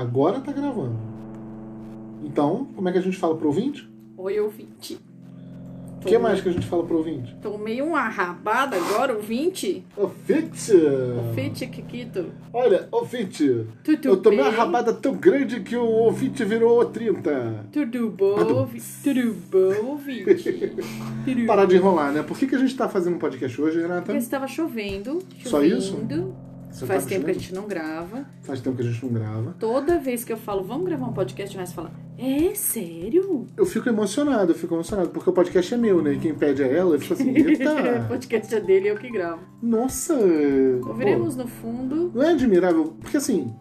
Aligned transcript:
Agora 0.00 0.40
tá 0.40 0.50
gravando. 0.50 0.96
Então, 2.24 2.66
como 2.74 2.88
é 2.88 2.92
que 2.92 2.96
a 2.96 3.02
gente 3.02 3.18
fala 3.18 3.36
pro 3.36 3.48
ouvinte? 3.48 3.86
Oi, 4.16 4.40
ouvinte. 4.40 4.98
O 6.00 6.06
que 6.06 6.16
mais 6.16 6.40
que 6.40 6.48
a 6.48 6.52
gente 6.52 6.66
fala 6.66 6.82
pro 6.84 6.96
ouvinte? 6.96 7.36
Tomei 7.42 7.82
uma 7.82 8.08
rabada 8.08 8.78
agora, 8.78 9.14
ouvinte. 9.14 9.84
Ouvinte! 9.94 10.72
Ouvinte, 11.28 11.66
Kikito. 11.66 12.30
Olha, 12.50 12.88
ouvinte, 12.90 13.66
Tudo 13.84 14.08
eu 14.08 14.16
tomei 14.16 14.38
bem? 14.38 14.48
uma 14.48 14.56
rabada 14.56 14.94
tão 14.94 15.12
grande 15.14 15.60
que 15.60 15.76
o 15.76 15.84
ouvinte 15.84 16.42
virou 16.46 16.82
30. 16.86 17.66
Tudo 17.70 18.08
bom, 18.08 18.42
ouvinte? 18.54 18.82
Tudo 19.04 19.34
bom, 19.50 19.86
ouvinte? 19.90 21.44
Parar 21.46 21.66
de 21.66 21.76
enrolar, 21.76 22.10
né? 22.10 22.22
Por 22.22 22.38
que, 22.38 22.46
que 22.46 22.54
a 22.54 22.58
gente 22.58 22.74
tá 22.74 22.88
fazendo 22.88 23.16
um 23.16 23.18
podcast 23.18 23.60
hoje, 23.60 23.82
Renata? 23.82 24.06
Porque 24.06 24.16
estava 24.16 24.48
chovendo, 24.48 25.18
Só 25.44 25.62
chovendo. 25.62 25.76
isso? 25.76 25.98
Você 26.70 26.86
Faz 26.86 27.04
tá 27.04 27.10
tempo 27.10 27.24
que 27.24 27.30
a 27.30 27.34
gente 27.34 27.54
não 27.54 27.66
grava. 27.66 28.24
Faz 28.42 28.60
tempo 28.60 28.76
que 28.76 28.82
a 28.82 28.90
gente 28.90 29.04
não 29.04 29.12
grava. 29.12 29.54
Toda 29.58 29.98
vez 29.98 30.24
que 30.24 30.32
eu 30.32 30.36
falo, 30.36 30.62
vamos 30.62 30.86
gravar 30.86 31.06
um 31.06 31.12
podcast, 31.12 31.54
o 31.54 31.58
Reis 31.58 31.72
fala, 31.72 31.90
é 32.16 32.54
sério? 32.54 33.46
Eu 33.56 33.66
fico 33.66 33.88
emocionado, 33.88 34.52
eu 34.52 34.56
fico 34.56 34.74
emocionado, 34.74 35.10
porque 35.10 35.28
o 35.28 35.32
podcast 35.32 35.74
é 35.74 35.76
meu, 35.76 36.00
né? 36.00 36.14
E 36.14 36.18
quem 36.18 36.34
pede 36.34 36.62
é 36.62 36.76
ela, 36.76 36.94
eu 36.94 37.00
fico 37.00 37.14
assim, 37.14 37.30
o 37.32 37.48
eita! 37.48 38.04
podcast 38.08 38.54
é 38.54 38.60
dele 38.60 38.86
e 38.86 38.88
eu 38.88 38.96
que 38.96 39.10
gravo. 39.10 39.42
Nossa! 39.60 40.14
Ouviremos 40.14 41.36
no 41.36 41.46
fundo. 41.48 42.12
Não 42.14 42.22
é 42.22 42.30
admirável, 42.30 42.94
porque 43.00 43.16
assim, 43.16 43.52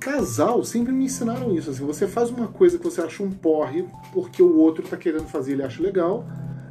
casal 0.00 0.64
sempre 0.64 0.92
me 0.92 1.04
ensinaram 1.04 1.54
isso. 1.54 1.70
Assim, 1.70 1.84
você 1.84 2.08
faz 2.08 2.30
uma 2.30 2.48
coisa 2.48 2.78
que 2.78 2.84
você 2.84 3.02
acha 3.02 3.22
um 3.22 3.30
porre 3.30 3.86
porque 4.12 4.42
o 4.42 4.56
outro 4.56 4.86
tá 4.88 4.96
querendo 4.96 5.26
fazer 5.26 5.50
e 5.50 5.54
ele 5.54 5.62
acha 5.62 5.82
legal, 5.82 6.26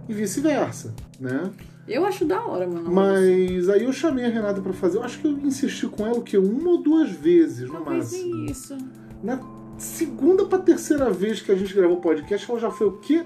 e 0.08 0.14
vice-versa, 0.14 0.94
né? 1.20 1.52
Eu 1.90 2.06
acho 2.06 2.24
da 2.26 2.40
hora, 2.42 2.68
mano. 2.68 2.92
Mas 2.92 3.68
aí 3.70 3.84
eu 3.84 3.92
chamei 3.94 4.26
a 4.26 4.30
Renata 4.30 4.62
pra 4.62 4.74
fazer, 4.74 4.98
eu 4.98 5.04
acho 5.04 5.20
que 5.20 5.26
eu 5.28 5.32
insisti 5.32 5.88
com 5.88 6.06
ela 6.06 6.18
o 6.18 6.22
quê? 6.24 6.38
Uma 6.38 6.70
ou 6.72 6.78
duas 6.82 7.10
vezes, 7.10 7.68
no 7.68 7.74
Talvez 7.74 8.12
máximo. 8.12 8.36
nem 8.36 8.46
isso. 8.46 8.78
Na 9.24 9.40
segunda 9.78 10.46
pra 10.46 10.60
terceira 10.60 11.10
vez 11.10 11.42
que 11.42 11.52
a 11.52 11.56
gente 11.56 11.74
gravou 11.74 11.98
o 11.98 12.02
podcast, 12.02 12.50
ela 12.50 12.60
já 12.60 12.70
foi 12.72 12.88
o 12.88 12.94
quê? 12.94 13.24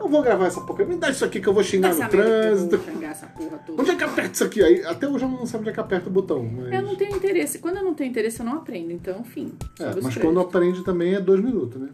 Eu 0.00 0.08
vou 0.08 0.20
gravar 0.22 0.46
essa 0.46 0.60
porcaria. 0.62 0.92
Me 0.92 0.98
dá 0.98 1.10
isso 1.10 1.24
aqui 1.24 1.40
que 1.40 1.46
eu 1.46 1.52
vou 1.52 1.62
xingar 1.62 1.90
Essa 1.90 2.04
no 2.04 2.10
trânsito. 2.10 2.76
vou 2.78 2.92
xingar 2.94 3.10
essa 3.10 3.26
porra 3.26 3.58
toda. 3.58 3.80
Onde 3.80 3.90
é 3.92 3.94
que 3.94 4.02
aperta 4.02 4.32
isso 4.34 4.44
aqui? 4.44 4.62
Aí, 4.62 4.84
até 4.84 5.06
hoje 5.08 5.24
eu 5.24 5.28
não 5.28 5.46
sei 5.46 5.60
onde 5.60 5.68
é 5.68 5.72
que 5.72 5.78
aperta 5.78 6.08
o 6.08 6.12
botão. 6.12 6.42
Mas... 6.42 6.72
Eu 6.72 6.82
não 6.82 6.96
tenho 6.96 7.14
interesse. 7.16 7.58
Quando 7.60 7.76
eu 7.76 7.84
não 7.84 7.94
tenho 7.94 8.10
interesse, 8.10 8.40
eu 8.40 8.46
não 8.46 8.54
aprendo. 8.54 8.90
Então, 8.90 9.20
enfim. 9.20 9.52
É, 9.78 10.00
mas 10.02 10.16
quando 10.16 10.40
aprende 10.40 10.82
também 10.82 11.14
é 11.14 11.20
dois 11.20 11.40
minutos, 11.40 11.80
né? 11.80 11.90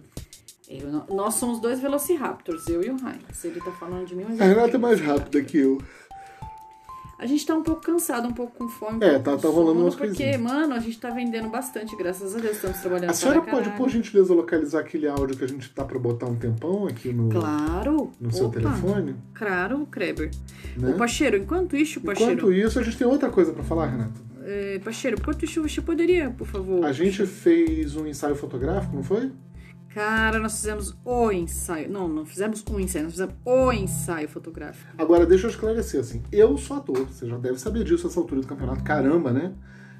Eu 0.68 0.90
nós 1.14 1.34
somos 1.34 1.60
dois 1.60 1.80
Velociraptors, 1.80 2.66
eu 2.68 2.82
e 2.82 2.90
o 2.90 2.96
Heinz. 2.96 3.44
Ele 3.44 3.60
tá 3.60 3.70
falando 3.72 4.06
de 4.06 4.14
mim, 4.14 4.26
mas 4.28 4.40
A 4.40 4.44
Renata 4.44 4.76
é 4.76 4.78
mais 4.78 5.00
rápida 5.00 5.42
que 5.42 5.56
eu. 5.58 5.78
A 7.18 7.26
gente 7.26 7.44
tá 7.44 7.52
um 7.56 7.64
pouco 7.64 7.80
cansado, 7.82 8.28
um 8.28 8.32
pouco 8.32 8.56
com 8.56 8.68
fome. 8.68 8.98
um 9.04 9.08
É, 9.08 9.18
tá- 9.18 9.36
tá 9.36 9.48
rolando 9.48 9.80
umas 9.80 9.96
Porque, 9.96 10.14
coisinhas. 10.14 10.40
mano, 10.40 10.72
a 10.74 10.78
gente 10.78 11.00
tá 11.00 11.10
vendendo 11.10 11.48
bastante, 11.48 11.96
graças 11.96 12.36
a 12.36 12.38
Deus. 12.38 12.54
Estamos 12.54 12.78
trabalhando 12.78 13.10
A 13.10 13.12
senhora 13.12 13.40
pode, 13.40 13.56
caralho. 13.62 13.76
por 13.76 13.88
gentileza, 13.88 14.32
localizar 14.32 14.78
aquele 14.80 15.08
áudio 15.08 15.36
que 15.36 15.42
a 15.42 15.48
gente 15.48 15.68
tá 15.74 15.84
pra 15.84 15.98
botar 15.98 16.26
um 16.26 16.36
tempão 16.36 16.86
aqui 16.86 17.12
no, 17.12 17.28
Claro. 17.28 18.12
no 18.20 18.30
seu 18.32 18.46
Opa, 18.46 18.60
telefone? 18.60 19.16
Claro, 19.34 19.84
Kreber. 19.90 20.30
Né? 20.76 20.90
Ô, 20.90 20.96
Pacheiro, 20.96 21.36
enquanto 21.38 21.76
isso, 21.76 22.00
Pacheiro... 22.00 22.32
Enquanto 22.34 22.52
isso, 22.52 22.78
a 22.78 22.82
gente 22.84 22.96
tem 22.96 23.06
outra 23.06 23.30
coisa 23.30 23.52
pra 23.52 23.64
falar, 23.64 23.86
Renata. 23.86 24.20
É, 24.44 24.78
Pacheiro, 24.78 25.16
enquanto 25.18 25.44
isso, 25.44 25.60
você 25.60 25.80
poderia, 25.80 26.30
por 26.30 26.46
favor... 26.46 26.84
A 26.84 26.92
gente 26.92 27.26
fez 27.26 27.96
um 27.96 28.06
ensaio 28.06 28.36
fotográfico, 28.36 28.94
não 28.94 29.02
foi? 29.02 29.32
Cara, 29.98 30.38
nós 30.38 30.54
fizemos 30.54 30.96
o 31.04 31.32
ensaio. 31.32 31.90
Não, 31.90 32.06
não 32.06 32.24
fizemos 32.24 32.64
um 32.70 32.78
ensaio, 32.78 33.06
nós 33.06 33.14
fizemos 33.14 33.34
o 33.44 33.72
ensaio 33.72 34.28
fotográfico. 34.28 34.92
Agora, 34.96 35.26
deixa 35.26 35.46
eu 35.46 35.50
esclarecer, 35.50 35.98
assim, 36.00 36.22
eu 36.30 36.56
sou 36.56 36.76
ator, 36.76 37.04
você 37.04 37.26
já 37.26 37.36
deve 37.36 37.58
saber 37.58 37.82
disso 37.82 38.06
a 38.06 38.10
essa 38.10 38.20
altura 38.20 38.40
do 38.40 38.46
campeonato, 38.46 38.84
caramba, 38.84 39.32
né? 39.32 39.52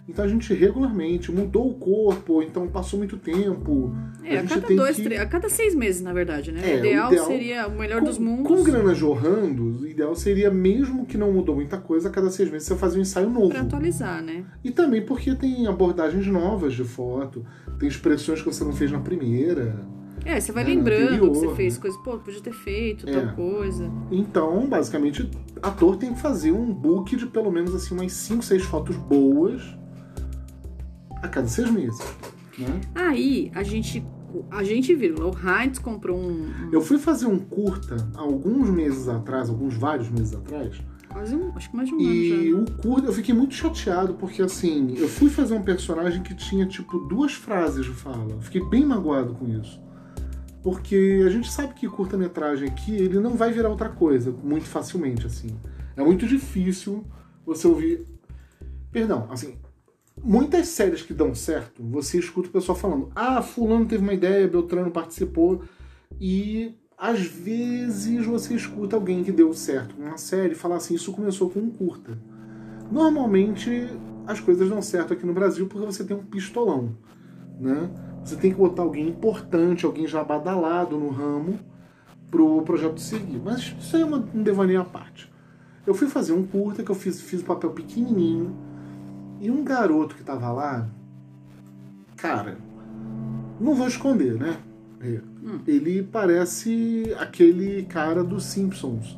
Então 0.09 0.25
a 0.25 0.28
gente 0.28 0.55
regularmente 0.55 1.31
mudou 1.31 1.69
o 1.70 1.75
corpo, 1.75 2.42
então 2.42 2.67
passou 2.67 2.98
muito 2.98 3.19
tempo. 3.19 3.95
É, 4.25 4.39
a, 4.39 4.41
gente 4.41 4.55
cada 4.61 4.75
dois, 4.75 4.97
que- 4.97 5.03
três, 5.03 5.20
a 5.20 5.27
cada 5.27 5.48
seis 5.51 5.74
meses, 5.74 6.01
na 6.01 6.13
verdade, 6.14 6.51
né? 6.51 6.61
É, 6.64 6.74
o, 6.74 6.79
ideal 6.79 7.08
o 7.11 7.13
ideal- 7.13 7.27
seria 7.27 7.67
o 7.69 7.79
melhor 7.79 8.01
com, 8.01 8.07
dos 8.07 8.18
mundos. 8.18 8.47
Com 8.47 8.63
grana 8.64 8.95
jorrando, 8.95 9.80
o 9.83 9.86
ideal 9.86 10.14
seria, 10.14 10.51
mesmo 10.51 11.05
que 11.05 11.18
não 11.18 11.30
mudou 11.33 11.55
muita 11.55 11.77
coisa, 11.77 12.08
a 12.08 12.11
cada 12.11 12.30
seis 12.30 12.51
meses 12.51 12.67
você 12.67 12.74
fazer 12.77 12.98
um 12.98 13.02
ensaio 13.02 13.29
novo. 13.29 13.51
Pra 13.51 13.61
atualizar, 13.61 14.23
né? 14.23 14.45
E 14.64 14.70
também 14.70 15.05
porque 15.05 15.35
tem 15.35 15.67
abordagens 15.67 16.27
novas 16.27 16.73
de 16.73 16.85
foto, 16.85 17.45
tem 17.79 17.86
expressões 17.89 18.41
que 18.41 18.47
você 18.47 18.64
não 18.64 18.73
fez 18.73 18.91
na 18.91 19.01
primeira. 19.01 19.79
É, 20.24 20.41
você 20.41 20.51
vai 20.52 20.64
É, 20.64 20.67
lembrando 20.68 21.02
anterior, 21.05 21.30
que 21.33 21.39
você 21.39 21.55
fez 21.55 21.74
né? 21.77 21.80
coisas, 21.83 22.01
pô, 22.02 22.18
podia 22.18 22.41
ter 22.41 22.52
feito 22.52 23.08
É. 23.08 23.13
tal 23.13 23.35
coisa. 23.35 23.91
Então, 24.11 24.67
basicamente, 24.67 25.30
ator 25.63 25.97
tem 25.97 26.13
que 26.14 26.20
fazer 26.20 26.51
um 26.51 26.73
book 26.73 27.14
de 27.14 27.27
pelo 27.27 27.52
menos 27.52 27.74
assim 27.74 27.95
umas 27.95 28.13
5, 28.13 28.42
6 28.42 28.63
fotos 28.64 28.97
boas 28.97 29.63
a 31.23 31.29
cada 31.29 31.46
seis 31.48 31.70
meses. 31.70 32.01
Né? 32.58 32.80
Aí, 32.95 33.51
a 33.55 33.62
gente, 33.62 34.05
a 34.51 34.62
gente 34.64 34.95
viu, 34.95 35.14
o 35.17 35.30
Heinz 35.30 35.79
comprou 35.79 36.18
um, 36.18 36.46
um- 36.46 36.70
Eu 36.73 36.80
fui 36.80 36.98
fazer 36.98 37.27
um 37.27 37.39
curta 37.39 37.96
alguns 38.17 38.68
meses 38.70 39.08
atrás, 39.08 39.48
alguns 39.48 39.74
vários 39.74 40.08
meses 40.11 40.34
atrás, 40.34 40.77
quase 41.08 41.34
um, 41.36 41.52
acho 41.56 41.70
que 41.70 41.77
mais 41.77 41.89
de 41.89 41.95
um 41.95 41.98
ano 42.01 42.06
e 42.12 42.52
o 42.55 42.64
curta 42.83 43.06
eu 43.08 43.12
fiquei 43.12 43.34
muito 43.34 43.55
chateado 43.55 44.14
porque 44.14 44.42
assim, 44.42 44.95
eu 44.98 45.08
fui 45.08 45.30
fazer 45.30 45.55
um 45.55 45.62
personagem 45.62 46.23
que 46.23 46.34
tinha 46.34 46.67
tipo 46.67 46.98
duas 47.06 47.33
frases 47.33 47.85
de 47.86 47.92
fala. 47.92 48.40
Fiquei 48.40 48.62
bem 48.64 48.85
magoado 48.85 49.33
com 49.35 49.46
isso. 49.48 49.80
Porque 50.62 51.23
a 51.24 51.30
gente 51.30 51.50
sabe 51.50 51.73
que 51.74 51.89
curta-metragem 51.89 52.68
aqui, 52.68 52.92
ele 52.95 53.20
não 53.20 53.36
vai 53.36 53.52
virar 53.52 53.68
outra 53.70 53.89
coisa 53.89 54.35
muito 54.42 54.67
facilmente, 54.67 55.24
assim. 55.27 55.56
É 55.96 56.02
muito 56.02 56.27
difícil 56.27 57.05
você 57.46 57.67
ouvir. 57.67 58.05
Perdão, 58.90 59.29
assim. 59.30 59.55
Muitas 60.23 60.68
séries 60.68 61.02
que 61.02 61.14
dão 61.14 61.34
certo, 61.34 61.83
você 61.83 62.18
escuta 62.18 62.48
o 62.48 62.52
pessoal 62.52 62.77
falando: 62.77 63.11
ah, 63.14 63.40
Fulano 63.42 63.86
teve 63.86 64.02
uma 64.02 64.14
ideia, 64.14 64.48
Beltrano 64.48 64.90
participou. 64.90 65.62
E 66.20 66.74
às 66.96 67.20
vezes 67.20 68.27
você 68.27 68.55
escuta 68.55 68.96
alguém 68.96 69.23
que 69.23 69.30
deu 69.30 69.52
certo 69.52 69.95
com 69.95 70.02
uma 70.02 70.17
série 70.18 70.55
falar 70.55 70.77
assim: 70.77 70.95
isso 70.95 71.12
começou 71.12 71.48
com 71.51 71.61
um 71.61 71.70
curta. 71.70 72.18
Normalmente 72.90 73.89
as 74.27 74.40
coisas 74.40 74.68
dão 74.68 74.83
certo 74.83 75.12
aqui 75.12 75.24
no 75.24 75.33
Brasil 75.33 75.67
porque 75.67 75.86
você 75.86 76.05
tem 76.05 76.17
um 76.17 76.23
pistolão, 76.23 76.96
né? 77.61 77.90
Você 78.24 78.36
tem 78.36 78.50
que 78.50 78.58
botar 78.58 78.83
alguém 78.83 79.08
importante, 79.08 79.86
alguém 79.86 80.06
já 80.06 80.23
badalado 80.23 80.98
no 80.98 81.08
ramo 81.08 81.58
pro 82.30 82.61
projeto 82.62 83.00
seguir. 83.00 83.40
Mas 83.42 83.74
isso 83.80 83.96
é 83.96 84.05
uma- 84.05 84.29
um 84.35 84.42
devaneio 84.42 84.80
à 84.80 84.85
parte. 84.85 85.33
Eu 85.86 85.95
fui 85.95 86.08
fazer 86.08 86.33
um 86.33 86.45
curta 86.45 86.83
que 86.83 86.90
eu 86.90 86.95
fiz, 86.95 87.20
fiz 87.23 87.42
papel 87.42 87.70
pequenininho 87.70 88.55
e 89.40 89.50
um 89.50 89.62
garoto 89.64 90.14
que 90.14 90.22
tava 90.24 90.50
lá, 90.50 90.88
cara, 92.16 92.58
não 93.60 93.74
vou 93.74 93.86
esconder, 93.88 94.34
né? 94.34 94.56
É, 95.00 95.20
Hum. 95.40 95.60
Ele 95.66 96.02
parece 96.02 97.14
aquele 97.18 97.84
cara 97.84 98.22
dos 98.24 98.44
Simpsons, 98.44 99.16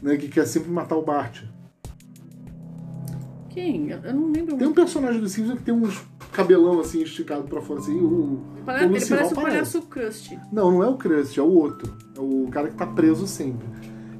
né? 0.00 0.16
Que 0.16 0.28
quer 0.28 0.46
sempre 0.46 0.70
matar 0.70 0.96
o 0.96 1.02
Bart. 1.02 1.42
Quem? 3.50 3.90
Eu 3.90 4.14
não 4.14 4.30
lembro 4.30 4.56
Tem 4.56 4.68
um 4.68 4.72
personagem 4.72 5.20
do 5.20 5.28
Simpsons 5.28 5.58
que 5.58 5.64
tem 5.64 5.74
uns 5.74 6.00
cabelão 6.32 6.78
assim 6.80 7.02
esticado 7.02 7.42
pra 7.44 7.60
fora 7.60 7.80
assim. 7.80 7.98
O, 7.98 8.40
Pare- 8.64 8.84
o 8.86 8.94
Ele 8.94 9.04
parece 9.04 9.04
o 9.04 9.08
parece. 9.10 9.34
palhaço 9.34 9.82
Krusty. 9.82 10.38
Não, 10.52 10.70
não 10.70 10.82
é 10.82 10.88
o 10.88 10.96
Crust, 10.96 11.36
é 11.38 11.42
o 11.42 11.50
outro. 11.50 11.92
É 12.16 12.20
o 12.20 12.46
cara 12.50 12.68
que 12.68 12.76
tá 12.76 12.86
preso 12.86 13.26
sempre. 13.26 13.66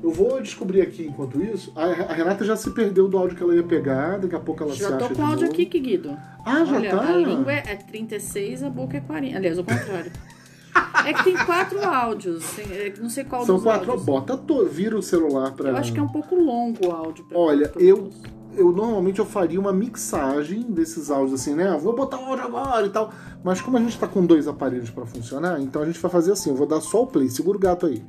Eu 0.02 0.10
vou 0.12 0.40
descobrir 0.40 0.80
aqui 0.80 1.06
enquanto 1.06 1.42
isso. 1.42 1.72
A, 1.74 1.84
a 1.84 2.12
Renata 2.14 2.44
já 2.44 2.54
se 2.56 2.70
perdeu 2.70 3.08
do 3.08 3.18
áudio 3.18 3.36
que 3.36 3.42
ela 3.42 3.54
ia 3.54 3.62
pegar, 3.64 4.18
daqui 4.18 4.34
a 4.36 4.40
pouco 4.40 4.62
ela 4.62 4.72
se 4.72 4.78
Já 4.80 4.88
acha 4.90 4.98
tô 4.98 5.08
de 5.08 5.14
com 5.14 5.22
o 5.22 5.24
áudio 5.24 5.40
novo. 5.46 5.52
aqui, 5.52 5.66
que 5.66 5.80
Guido. 5.80 6.16
Ah, 6.44 6.64
já 6.64 6.76
Olha, 6.76 6.90
tá? 6.90 7.08
a 7.08 7.16
língua 7.16 7.52
é 7.52 7.74
36, 7.74 8.62
a 8.62 8.70
boca 8.70 8.96
é 8.96 9.00
40. 9.00 9.36
Aliás, 9.36 9.58
o 9.58 9.64
contrário. 9.64 10.12
é 11.04 11.12
que 11.12 11.24
tem 11.24 11.36
quatro 11.36 11.82
áudios. 11.84 12.58
é, 12.60 12.94
Não 13.00 13.10
sei 13.10 13.24
qual 13.24 13.44
São 13.44 13.56
dos 13.56 13.64
quatro. 13.64 13.90
áudios. 13.90 14.06
Bota, 14.06 14.36
to, 14.36 14.66
vira 14.66 14.96
o 14.96 15.02
celular 15.02 15.52
pra. 15.52 15.70
Eu 15.70 15.76
acho 15.76 15.92
que 15.92 15.98
é 15.98 16.02
um 16.02 16.08
pouco 16.08 16.36
longo 16.36 16.86
o 16.86 16.92
áudio. 16.92 17.24
pra- 17.24 17.36
Olha, 17.36 17.72
eu, 17.76 18.08
eu 18.56 18.70
normalmente 18.70 19.18
eu 19.18 19.26
faria 19.26 19.58
uma 19.58 19.72
mixagem 19.72 20.62
desses 20.62 21.10
áudios 21.10 21.40
assim, 21.40 21.54
né? 21.54 21.76
Vou 21.82 21.94
botar 21.96 22.18
o 22.18 22.24
áudio 22.24 22.44
agora 22.44 22.86
e 22.86 22.90
tal. 22.90 23.12
Mas 23.42 23.60
como 23.60 23.76
a 23.76 23.80
gente 23.80 23.98
tá 23.98 24.06
com 24.06 24.24
dois 24.24 24.46
aparelhos 24.46 24.90
pra 24.90 25.04
funcionar, 25.04 25.60
então 25.60 25.82
a 25.82 25.86
gente 25.86 25.98
vai 25.98 26.10
fazer 26.10 26.30
assim, 26.32 26.50
eu 26.50 26.56
vou 26.56 26.68
dar 26.68 26.80
só 26.80 27.02
o 27.02 27.06
play, 27.08 27.28
segura 27.28 27.56
o 27.58 27.60
gato 27.60 27.86
aí. 27.86 28.00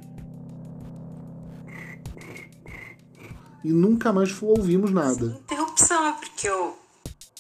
E 3.64 3.72
nunca 3.72 4.14
mais 4.14 4.30
ouvimos 4.42 4.92
nada. 4.92 5.26
interrupção, 5.26 6.14
porque 6.16 6.48
eu. 6.48 6.78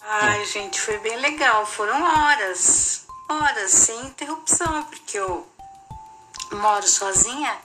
Ai, 0.01 0.45
gente, 0.45 0.79
foi 0.79 0.97
bem 0.99 1.17
legal. 1.17 1.65
Foram 1.65 2.01
horas, 2.01 3.05
horas 3.29 3.71
sem 3.71 4.07
interrupção, 4.07 4.83
porque 4.85 5.17
eu 5.17 5.47
moro 6.51 6.87
sozinha 6.87 7.55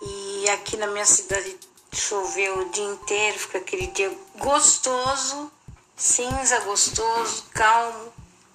e 0.00 0.48
aqui 0.50 0.76
na 0.76 0.86
minha 0.86 1.04
cidade 1.04 1.56
choveu 1.92 2.60
o 2.60 2.70
dia 2.70 2.84
inteiro, 2.84 3.38
fica 3.38 3.58
aquele 3.58 3.86
dia 3.88 4.12
gostoso, 4.38 5.50
cinza 5.96 6.60
gostoso, 6.60 7.44
calmo, 7.52 8.12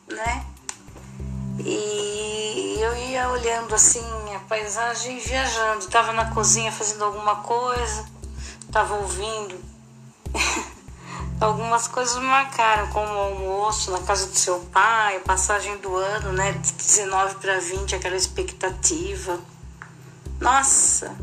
né? 0.08 0.46
E 1.60 2.78
eu 2.80 2.96
ia 2.96 3.30
olhando 3.30 3.74
assim 3.76 4.04
a 4.36 4.40
paisagem 4.48 5.18
e 5.18 5.20
viajando. 5.20 5.88
Tava 5.88 6.14
na 6.14 6.34
cozinha 6.34 6.72
fazendo 6.72 7.04
alguma 7.04 7.38
coisa, 7.38 8.06
tava 8.72 8.96
ouvindo 8.96 9.56
algumas 11.40 11.88
coisas 11.88 12.22
marcaram, 12.22 12.88
como 12.88 13.08
o 13.14 13.18
almoço 13.18 13.92
na 13.92 14.00
casa 14.00 14.28
do 14.28 14.36
seu 14.36 14.60
pai, 14.72 15.18
a 15.18 15.22
passagem 15.22 15.78
do 15.78 15.96
ano, 15.96 16.34
né, 16.34 16.52
de 16.54 16.72
19 16.74 17.36
para 17.36 17.60
20, 17.60 17.96
aquela 17.96 18.16
expectativa. 18.16 19.40
Nossa, 20.40 21.16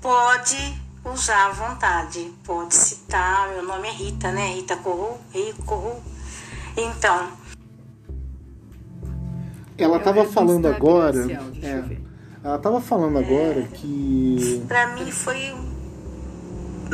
pode 0.00 0.80
usar 1.04 1.46
à 1.46 1.50
vontade, 1.50 2.32
pode 2.44 2.74
citar, 2.74 3.48
meu 3.48 3.62
nome 3.64 3.88
é 3.88 3.92
Rita, 3.92 4.30
né, 4.30 4.54
Rita 4.54 4.76
Corru, 4.76 5.18
Rico 5.32 5.62
Corru. 5.64 6.02
Então, 6.76 7.28
ela 9.78 9.96
É 9.96 9.98
estava 9.98 10.24
do 10.24 10.30
falando 10.32 10.66
agora. 10.66 11.18
é, 11.62 11.98
ela 12.44 12.56
estava 12.56 12.80
falando 12.80 13.18
agora 13.18 13.62
que. 13.62 14.62
Pra 14.68 14.88
mim 14.94 15.10
foi 15.10 15.54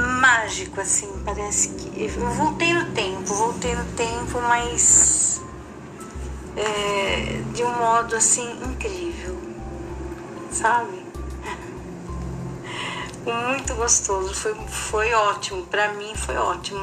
mágico, 0.07 0.81
assim, 0.81 1.09
parece 1.25 1.71
que. 1.71 2.05
Eu 2.05 2.31
voltei 2.31 2.73
no 2.75 2.93
tempo, 2.93 3.35
voltei 3.35 3.75
no 3.75 3.85
tempo, 3.93 4.41
mas. 4.43 5.41
é, 6.57 7.41
de 7.55 7.63
um 7.63 7.79
modo 7.79 8.17
assim 8.17 8.51
incrível, 8.65 9.37
sabe? 10.51 11.07
Muito 13.25 13.75
gostoso, 13.75 14.33
foi, 14.35 14.55
foi 14.69 15.13
ótimo, 15.13 15.67
pra 15.67 15.93
mim 15.93 16.15
foi 16.17 16.37
ótimo, 16.37 16.81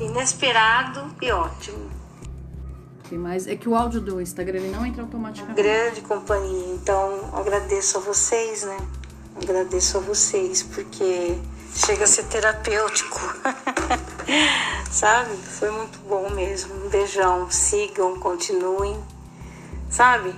inesperado 0.00 1.14
e 1.20 1.30
ótimo. 1.30 1.90
Mais. 3.12 3.46
É 3.46 3.54
que 3.56 3.68
o 3.68 3.74
áudio 3.74 4.00
do 4.00 4.22
Instagram 4.22 4.58
ele 4.58 4.70
não 4.70 4.86
entra 4.86 5.02
automaticamente. 5.02 5.60
grande 5.60 6.00
companhia. 6.00 6.74
Então, 6.74 7.28
agradeço 7.34 7.98
a 7.98 8.00
vocês, 8.00 8.62
né? 8.62 8.78
Agradeço 9.36 9.98
a 9.98 10.00
vocês, 10.00 10.62
porque 10.62 11.38
chega 11.74 12.04
a 12.04 12.06
ser 12.06 12.24
terapêutico. 12.24 13.20
Sabe? 14.90 15.36
Foi 15.36 15.70
muito 15.70 15.98
bom 16.00 16.30
mesmo. 16.30 16.86
Um 16.86 16.88
beijão. 16.88 17.50
Sigam, 17.50 18.18
continuem. 18.18 19.02
Sabe? 19.90 20.34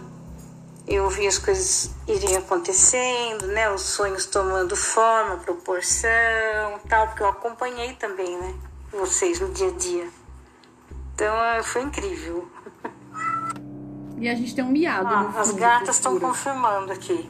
Eu 0.86 1.08
vi 1.08 1.26
as 1.26 1.38
coisas 1.38 1.90
irem 2.06 2.36
acontecendo, 2.36 3.46
né? 3.46 3.70
Os 3.70 3.80
sonhos 3.82 4.26
tomando 4.26 4.76
forma, 4.76 5.36
proporção, 5.38 6.78
tal, 6.88 7.08
porque 7.08 7.22
eu 7.22 7.28
acompanhei 7.28 7.94
também, 7.94 8.36
né? 8.38 8.54
Vocês 8.92 9.40
no 9.40 9.48
dia 9.48 9.68
a 9.68 9.72
dia. 9.72 10.08
Então, 11.14 11.34
eh, 11.36 11.62
foi 11.62 11.82
incrível. 11.82 12.48
E 14.16 14.28
a 14.28 14.34
gente 14.34 14.54
tem 14.54 14.64
um 14.64 14.70
miado 14.70 15.08
Ah, 15.08 15.40
as 15.40 15.50
gatas 15.50 15.96
estão 15.96 16.18
confirmando 16.18 16.92
aqui. 16.92 17.28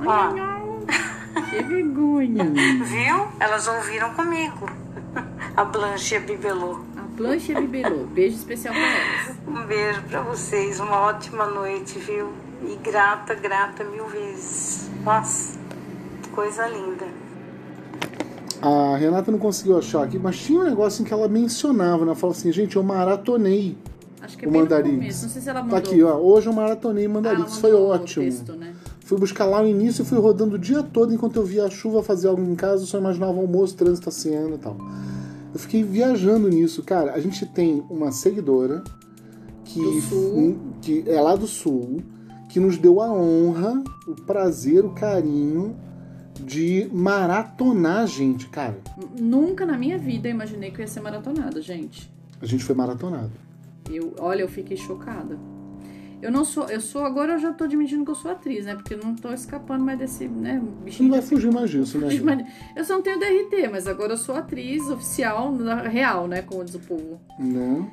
Ai, 0.00 0.40
ai. 0.40 1.21
Que 1.50 1.62
vergonha. 1.62 2.44
Viu? 2.84 3.26
Elas 3.40 3.66
ouviram 3.68 4.12
comigo. 4.14 4.66
A 5.56 5.64
Blanche 5.64 6.14
e 6.14 6.18
a 6.18 6.20
Bibelô. 6.20 6.78
A 6.96 7.16
plancha 7.16 7.60
bibelô. 7.60 8.04
Beijo 8.06 8.36
especial 8.36 8.72
pra 8.74 8.82
elas. 8.82 9.36
Um 9.46 9.66
beijo 9.66 10.02
pra 10.04 10.22
vocês, 10.22 10.80
uma 10.80 10.96
ótima 11.02 11.46
noite, 11.46 11.98
viu? 11.98 12.32
E 12.66 12.76
grata, 12.76 13.34
grata 13.34 13.84
mil 13.84 14.06
vezes. 14.06 14.90
Nossa, 15.04 15.58
coisa 16.34 16.66
linda. 16.68 17.04
A 18.62 18.96
Renata 18.96 19.30
não 19.32 19.38
conseguiu 19.38 19.76
achar 19.76 20.04
aqui, 20.04 20.18
mas 20.18 20.38
tinha 20.38 20.60
um 20.60 20.64
negócio 20.64 21.02
em 21.02 21.04
que 21.04 21.12
ela 21.12 21.28
mencionava, 21.28 21.98
né? 21.98 22.12
Ela 22.12 22.14
falou 22.14 22.34
assim, 22.34 22.50
gente, 22.52 22.76
eu 22.76 22.82
maratonei 22.82 23.76
Acho 24.22 24.38
que 24.38 24.44
é 24.44 24.48
o 24.48 24.50
bem 24.52 24.60
no 24.60 24.64
Mandarix. 24.68 24.94
começo. 24.96 25.22
Não 25.24 25.32
sei 25.32 25.42
se 25.42 25.48
ela 25.50 25.58
Tá 25.60 25.64
mandou. 25.66 25.78
aqui, 25.78 26.02
ó. 26.02 26.16
Hoje 26.16 26.46
eu 26.46 26.52
maratonei 26.52 27.06
Ah, 27.06 27.08
Mandarix. 27.08 27.40
ela 27.52 27.60
Foi 27.60 27.72
ótimo. 27.74 28.24
Texto, 28.24 28.52
né? 28.52 28.71
Fui 29.12 29.20
buscar 29.20 29.44
lá 29.44 29.60
no 29.60 29.68
início 29.68 30.00
e 30.00 30.06
fui 30.06 30.18
rodando 30.18 30.56
o 30.56 30.58
dia 30.58 30.82
todo 30.82 31.12
enquanto 31.12 31.36
eu 31.36 31.44
via 31.44 31.66
a 31.66 31.70
chuva 31.70 32.02
fazer 32.02 32.28
algo 32.28 32.40
em 32.40 32.54
casa, 32.54 32.84
eu 32.84 32.86
só 32.86 32.96
imaginava 32.96 33.34
o 33.34 33.40
almoço, 33.40 33.76
trânsito 33.76 34.06
passeando 34.06 34.54
e 34.54 34.58
tal. 34.58 34.74
Eu 35.52 35.60
fiquei 35.60 35.82
viajando 35.82 36.48
nisso. 36.48 36.82
Cara, 36.82 37.12
a 37.12 37.20
gente 37.20 37.44
tem 37.44 37.84
uma 37.90 38.10
seguidora 38.10 38.82
que, 39.66 39.82
que 40.80 41.04
é 41.06 41.20
lá 41.20 41.36
do 41.36 41.46
sul, 41.46 42.00
que 42.48 42.58
nos 42.58 42.78
deu 42.78 43.02
a 43.02 43.12
honra, 43.12 43.84
o 44.08 44.14
prazer, 44.14 44.82
o 44.82 44.94
carinho 44.94 45.76
de 46.42 46.88
maratonar 46.90 48.04
a 48.04 48.06
gente, 48.06 48.48
cara. 48.48 48.78
Nunca 49.20 49.66
na 49.66 49.76
minha 49.76 49.98
vida 49.98 50.26
imaginei 50.26 50.70
que 50.70 50.78
eu 50.78 50.84
ia 50.84 50.88
ser 50.88 51.02
maratonada, 51.02 51.60
gente. 51.60 52.10
A 52.40 52.46
gente 52.46 52.64
foi 52.64 52.74
maratonado. 52.74 53.32
Eu, 53.90 54.14
olha, 54.18 54.40
eu 54.40 54.48
fiquei 54.48 54.78
chocada. 54.78 55.38
Eu 56.22 56.30
não 56.30 56.44
sou, 56.44 56.68
eu 56.68 56.80
sou, 56.80 57.04
agora 57.04 57.32
eu 57.32 57.38
já 57.40 57.52
tô 57.52 57.64
admitindo 57.64 58.04
que 58.04 58.10
eu 58.12 58.14
sou 58.14 58.30
atriz, 58.30 58.64
né? 58.64 58.74
Porque 58.76 58.94
eu 58.94 58.98
não 58.98 59.14
tô 59.16 59.32
escapando 59.32 59.84
mais 59.84 59.98
desse, 59.98 60.28
né, 60.28 60.54
Você 60.54 60.64
não 60.64 60.84
bichinho. 60.84 61.10
vai 61.10 61.20
fugir 61.20 61.52
mais 61.52 61.68
disso, 61.68 61.98
né? 61.98 62.08
Eu 62.76 62.84
só 62.84 62.94
não 62.94 63.02
tenho 63.02 63.18
DRT, 63.18 63.68
mas 63.70 63.86
agora 63.88 64.12
eu 64.12 64.16
sou 64.16 64.34
atriz 64.36 64.88
oficial, 64.88 65.52
real, 65.90 66.28
né? 66.28 66.40
Como 66.42 66.64
diz 66.64 66.74
o 66.76 66.80
povo. 66.80 67.20
Não. 67.38 67.90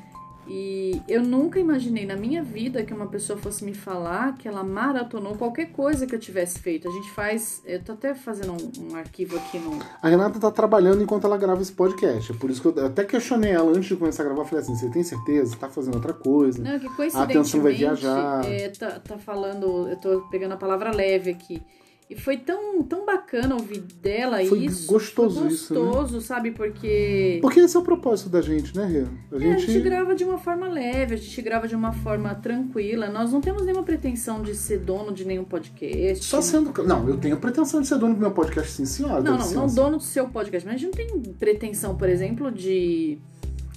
E 0.49 0.99
eu 1.07 1.21
nunca 1.21 1.59
imaginei 1.59 2.05
na 2.07 2.15
minha 2.15 2.41
vida 2.41 2.83
que 2.83 2.91
uma 2.91 3.05
pessoa 3.05 3.37
fosse 3.37 3.63
me 3.63 3.73
falar 3.73 4.35
que 4.35 4.47
ela 4.47 4.63
maratonou 4.63 5.35
qualquer 5.35 5.67
coisa 5.71 6.07
que 6.07 6.15
eu 6.15 6.19
tivesse 6.19 6.59
feito. 6.59 6.87
A 6.87 6.91
gente 6.91 7.11
faz. 7.11 7.61
Eu 7.65 7.83
tô 7.83 7.91
até 7.91 8.15
fazendo 8.15 8.53
um, 8.53 8.91
um 8.91 8.95
arquivo 8.95 9.37
aqui 9.37 9.59
no. 9.59 9.77
A 10.01 10.09
Renata 10.09 10.39
tá 10.39 10.49
trabalhando 10.49 11.03
enquanto 11.03 11.25
ela 11.25 11.37
grava 11.37 11.61
esse 11.61 11.71
podcast. 11.71 12.31
É 12.31 12.35
por 12.35 12.49
isso 12.49 12.61
que 12.61 12.79
eu 12.79 12.85
até 12.85 13.03
questionei 13.05 13.51
ela 13.51 13.69
antes 13.69 13.85
de 13.85 13.95
começar 13.95 14.23
a 14.23 14.25
gravar. 14.25 14.41
Eu 14.41 14.45
falei 14.45 14.63
assim: 14.63 14.75
você 14.75 14.89
tem 14.89 15.03
certeza? 15.03 15.55
Tá 15.55 15.69
fazendo 15.69 15.95
outra 15.95 16.13
coisa? 16.13 16.61
Não, 16.63 16.79
que 16.79 16.87
A 16.87 16.95
coincidentemente. 16.95 17.37
atenção 17.37 17.61
vai 17.61 17.73
viajar. 17.73 18.45
é, 18.45 18.69
tá, 18.69 18.99
tá 18.99 19.17
falando. 19.19 19.87
Eu 19.87 19.97
tô 19.97 20.21
pegando 20.31 20.53
a 20.53 20.57
palavra 20.57 20.91
leve 20.91 21.29
aqui. 21.29 21.61
E 22.09 22.15
foi 22.15 22.37
tão, 22.37 22.81
tão 22.81 23.05
bacana 23.05 23.53
ouvir 23.53 23.81
dela 24.01 24.43
Foi 24.45 24.65
isso. 24.65 24.87
gostoso 24.87 25.41
foi 25.41 25.49
isso, 25.49 25.73
né? 25.75 25.79
gostoso, 25.79 26.21
sabe? 26.21 26.49
Porque. 26.49 27.37
Porque 27.39 27.59
esse 27.59 27.77
é 27.77 27.79
o 27.79 27.83
propósito 27.83 28.29
da 28.29 28.41
gente, 28.41 28.75
né, 28.75 28.83
Rê? 28.87 29.01
A 29.31 29.35
É, 29.35 29.39
gente. 29.39 29.55
a 29.55 29.59
gente 29.73 29.79
grava 29.81 30.15
de 30.15 30.23
uma 30.23 30.39
forma 30.39 30.67
leve, 30.67 31.13
a 31.13 31.17
gente 31.17 31.39
grava 31.43 31.67
de 31.67 31.75
uma 31.75 31.93
forma 31.93 32.33
tranquila. 32.33 33.09
Nós 33.09 33.31
não 33.31 33.39
temos 33.39 33.63
nenhuma 33.63 33.83
pretensão 33.83 34.41
de 34.41 34.55
ser 34.55 34.79
dono 34.79 35.13
de 35.13 35.23
nenhum 35.23 35.43
podcast. 35.43 36.25
Só 36.25 36.41
sendo. 36.41 36.73
Não, 36.83 37.07
eu 37.07 37.17
tenho 37.17 37.37
pretensão 37.37 37.79
de 37.79 37.87
ser 37.87 37.99
dono 37.99 38.15
do 38.15 38.19
meu 38.19 38.31
podcast, 38.31 38.71
sim, 38.71 38.85
senhora. 38.87 39.21
Não, 39.21 39.33
não, 39.33 39.37
não 39.37 39.45
licença. 39.45 39.75
dono 39.75 39.97
do 39.97 40.03
seu 40.03 40.27
podcast, 40.29 40.65
mas 40.67 40.75
a 40.75 40.77
gente 40.79 40.97
não 40.97 41.05
tem 41.21 41.33
pretensão, 41.33 41.95
por 41.95 42.09
exemplo, 42.09 42.51
de. 42.51 43.19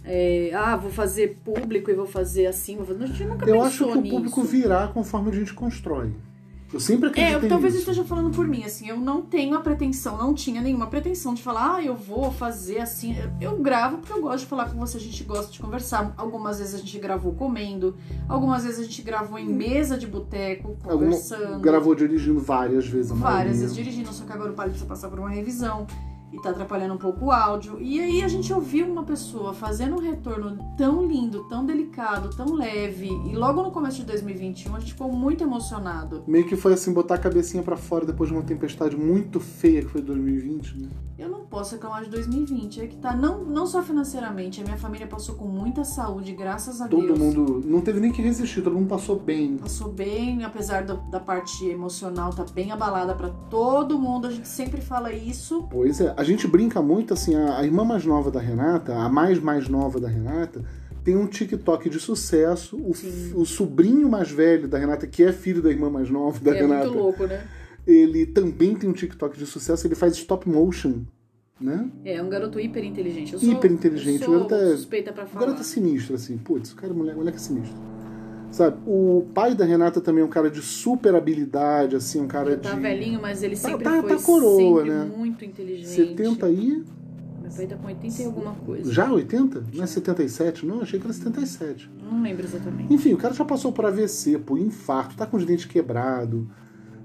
é, 0.06 0.50
ah, 0.54 0.74
vou 0.76 0.90
fazer 0.90 1.36
público 1.44 1.90
e 1.90 1.94
vou 1.94 2.06
fazer 2.06 2.46
assim. 2.46 2.76
Vou 2.76 2.86
fazer... 2.86 3.04
A 3.04 3.06
gente 3.08 3.24
nunca 3.24 3.44
Eu 3.44 3.52
pensou 3.56 3.62
acho 3.66 3.84
que 3.84 3.98
o 3.98 4.00
nisso. 4.00 4.16
público 4.16 4.42
virá 4.42 4.88
conforme 4.88 5.30
a 5.30 5.34
gente 5.34 5.52
constrói. 5.52 6.12
Eu 6.72 6.80
sempre 6.80 7.08
acreditei 7.08 7.38
É, 7.40 7.44
eu, 7.44 7.48
talvez 7.48 7.74
eu 7.74 7.80
nisso. 7.80 7.90
esteja 7.90 8.02
falando 8.08 8.34
por 8.34 8.46
mim, 8.48 8.64
assim, 8.64 8.88
eu 8.88 8.96
não 8.98 9.20
tenho 9.20 9.54
a 9.56 9.60
pretensão, 9.60 10.16
não 10.16 10.32
tinha 10.32 10.62
nenhuma 10.62 10.86
pretensão 10.86 11.34
de 11.34 11.42
falar, 11.42 11.74
ah, 11.76 11.84
eu 11.84 11.94
vou 11.94 12.32
fazer 12.32 12.78
assim. 12.80 13.14
Eu, 13.40 13.52
eu 13.52 13.58
gravo 13.58 13.98
porque 13.98 14.12
eu 14.12 14.22
gosto 14.22 14.40
de 14.40 14.46
falar 14.46 14.70
com 14.70 14.78
você, 14.78 14.96
a 14.96 15.00
gente 15.00 15.22
gosta 15.24 15.52
de 15.52 15.58
conversar. 15.60 16.14
Algumas 16.16 16.58
vezes 16.58 16.74
a 16.74 16.78
gente 16.78 16.98
gravou 16.98 17.34
comendo, 17.34 17.94
algumas 18.28 18.64
vezes 18.64 18.80
a 18.80 18.82
gente 18.84 19.02
gravou 19.02 19.38
em 19.38 19.46
mesa 19.48 19.98
de 19.98 20.06
boteco, 20.06 20.76
Alguma- 20.84 21.10
conversando. 21.10 21.60
Gravou 21.60 21.94
dirigindo 21.94 22.40
várias 22.40 22.86
vezes 22.86 23.10
várias 23.10 23.22
maioria. 23.34 23.52
vezes 23.60 23.74
dirigindo, 23.74 24.12
só 24.12 24.24
que 24.24 24.32
agora 24.32 24.50
o 24.50 24.54
pai 24.54 24.68
precisa 24.68 24.88
passar 24.88 25.08
por 25.10 25.18
uma 25.18 25.28
revisão 25.30 25.86
e 26.32 26.40
tá 26.40 26.50
atrapalhando 26.50 26.94
um 26.94 26.98
pouco 26.98 27.26
o 27.26 27.30
áudio. 27.30 27.78
E 27.80 28.00
aí 28.00 28.22
a 28.22 28.28
gente 28.28 28.52
ouviu 28.52 28.86
uma 28.86 29.04
pessoa 29.04 29.52
fazendo 29.52 29.96
um 29.96 30.00
retorno 30.00 30.58
tão 30.76 31.06
lindo, 31.06 31.44
tão 31.48 31.64
delicado, 31.64 32.34
tão 32.34 32.54
leve, 32.54 33.08
e 33.08 33.36
logo 33.36 33.62
no 33.62 33.70
começo 33.70 33.98
de 33.98 34.04
2021 34.04 34.76
a 34.76 34.80
gente 34.80 34.92
ficou 34.92 35.12
muito 35.12 35.44
emocionado. 35.44 36.24
Meio 36.26 36.46
que 36.46 36.56
foi 36.56 36.72
assim, 36.72 36.92
botar 36.92 37.16
a 37.16 37.18
cabecinha 37.18 37.62
pra 37.62 37.76
fora 37.76 38.06
depois 38.06 38.30
de 38.30 38.36
uma 38.36 38.42
tempestade 38.42 38.96
muito 38.96 39.38
feia 39.38 39.82
que 39.82 39.88
foi 39.88 40.00
2020, 40.00 40.78
né? 40.78 40.88
Eu 41.22 41.28
não 41.28 41.40
posso 41.46 41.74
reclamar 41.76 42.02
de 42.02 42.10
2020, 42.10 42.80
é 42.80 42.86
que 42.88 42.96
tá 42.96 43.14
não, 43.14 43.44
não 43.44 43.64
só 43.64 43.80
financeiramente, 43.80 44.60
a 44.60 44.64
minha 44.64 44.76
família 44.76 45.06
passou 45.06 45.36
com 45.36 45.44
muita 45.46 45.84
saúde, 45.84 46.32
graças 46.32 46.80
a 46.80 46.88
Todo 46.88 47.06
Deus. 47.06 47.18
mundo. 47.18 47.62
Não 47.64 47.80
teve 47.80 48.00
nem 48.00 48.10
que 48.10 48.20
resistir, 48.20 48.60
todo 48.60 48.74
mundo 48.74 48.88
passou 48.88 49.20
bem. 49.20 49.56
Passou 49.56 49.88
bem, 49.92 50.42
apesar 50.44 50.82
do- 50.84 50.96
da 51.12 51.20
parte 51.20 51.64
emocional 51.66 52.30
tá 52.32 52.44
bem 52.52 52.72
abalada 52.72 53.14
pra 53.14 53.28
todo 53.48 53.96
mundo, 53.98 54.26
a 54.26 54.30
gente 54.32 54.48
sempre 54.48 54.80
fala 54.80 55.12
isso. 55.12 55.68
Pois 55.70 56.00
é, 56.00 56.12
a 56.16 56.24
gente 56.24 56.48
brinca 56.48 56.82
muito 56.82 57.14
assim, 57.14 57.36
a, 57.36 57.58
a 57.58 57.64
irmã 57.64 57.84
mais 57.84 58.04
nova 58.04 58.28
da 58.30 58.40
Renata, 58.40 58.92
a 58.96 59.08
mais 59.08 59.38
mais 59.38 59.68
nova 59.68 60.00
da 60.00 60.08
Renata, 60.08 60.64
tem 61.04 61.16
um 61.16 61.26
TikTok 61.26 61.88
de 61.88 62.00
sucesso. 62.00 62.76
O, 62.76 62.92
o 63.40 63.46
sobrinho 63.46 64.08
mais 64.08 64.30
velho 64.30 64.66
da 64.66 64.76
Renata, 64.78 65.06
que 65.06 65.22
é 65.22 65.32
filho 65.32 65.62
da 65.62 65.70
irmã 65.70 65.88
mais 65.88 66.10
nova 66.10 66.38
da 66.40 66.50
é 66.56 66.60
Renata, 66.60 66.86
muito 66.86 66.98
louco, 66.98 67.26
né? 67.26 67.44
Ele 67.86 68.26
também 68.26 68.74
tem 68.74 68.88
um 68.88 68.92
TikTok 68.92 69.38
de 69.38 69.46
sucesso, 69.46 69.86
ele 69.86 69.94
faz 69.94 70.14
stop 70.16 70.48
motion, 70.48 71.00
né? 71.60 71.88
É 72.04 72.22
um 72.22 72.28
garoto 72.28 72.58
hiper 72.60 72.84
inteligente. 72.84 73.32
Eu 73.34 73.38
sou, 73.38 73.48
Hiper 73.52 73.72
inteligente, 73.72 74.22
Eu 74.22 74.28
o 74.28 74.30
sou 74.38 74.48
garoto 74.48 74.54
é- 74.54 74.76
suspeita 74.76 75.12
pra 75.12 75.24
O 75.24 75.26
falar. 75.26 75.46
garoto 75.46 75.60
é 75.62 75.64
sinistro, 75.64 76.14
assim. 76.14 76.36
Putz, 76.38 76.72
o 76.72 76.76
cara, 76.76 76.92
moleque, 76.92 77.16
moleque 77.18 77.36
é 77.36 77.40
sinistro. 77.40 77.76
Sabe, 78.50 78.76
o 78.86 79.24
pai 79.32 79.54
da 79.54 79.64
Renata 79.64 79.98
também 79.98 80.20
é 80.22 80.24
um 80.26 80.28
cara 80.30 80.50
de 80.50 80.60
super 80.60 81.14
habilidade, 81.14 81.96
assim, 81.96 82.20
um 82.20 82.26
cara 82.28 82.50
Já 82.50 82.56
de 82.56 82.62
tá 82.62 82.74
velhinho, 82.74 83.18
mas 83.20 83.42
ele 83.42 83.56
Tá- 83.56 83.68
sempre 83.70 83.84
tá- 83.84 84.02
foi 84.02 84.16
tá 84.16 84.22
coroa, 84.22 84.84
né? 84.84 85.10
muito 85.16 85.42
inteligente. 85.42 85.88
70 85.88 86.46
aí. 86.46 86.84
Meu 87.40 87.50
pai 87.50 87.66
tá 87.66 87.76
com 87.76 87.86
80 87.86 88.22
e 88.22 88.24
alguma 88.26 88.54
coisa. 88.54 88.92
Já 88.92 89.10
80? 89.10 89.64
Não 89.74 89.82
é 89.82 89.86
77? 89.86 90.66
Não, 90.66 90.82
achei 90.82 91.00
que 91.00 91.06
era 91.06 91.14
77. 91.14 91.90
Não 92.10 92.22
lembro 92.22 92.44
exatamente. 92.44 92.92
Enfim, 92.92 93.14
o 93.14 93.16
cara 93.16 93.32
já 93.32 93.44
passou 93.44 93.72
por 93.72 93.86
AVC, 93.86 94.38
por 94.38 94.58
infarto, 94.58 95.16
tá 95.16 95.24
com 95.26 95.36
os 95.38 95.46
dentes 95.46 95.64
quebrados. 95.64 96.44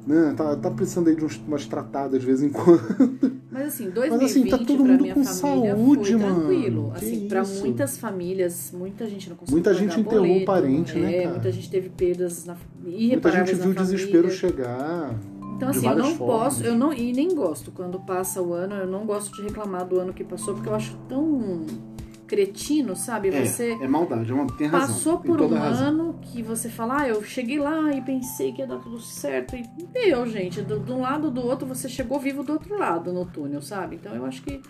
Né? 0.07 0.33
Tá, 0.35 0.55
tá 0.55 0.71
precisando 0.71 1.09
aí 1.09 1.15
de 1.15 1.25
uns, 1.25 1.37
umas 1.45 1.65
tratadas 1.65 2.19
de 2.19 2.25
vez 2.25 2.41
em 2.41 2.49
quando. 2.49 2.81
Mas 3.51 3.67
assim, 3.67 3.89
2020 3.89 4.21
Mas, 4.21 4.31
assim, 4.31 4.45
tá 4.45 4.57
todo 4.57 4.85
mundo 4.85 5.01
minha 5.01 5.13
com 5.13 5.23
família 5.23 5.75
saúde, 5.75 6.15
mano. 6.15 6.35
tranquilo. 6.35 6.91
Que 6.95 7.05
Assim, 7.05 7.27
pra 7.27 7.41
isso? 7.41 7.59
muitas 7.59 7.97
famílias, 7.97 8.71
muita 8.73 9.07
gente 9.07 9.29
não 9.29 9.35
conseguiu 9.35 9.55
Muita 9.55 9.73
gente 9.73 9.99
enterrou 9.99 10.25
boleto, 10.25 10.45
parente, 10.45 10.97
né, 10.97 11.15
é, 11.15 11.17
cara? 11.19 11.31
Muita 11.31 11.51
gente 11.51 11.69
teve 11.69 11.89
perdas 11.89 12.45
na, 12.45 12.55
Muita 12.81 13.31
gente 13.31 13.53
viu 13.55 13.71
o 13.71 13.73
desespero 13.73 14.31
chegar. 14.31 15.13
Então 15.55 15.69
assim, 15.69 15.87
eu 15.87 15.95
não 15.95 16.15
formas. 16.15 16.43
posso, 16.43 16.63
eu 16.63 16.75
não 16.75 16.93
e 16.93 17.11
nem 17.11 17.33
gosto 17.33 17.71
quando 17.71 17.99
passa 17.99 18.41
o 18.41 18.53
ano, 18.53 18.75
eu 18.75 18.87
não 18.87 19.05
gosto 19.05 19.35
de 19.35 19.41
reclamar 19.41 19.85
do 19.87 19.99
ano 19.99 20.13
que 20.13 20.23
passou 20.23 20.53
porque 20.53 20.69
eu 20.69 20.75
acho 20.75 20.95
tão 21.09 21.65
cretino, 22.27 22.95
sabe? 22.95 23.31
Você 23.31 23.77
é 23.81 23.87
maldade, 23.87 24.31
é 24.31 24.45
tem 24.57 24.67
razão. 24.67 24.87
passou 24.95 25.17
por 25.19 25.41
um 25.41 25.55
ano 25.55 26.19
que 26.21 26.43
você 26.43 26.69
fala, 26.69 27.01
ah, 27.01 27.07
eu 27.07 27.23
cheguei 27.23 27.57
lá 27.59 27.91
e 27.91 28.01
pensei 28.01 28.51
que 28.51 28.61
ia 28.61 28.67
dar 28.67 28.77
tudo 28.79 28.99
certo 28.99 29.55
e 29.55 29.63
deu, 29.93 30.27
gente. 30.27 30.61
Do, 30.61 30.79
de 30.79 30.91
um 30.91 31.01
lado 31.01 31.25
ou 31.25 31.31
do 31.31 31.41
outro, 31.41 31.65
você 31.65 31.87
chegou 31.87 32.19
vivo 32.19 32.43
do 32.43 32.53
outro 32.53 32.77
lado 32.77 33.13
no 33.13 33.25
túnel, 33.25 33.61
sabe? 33.61 33.95
Então 33.95 34.13
eu 34.13 34.25
acho 34.25 34.41
que 34.43 34.61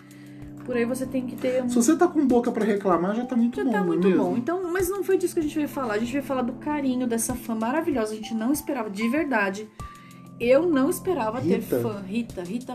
por 0.64 0.76
aí 0.76 0.84
você 0.84 1.06
tem 1.06 1.26
que 1.26 1.34
ter 1.34 1.62
um 1.62 1.68
Se 1.68 1.76
você 1.76 1.96
tá 1.96 2.06
com 2.06 2.26
boca 2.26 2.52
pra 2.52 2.64
reclamar, 2.64 3.14
já 3.16 3.24
tá 3.24 3.34
muito 3.34 3.56
já 3.56 3.64
bom, 3.64 3.70
tá 3.72 3.78
não 3.78 3.84
é 3.84 3.86
muito 3.86 4.08
mesmo? 4.08 4.22
bom. 4.24 4.36
Então, 4.36 4.72
mas 4.72 4.88
não 4.88 5.02
foi 5.02 5.16
disso 5.16 5.34
que 5.34 5.40
a 5.40 5.42
gente 5.42 5.54
veio 5.54 5.68
falar. 5.68 5.94
A 5.94 5.98
gente 5.98 6.12
veio 6.12 6.24
falar 6.24 6.42
do 6.42 6.52
carinho 6.54 7.06
dessa 7.06 7.34
fã 7.34 7.54
maravilhosa. 7.54 8.12
A 8.12 8.16
gente 8.16 8.34
não 8.34 8.52
esperava, 8.52 8.90
de 8.90 9.08
verdade. 9.08 9.68
Eu 10.38 10.68
não 10.68 10.88
esperava 10.90 11.40
ter 11.40 11.60
Rita. 11.60 11.80
fã. 11.80 12.00
Rita, 12.06 12.42
Rita, 12.42 12.74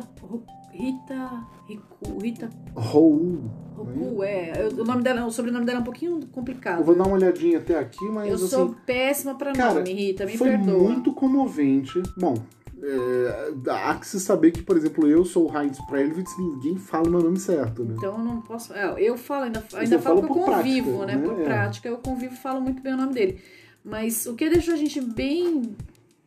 Rita, 0.74 1.30
Riku, 1.68 2.18
Rita 2.20 2.50
Raul. 2.76 3.40
Roku, 3.76 4.24
é. 4.24 4.54
Eu- 4.58 4.82
O 4.82 4.86
nome 4.86 5.02
dela, 5.02 5.26
o 5.26 5.32
sobrenome 5.32 5.66
dela 5.66 5.80
é 5.80 5.82
um 5.82 5.86
pouquinho 5.86 6.20
complicado. 6.32 6.80
Eu 6.80 6.84
vou 6.86 6.96
dar 6.96 7.06
uma 7.06 7.16
olhadinha 7.16 7.58
até 7.60 7.78
aqui, 7.78 8.04
mas 8.10 8.28
Eu 8.30 8.36
assim, 8.36 8.48
sou 8.48 8.76
péssima 8.86 9.36
pra 9.36 9.54
cara, 9.54 9.76
nome, 9.76 9.94
Rita, 9.94 10.26
me 10.26 10.38
foi 10.38 10.50
perdoa. 10.50 10.78
muito 10.92 11.14
comovente. 11.14 12.02
Bom, 12.18 12.36
é, 12.82 13.72
há 13.72 13.96
que 13.96 14.06
se 14.08 14.20
saber 14.20 14.52
que, 14.52 14.62
por 14.62 14.76
exemplo, 14.78 15.08
eu 15.08 15.24
sou 15.26 15.50
o 15.52 15.58
Heinz 15.58 15.80
Prelwitz 15.86 16.32
e 16.38 16.42
ninguém 16.42 16.76
fala 16.78 17.08
o 17.08 17.12
meu 17.12 17.22
nome 17.22 17.40
certo, 17.40 17.84
né? 17.84 17.96
Então 17.98 18.18
eu 18.18 18.24
não 18.24 18.42
posso. 18.42 18.74
é, 18.74 18.94
eu 19.02 19.18
falo, 19.18 19.46
ainda, 19.46 19.64
ainda 19.76 20.00
falo 20.00 20.22
fala 20.22 20.34
que 20.34 20.40
eu 20.40 20.44
convivo, 20.56 20.98
prática, 20.98 21.06
né? 21.08 21.16
né? 21.16 21.28
Por 21.34 21.42
É. 21.42 21.44
prática, 21.44 21.88
eu 21.90 21.98
convivo 21.98 22.34
e 22.34 22.38
falo 22.38 22.62
muito 22.62 22.82
bem 22.82 22.94
o 22.94 22.98
nome 22.98 23.14
dele. 23.14 23.40
Mas 23.84 24.26
o 24.28 24.34
que 24.36 24.50
deixou 24.50 24.74
a 24.74 24.78
gente 24.78 25.02
bem. 25.02 25.76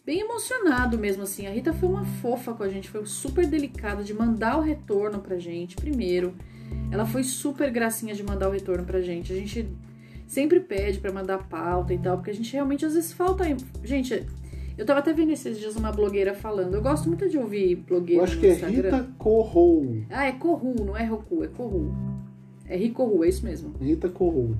Bem 0.07 0.21
emocionado 0.21 0.97
mesmo, 0.97 1.25
assim. 1.25 1.49
A 1.49 1.51
Rita 1.51 1.73
foi 1.73 1.89
uma 1.89 2.05
fofa 2.05 2.55
com 2.55 2.63
a 2.63 2.69
gente, 2.69 2.89
foi 2.89 3.05
super 3.05 3.45
delicada 3.45 4.05
de 4.05 4.15
mandar 4.15 4.57
o 4.57 4.61
retorno 4.61 5.19
pra 5.19 5.37
gente, 5.37 5.75
primeiro. 5.75 6.33
Ela 6.93 7.05
foi 7.05 7.25
super 7.25 7.73
gracinha 7.73 8.15
de 8.15 8.23
mandar 8.23 8.49
o 8.49 8.53
retorno 8.53 8.85
pra 8.85 9.01
gente. 9.01 9.33
A 9.33 9.37
gente 9.37 9.69
sempre 10.25 10.61
pede 10.61 11.01
pra 11.01 11.13
mandar 11.13 11.49
pauta 11.49 11.93
e 11.93 11.99
tal, 11.99 12.19
porque 12.19 12.31
a 12.31 12.35
gente 12.35 12.53
realmente 12.53 12.87
às 12.87 12.95
vezes 12.95 13.13
falta. 13.13 13.45
Gente, 13.83 14.25
eu 14.79 14.87
tava 14.87 15.01
até 15.01 15.13
vendo 15.13 15.33
esses 15.33 15.59
dias 15.59 15.75
uma 15.75 15.91
blogueira 15.91 16.35
falando. 16.35 16.75
Eu 16.75 16.83
gosto 16.83 17.09
muito 17.09 17.29
de 17.29 17.37
ouvir 17.37 17.75
blogueira 17.75 18.21
Eu 18.21 18.25
acho 18.25 18.39
que 18.39 18.47
é 18.47 18.53
Instagram. 18.53 18.83
Rita 18.83 19.11
Corrou. 19.19 20.05
Ah, 20.09 20.27
é 20.27 20.33
Corru, 20.33 20.85
não 20.85 20.97
é 20.97 21.05
Roku, 21.05 21.43
é 21.43 21.49
Corru. 21.49 21.93
É 22.69 22.77
Ricorru, 22.77 23.25
é 23.25 23.29
isso 23.29 23.45
mesmo. 23.45 23.75
Rita 23.81 24.09
Corrou. 24.09 24.55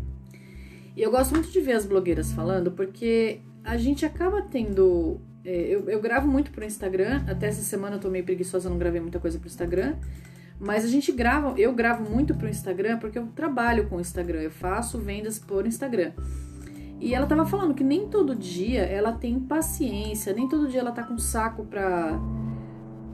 E 0.97 1.03
eu 1.03 1.11
gosto 1.11 1.33
muito 1.33 1.51
de 1.51 1.61
ver 1.61 1.75
as 1.75 1.87
blogueiras 1.87 2.33
falando, 2.33 2.73
porque 2.73 3.41
a 3.63 3.77
gente 3.77 4.07
acaba 4.07 4.43
tendo. 4.43 5.21
É, 5.47 5.67
eu, 5.75 5.89
eu 5.89 6.01
gravo 6.01 6.27
muito 6.27 6.51
pro 6.51 6.65
Instagram, 6.65 7.23
até 7.29 7.47
essa 7.47 7.63
semana 7.63 7.97
eu 7.97 8.01
tô 8.01 8.11
meio 8.11 8.25
preguiçosa, 8.25 8.69
não 8.69 8.79
gravei 8.79 9.01
muita 9.01 9.19
coisa 9.21 9.39
pro 9.39 9.49
Instagram. 9.49 9.95
Mas 10.59 10.85
a 10.85 10.89
gente 10.89 11.13
grava, 11.13 11.55
eu 11.59 11.73
gravo 11.75 12.11
muito 12.11 12.35
pro 12.35 12.49
Instagram 12.49 12.99
porque 12.99 13.19
eu 13.19 13.27
trabalho 13.27 13.87
com 13.89 13.97
o 13.97 14.01
Instagram, 14.01 14.41
eu 14.41 14.51
faço 14.51 14.99
vendas 14.99 15.39
por 15.39 15.67
Instagram. 15.67 16.13
E 16.99 17.15
ela 17.15 17.27
tava 17.27 17.45
falando 17.45 17.75
que 17.75 17.85
nem 17.85 18.09
todo 18.09 18.35
dia 18.35 18.81
ela 18.81 19.13
tem 19.13 19.39
paciência, 19.39 20.33
nem 20.33 20.49
todo 20.49 20.67
dia 20.67 20.81
ela 20.81 20.93
tá 20.93 21.03
com 21.03 21.19
saco 21.19 21.63
pra, 21.67 22.19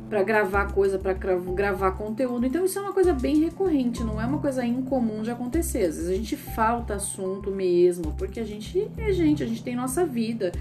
pra 0.09 0.23
gravar 0.23 0.73
coisa, 0.73 1.01
pra 1.01 1.13
gra- 1.15 1.35
gravar 1.37 1.91
conteúdo. 1.93 2.47
Então 2.47 2.65
isso 2.65 2.79
é 2.79 2.83
uma 2.83 2.93
coisa 2.93 3.13
bem 3.13 3.41
recorrente, 3.41 4.05
não 4.05 4.21
é 4.21 4.25
uma 4.25 4.39
coisa 4.39 4.65
incomum 4.65 5.23
de 5.23 5.33
acontecer. 5.33 5.87
Às 5.87 5.97
vezes 5.97 6.11
a 6.11 6.15
gente 6.15 6.37
falta 6.37 6.95
assunto 6.95 7.51
mesmo, 7.51 8.15
porque 8.17 8.39
a 8.39 8.45
gente 8.45 8.89
é 8.97 9.13
gente, 9.13 9.43
a 9.43 9.47
gente 9.47 9.65
tem 9.65 9.75
nossa 9.75 10.07
vida, 10.07 10.53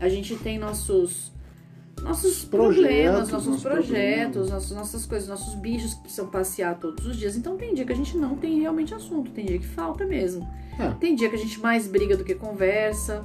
a 0.00 0.08
gente 0.08 0.36
tem 0.36 0.58
nossos 0.58 1.32
nossos 2.02 2.44
Projetos, 2.44 2.82
problemas, 2.84 3.28
nossos 3.30 3.46
nossos 3.48 3.62
projetos, 3.62 4.50
nossos, 4.50 4.70
nossas 4.72 5.06
coisas, 5.06 5.28
nossos 5.28 5.54
bichos 5.54 5.94
que 5.94 6.02
precisam 6.02 6.26
passear 6.28 6.78
todos 6.78 7.06
os 7.06 7.16
dias. 7.16 7.36
Então 7.36 7.56
tem 7.56 7.72
dia 7.74 7.86
que 7.86 7.92
a 7.92 7.96
gente 7.96 8.16
não 8.18 8.36
tem 8.36 8.60
realmente 8.60 8.94
assunto, 8.94 9.30
tem 9.30 9.46
dia 9.46 9.58
que 9.58 9.66
falta 9.66 10.04
mesmo. 10.04 10.46
É. 10.78 10.90
Tem 11.00 11.14
dia 11.14 11.28
que 11.30 11.36
a 11.36 11.38
gente 11.38 11.58
mais 11.58 11.88
briga 11.88 12.16
do 12.16 12.22
que 12.22 12.34
conversa. 12.34 13.24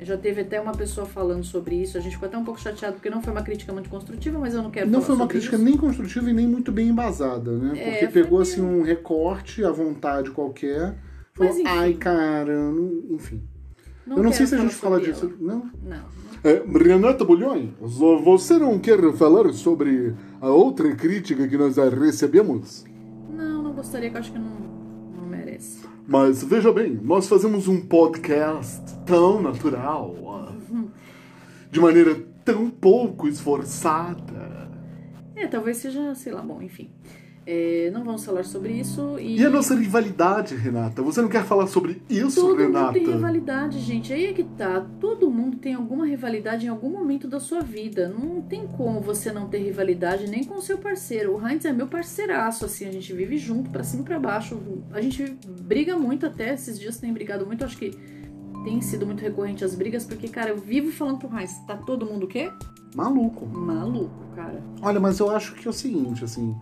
Já 0.00 0.16
teve 0.16 0.40
até 0.40 0.60
uma 0.60 0.72
pessoa 0.72 1.06
falando 1.06 1.44
sobre 1.44 1.76
isso. 1.76 1.96
A 1.96 2.00
gente 2.00 2.12
ficou 2.12 2.28
até 2.28 2.36
um 2.36 2.44
pouco 2.44 2.60
chateado 2.60 2.94
porque 2.94 3.10
não 3.10 3.22
foi 3.22 3.32
uma 3.32 3.42
crítica 3.42 3.72
muito 3.72 3.88
construtiva, 3.88 4.38
mas 4.38 4.54
eu 4.54 4.62
não 4.62 4.70
quero 4.70 4.88
Não 4.90 5.00
foi 5.02 5.14
uma 5.14 5.28
crítica 5.28 5.54
isso. 5.56 5.64
nem 5.64 5.76
construtiva 5.76 6.28
e 6.30 6.32
nem 6.32 6.46
muito 6.46 6.72
bem 6.72 6.88
embasada, 6.88 7.52
né? 7.52 7.72
É, 7.76 7.90
Porque 7.90 8.08
pegou 8.08 8.40
assim 8.40 8.60
um 8.60 8.82
recorte 8.82 9.64
à 9.64 9.70
vontade 9.70 10.30
qualquer. 10.30 10.96
Falou, 11.34 11.52
Mas, 11.52 11.58
enfim. 11.58 11.68
ai, 11.68 11.94
cara, 11.94 12.52
enfim. 13.10 13.42
Não 14.06 14.16
eu 14.16 14.22
não 14.22 14.32
sei 14.32 14.46
se 14.46 14.54
a 14.54 14.58
gente 14.58 14.74
fala 14.74 15.00
disso. 15.00 15.32
Não? 15.38 15.70
ela. 15.84 16.00
Não. 16.00 16.22
É, 16.44 16.60
Renata 16.76 17.24
Bulhões, 17.24 17.70
você 17.78 18.58
não 18.58 18.76
quer 18.76 19.00
falar 19.12 19.52
sobre 19.52 20.12
a 20.40 20.48
outra 20.48 20.92
crítica 20.96 21.46
que 21.46 21.56
nós 21.56 21.76
recebemos? 21.76 22.84
Não, 23.30 23.62
não 23.62 23.72
gostaria, 23.72 24.10
que 24.10 24.16
eu 24.16 24.20
acho 24.20 24.32
que 24.32 24.38
não, 24.40 24.56
não 25.16 25.26
merece. 25.28 25.86
Mas 26.06 26.42
veja 26.42 26.72
bem, 26.72 26.98
nós 27.00 27.28
fazemos 27.28 27.68
um 27.68 27.80
podcast 27.80 28.82
tão 29.06 29.40
natural, 29.40 30.16
de 31.70 31.80
maneira 31.80 32.16
tão 32.44 32.68
pouco 32.68 33.28
esforçada. 33.28 34.68
É, 35.36 35.46
talvez 35.46 35.76
seja, 35.76 36.12
sei 36.16 36.32
lá, 36.32 36.42
bom, 36.42 36.60
enfim. 36.60 36.90
É, 37.44 37.90
não 37.92 38.04
vamos 38.04 38.24
falar 38.24 38.44
sobre 38.44 38.72
isso. 38.72 39.18
E, 39.18 39.40
E 39.40 39.44
a 39.44 39.50
nossa 39.50 39.74
rivalidade, 39.74 40.54
Renata? 40.54 41.02
Você 41.02 41.20
não 41.20 41.28
quer 41.28 41.44
falar 41.44 41.66
sobre 41.66 42.00
isso, 42.08 42.40
Todo 42.40 42.56
Renata? 42.56 42.92
mundo 42.92 42.94
tem 42.94 43.06
rivalidade, 43.14 43.80
gente. 43.80 44.12
Aí 44.12 44.26
é 44.26 44.32
que 44.32 44.44
tá. 44.44 44.86
Todo 45.00 45.28
mundo 45.28 45.56
tem 45.56 45.74
alguma 45.74 46.06
rivalidade 46.06 46.66
em 46.66 46.68
algum 46.68 46.90
momento 46.90 47.26
da 47.26 47.40
sua 47.40 47.60
vida. 47.60 48.08
Não 48.08 48.40
tem 48.42 48.66
como 48.68 49.00
você 49.00 49.32
não 49.32 49.48
ter 49.48 49.58
rivalidade 49.58 50.28
nem 50.30 50.44
com 50.44 50.54
o 50.54 50.62
seu 50.62 50.78
parceiro. 50.78 51.36
O 51.36 51.48
Heinz 51.48 51.64
é 51.64 51.72
meu 51.72 51.88
parceiraço, 51.88 52.64
assim. 52.64 52.86
A 52.86 52.92
gente 52.92 53.12
vive 53.12 53.36
junto, 53.38 53.70
pra 53.70 53.82
cima 53.82 54.02
e 54.02 54.04
pra 54.04 54.20
baixo. 54.20 54.60
A 54.92 55.00
gente 55.00 55.36
briga 55.62 55.96
muito 55.96 56.24
até. 56.26 56.54
Esses 56.54 56.78
dias 56.78 56.98
tem 56.98 57.12
brigado 57.12 57.44
muito. 57.44 57.64
Acho 57.64 57.76
que 57.76 57.90
tem 58.62 58.80
sido 58.80 59.04
muito 59.04 59.20
recorrente 59.20 59.64
as 59.64 59.74
brigas, 59.74 60.04
porque, 60.04 60.28
cara, 60.28 60.50
eu 60.50 60.56
vivo 60.58 60.92
falando 60.92 61.18
pro 61.18 61.36
Heinz, 61.36 61.58
tá 61.66 61.76
todo 61.76 62.06
mundo 62.06 62.26
o 62.26 62.28
quê? 62.28 62.52
Maluco. 62.94 63.44
Maluco, 63.46 64.26
cara. 64.36 64.62
Olha, 64.80 65.00
mas 65.00 65.18
eu 65.18 65.28
acho 65.30 65.54
que 65.54 65.66
é 65.66 65.70
o 65.70 65.72
seguinte, 65.72 66.22
assim. 66.22 66.54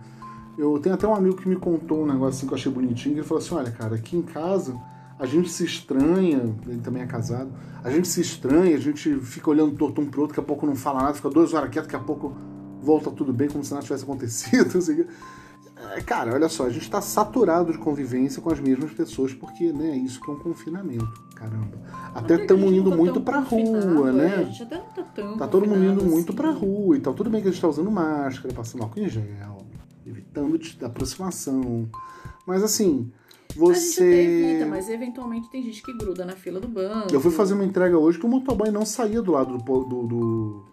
Eu 0.57 0.77
tenho 0.79 0.95
até 0.95 1.07
um 1.07 1.15
amigo 1.15 1.37
que 1.37 1.47
me 1.47 1.55
contou 1.55 2.03
um 2.03 2.05
negócio 2.05 2.29
assim 2.29 2.47
que 2.47 2.53
eu 2.53 2.57
achei 2.57 2.71
bonitinho, 2.71 3.15
que 3.15 3.21
ele 3.21 3.27
falou 3.27 3.43
assim, 3.43 3.55
olha, 3.55 3.71
cara, 3.71 3.95
aqui 3.95 4.17
em 4.17 4.21
casa 4.21 4.77
a 5.17 5.25
gente 5.25 5.49
se 5.51 5.63
estranha, 5.63 6.55
ele 6.67 6.81
também 6.81 7.03
é 7.03 7.05
casado, 7.05 7.51
a 7.83 7.91
gente 7.91 8.07
se 8.07 8.21
estranha, 8.21 8.75
a 8.75 8.79
gente 8.79 9.19
fica 9.19 9.51
olhando 9.51 9.75
torto 9.75 10.01
um 10.01 10.05
pro 10.07 10.21
outro, 10.21 10.35
daqui 10.35 10.43
a 10.43 10.47
pouco 10.47 10.65
não 10.65 10.75
fala 10.75 11.03
nada, 11.03 11.13
fica 11.13 11.29
duas 11.29 11.53
horas 11.53 11.69
quieto, 11.69 11.85
daqui 11.85 11.95
a 11.95 11.99
pouco 11.99 12.35
volta 12.81 13.11
tudo 13.11 13.31
bem, 13.31 13.47
como 13.47 13.63
se 13.63 13.71
nada 13.71 13.83
tivesse 13.83 14.03
acontecido. 14.03 14.75
Assim. 14.79 15.05
É, 15.95 16.01
Cara, 16.01 16.33
olha 16.33 16.49
só, 16.49 16.65
a 16.65 16.69
gente 16.69 16.89
tá 16.89 17.01
saturado 17.01 17.71
de 17.71 17.77
convivência 17.77 18.41
com 18.41 18.51
as 18.51 18.59
mesmas 18.59 18.91
pessoas, 18.93 19.33
porque, 19.33 19.71
né, 19.71 19.95
isso 19.97 20.19
que 20.19 20.29
é 20.29 20.33
um 20.33 20.39
confinamento, 20.39 21.23
caramba. 21.35 21.77
Até 22.15 22.35
estamos 22.35 22.65
gente 22.65 22.79
indo 22.79 22.89
tá 22.89 22.95
muito 22.95 23.21
pra 23.21 23.39
rua, 23.39 24.09
é, 24.09 24.11
né? 24.11 24.35
a 24.37 24.43
gente 24.43 24.63
até 24.63 24.77
não 24.77 24.85
tá 24.85 25.03
tão 25.03 25.37
Tá 25.37 25.47
todo 25.47 25.67
mundo 25.67 25.83
indo 25.83 25.93
confinado 25.95 26.11
muito 26.11 26.29
assim. 26.29 26.41
pra 26.41 26.51
rua 26.51 26.97
e 26.97 26.99
tal. 26.99 27.13
Tudo 27.13 27.29
bem 27.29 27.41
que 27.41 27.47
a 27.47 27.51
gente 27.51 27.61
tá 27.61 27.67
usando 27.67 27.91
máscara, 27.91 28.53
passando 28.53 28.83
álcool 28.83 28.99
em 28.99 29.09
gel, 29.09 29.60
evitando 30.31 30.57
de- 30.57 30.85
aproximação. 30.85 31.89
Mas 32.45 32.63
assim, 32.63 33.11
A 33.49 33.53
gente 33.53 33.59
você. 33.59 34.03
evita, 34.05 34.65
mas 34.65 34.89
eventualmente 34.89 35.49
tem 35.49 35.61
gente 35.63 35.83
que 35.83 35.93
gruda 35.93 36.25
na 36.25 36.33
fila 36.35 36.59
do 36.59 36.67
banco. 36.67 37.13
Eu 37.13 37.19
fui 37.19 37.31
fazer 37.31 37.53
uma 37.53 37.65
entrega 37.65 37.97
hoje 37.97 38.17
que 38.17 38.25
o 38.25 38.29
motoboy 38.29 38.71
não 38.71 38.85
saía 38.85 39.21
do 39.21 39.31
lado 39.31 39.57
do, 39.57 39.83
do, 39.83 40.03
do, 40.07 40.65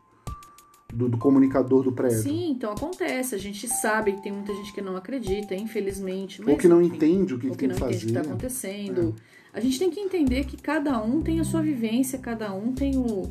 do- 0.93 1.09
do 1.09 1.19
comunicador 1.19 1.83
do 1.83 1.93
prédio. 1.93 2.23
Sim, 2.23 2.51
então 2.51 2.73
acontece. 2.73 3.35
A 3.35 3.39
gente 3.39 3.69
sabe 3.69 4.13
que 4.13 4.23
tem 4.23 4.33
muita 4.33 4.55
gente 4.55 4.73
que 4.73 4.81
não 4.81 4.97
acredita, 4.97 5.55
infelizmente. 5.55 6.41
Ou 6.41 6.49
mas, 6.49 6.61
que 6.61 6.69
não 6.69 6.81
enfim, 6.81 6.97
entende 6.97 7.35
o 7.35 7.39
que, 7.39 7.49
ou 7.49 7.53
que 7.53 7.59
tem 7.59 7.69
não 7.69 7.77
que 7.77 7.83
entende 7.85 7.97
o 7.97 7.99
que 8.01 8.05
fazer. 8.15 8.19
está 8.19 8.21
acontecendo. 8.31 9.15
A 9.53 9.61
gente 9.61 9.79
tem 9.79 9.91
que 9.91 9.99
entender 10.01 10.45
que 10.45 10.57
cada 10.57 11.03
um 11.03 11.21
tem 11.21 11.41
a 11.41 11.45
sua 11.45 11.61
vivência, 11.63 12.19
cada 12.19 12.53
um 12.55 12.73
tem 12.73 12.97
o, 12.97 13.29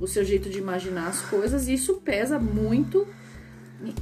o 0.00 0.06
seu 0.06 0.24
jeito 0.24 0.48
de 0.50 0.58
imaginar 0.58 1.08
as 1.08 1.20
coisas, 1.22 1.68
e 1.68 1.74
isso 1.74 1.94
pesa 2.00 2.38
muito. 2.38 3.06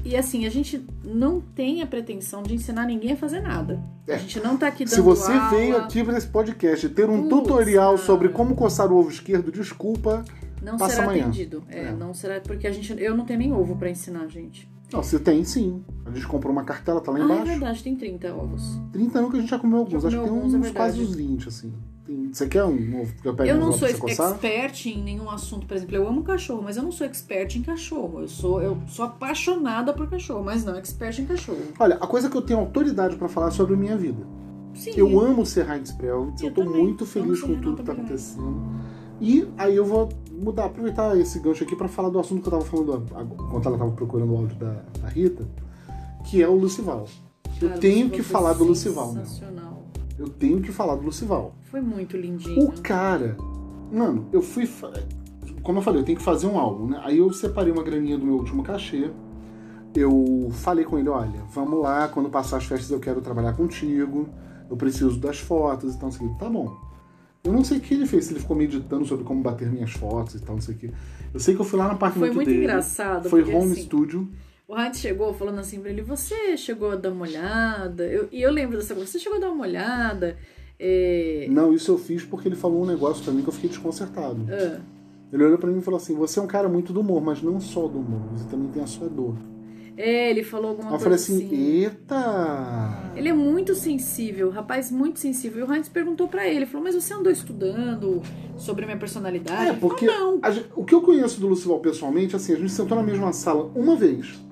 E, 0.04 0.10
e, 0.10 0.16
assim, 0.16 0.46
a 0.46 0.50
gente 0.50 0.82
não 1.04 1.40
tem 1.40 1.82
a 1.82 1.86
pretensão 1.86 2.42
de 2.42 2.54
ensinar 2.54 2.86
ninguém 2.86 3.12
a 3.12 3.16
fazer 3.16 3.40
nada. 3.40 3.78
É. 4.06 4.14
A 4.14 4.18
gente 4.18 4.40
não 4.40 4.56
tá 4.56 4.68
aqui 4.68 4.84
dando 4.84 4.94
Se 4.94 5.00
você 5.00 5.30
aula, 5.32 5.50
veio 5.50 5.76
aqui 5.76 6.02
para 6.02 6.16
esse 6.16 6.26
podcast 6.28 6.88
ter 6.90 7.10
um 7.10 7.28
tutorial 7.28 7.94
cara. 7.94 8.06
sobre 8.06 8.28
como 8.30 8.54
coçar 8.54 8.90
o 8.90 8.96
ovo 8.96 9.10
esquerdo, 9.10 9.52
desculpa. 9.52 10.24
não 10.62 10.76
passa 10.78 10.94
será 10.94 11.04
amanhã. 11.08 11.24
atendido. 11.24 11.62
É, 11.68 11.80
É. 11.88 11.92
não 11.92 12.14
será 12.14 12.40
porque 12.40 12.66
a 12.66 12.72
gente 12.72 12.94
eu 13.02 13.14
não 13.16 13.24
tenho 13.26 13.38
nem 13.38 13.52
ovo 13.52 13.76
pra 13.76 13.90
ensinar, 13.90 14.26
gente. 14.28 14.68
Não, 14.92 15.02
você 15.02 15.18
tem 15.18 15.44
sim. 15.44 15.82
A 16.06 16.10
gente 16.10 16.26
comprou 16.28 16.52
uma 16.52 16.62
cartela, 16.64 17.00
tá 17.00 17.10
lá 17.10 17.18
Ah, 17.18 17.20
é 17.20 17.24
embaixo. 17.24 17.44
verdade, 17.44 17.82
tem 17.82 17.96
30 17.96 18.32
ovos. 18.34 18.62
30 18.92 19.20
não 19.20 19.30
que 19.30 19.36
a 19.36 19.40
gente 19.40 19.50
já 19.50 19.58
comeu 19.58 19.78
alguns. 19.78 20.02
Já 20.02 20.08
Acho 20.08 20.16
que 20.16 20.22
comeu 20.22 20.32
tem 20.32 20.36
alguns, 20.38 20.54
é 20.54 20.58
uns 20.70 20.70
quase 20.76 20.96
verdade. 20.98 21.10
uns 21.22 21.28
20, 21.28 21.48
assim. 21.48 21.72
Você 22.32 22.46
quer 22.46 22.64
um 22.64 22.78
novo? 22.78 23.12
Eu, 23.24 23.34
pegue 23.34 23.50
Eu 23.50 23.58
não 23.58 23.72
sou 23.72 23.88
expert 23.88 24.86
em 24.86 25.02
nenhum 25.02 25.28
assunto, 25.28 25.66
por 25.66 25.76
exemplo, 25.76 25.96
eu 25.96 26.06
amo 26.06 26.22
cachorro, 26.22 26.62
mas 26.62 26.76
eu 26.76 26.82
não 26.82 26.92
sou 26.92 27.06
expert 27.06 27.56
em 27.56 27.62
cachorro. 27.62 28.20
Eu 28.20 28.28
sou, 28.28 28.62
eu 28.62 28.78
sou 28.86 29.04
apaixonada 29.04 29.92
por 29.92 30.08
cachorro, 30.08 30.44
mas 30.44 30.64
não 30.64 30.76
expert 30.76 31.18
em 31.18 31.26
cachorro. 31.26 31.58
Olha, 31.78 31.96
a 31.96 32.06
coisa 32.06 32.30
que 32.30 32.36
eu 32.36 32.42
tenho 32.42 32.60
autoridade 32.60 33.16
pra 33.16 33.28
falar 33.28 33.48
é 33.48 33.50
sobre 33.50 33.74
a 33.74 33.76
minha 33.76 33.96
vida. 33.96 34.24
Sim. 34.74 34.92
Eu 34.96 35.18
amo 35.18 35.44
ser 35.44 35.68
Heinz 35.68 35.90
Prelitz, 35.92 36.42
eu, 36.42 36.48
Eu 36.48 36.54
tô 36.54 36.64
também. 36.64 36.82
muito 36.82 37.06
feliz 37.06 37.40
com 37.40 37.54
tudo 37.60 37.78
que 37.78 37.82
tá 37.82 37.92
acontecendo. 37.92 38.62
E 39.20 39.48
aí 39.56 39.74
eu 39.74 39.84
vou 39.84 40.10
mudar, 40.30 40.66
aproveitar 40.66 41.18
esse 41.18 41.38
gancho 41.40 41.64
aqui 41.64 41.74
pra 41.74 41.88
falar 41.88 42.10
do 42.10 42.20
assunto 42.20 42.42
que 42.42 42.48
eu 42.48 42.52
tava 42.52 42.64
falando 42.64 43.06
enquanto 43.22 43.66
ela 43.66 43.78
tava 43.78 43.90
procurando 43.92 44.32
o 44.32 44.36
áudio 44.36 44.56
da, 44.58 44.84
da 45.00 45.08
Rita, 45.08 45.48
que 46.26 46.42
é 46.42 46.48
o 46.48 46.54
Lucival. 46.54 47.06
Eu 47.60 47.78
tenho 47.78 48.10
que 48.10 48.22
falar 48.22 48.52
do 48.52 48.64
Lucival, 48.64 49.14
meu. 49.14 49.24
Eu 50.18 50.28
tenho 50.28 50.60
que 50.60 50.72
falar 50.72 50.96
do 50.96 51.02
Lucival. 51.02 51.54
Foi 51.70 51.80
muito 51.80 52.16
lindinho. 52.16 52.68
O 52.68 52.80
cara, 52.80 53.36
mano, 53.92 54.28
eu 54.32 54.40
fui. 54.40 54.68
Como 55.62 55.78
eu 55.78 55.82
falei, 55.82 56.00
eu 56.00 56.04
tenho 56.04 56.18
que 56.18 56.24
fazer 56.24 56.46
um 56.46 56.58
álbum, 56.58 56.88
né? 56.88 57.00
Aí 57.04 57.18
eu 57.18 57.32
separei 57.32 57.72
uma 57.72 57.82
graninha 57.82 58.16
do 58.16 58.24
meu 58.24 58.36
último 58.36 58.62
cachê. 58.62 59.10
Eu 59.94 60.48
falei 60.52 60.84
com 60.84 60.98
ele: 60.98 61.08
olha, 61.08 61.42
vamos 61.52 61.80
lá, 61.80 62.08
quando 62.08 62.30
passar 62.30 62.58
as 62.58 62.64
festas 62.64 62.90
eu 62.90 63.00
quero 63.00 63.20
trabalhar 63.20 63.52
contigo. 63.54 64.28
Eu 64.68 64.76
preciso 64.76 65.18
das 65.18 65.38
fotos 65.38 65.94
e 65.94 65.98
tal, 65.98 66.08
não 66.08 66.12
sei 66.12 66.26
o 66.26 66.32
que. 66.32 66.38
Tá 66.38 66.48
bom. 66.48 66.74
Eu 67.44 67.52
não 67.52 67.62
sei 67.62 67.78
o 67.78 67.80
que 67.80 67.94
ele 67.94 68.06
fez, 68.06 68.24
se 68.24 68.32
ele 68.32 68.40
ficou 68.40 68.56
meditando 68.56 69.04
sobre 69.06 69.24
como 69.24 69.40
bater 69.40 69.70
minhas 69.70 69.92
fotos 69.92 70.34
e 70.34 70.40
tal, 70.40 70.56
não 70.56 70.62
sei 70.62 70.74
o 70.74 70.78
que. 70.78 70.92
Eu 71.32 71.38
sei 71.38 71.54
que 71.54 71.60
eu 71.60 71.64
fui 71.64 71.78
lá 71.78 71.86
no 71.86 71.92
apartamento 71.92 72.28
Foi 72.28 72.34
muito 72.34 72.48
dele. 72.48 72.64
engraçado, 72.64 73.28
Foi 73.28 73.42
home 73.42 73.72
assim, 73.72 73.82
studio. 73.82 74.28
O 74.68 74.76
Heinz 74.78 74.98
chegou 74.98 75.32
falando 75.32 75.60
assim 75.60 75.80
pra 75.80 75.90
ele: 75.90 76.02
Você 76.02 76.56
chegou 76.56 76.90
a 76.90 76.96
dar 76.96 77.12
uma 77.12 77.24
olhada? 77.24 78.04
Eu- 78.04 78.28
e 78.32 78.42
eu 78.42 78.50
lembro 78.50 78.76
dessa 78.76 78.94
coisa: 78.94 79.08
Você 79.10 79.18
chegou 79.18 79.38
a 79.38 79.40
dar 79.40 79.50
uma 79.50 79.64
olhada? 79.64 80.36
É, 80.78 81.46
Não, 81.48 81.72
isso 81.72 81.90
eu 81.92 81.98
fiz 81.98 82.24
porque 82.24 82.48
ele 82.48 82.56
falou 82.56 82.82
um 82.82 82.86
negócio 82.86 83.22
pra 83.24 83.32
mim 83.32 83.42
que 83.42 83.48
eu 83.48 83.52
fiquei 83.52 83.70
desconcertado. 83.70 84.44
ah, 84.50 84.80
Ele 85.32 85.44
olhou 85.44 85.58
pra 85.58 85.70
mim 85.70 85.78
e 85.78 85.82
falou 85.82 85.98
assim: 85.98 86.14
Você 86.16 86.38
é 86.38 86.42
um 86.42 86.46
cara 86.48 86.68
muito 86.68 86.92
do 86.92 87.00
humor, 87.00 87.22
mas 87.22 87.40
não 87.42 87.60
só 87.60 87.86
do 87.86 87.98
humor, 87.98 88.20
você 88.34 88.44
também 88.48 88.68
tem 88.68 88.82
a 88.82 88.86
sua 88.88 89.08
dor. 89.08 89.36
é, 89.96 90.30
ele 90.30 90.42
falou 90.42 90.70
alguma 90.70 90.88
eu 90.88 90.98
coisa 90.98 91.04
falei 91.04 91.16
assim: 91.16 91.48
Eita! 91.54 93.12
Ele 93.14 93.28
é 93.28 93.32
muito 93.32 93.72
sensível, 93.74 94.50
rapaz 94.50 94.90
muito 94.90 95.18
sensível. 95.20 95.60
E 95.64 95.70
o 95.70 95.72
Heinz 95.74 95.88
perguntou 95.88 96.26
pra 96.28 96.46
ele, 96.46 96.66
falou, 96.66 96.82
mas 96.84 96.94
você 96.94 97.14
andou 97.14 97.32
estudando 97.32 98.20
sobre 98.56 98.82
a 98.82 98.86
minha 98.86 98.98
personalidade? 98.98 99.70
É, 99.70 99.72
porque 99.74 100.06
falou, 100.06 100.40
não. 100.42 100.52
gente- 100.52 100.68
o 100.74 100.84
que 100.84 100.94
eu 100.94 101.00
conheço 101.02 101.40
do 101.40 101.46
Lucival 101.46 101.78
pessoalmente, 101.78 102.34
assim, 102.36 102.52
a 102.52 102.56
gente 102.56 102.72
sentou 102.72 102.96
na 102.96 103.02
mesma 103.02 103.32
sala 103.32 103.70
uma 103.74 103.94
vez 103.96 104.44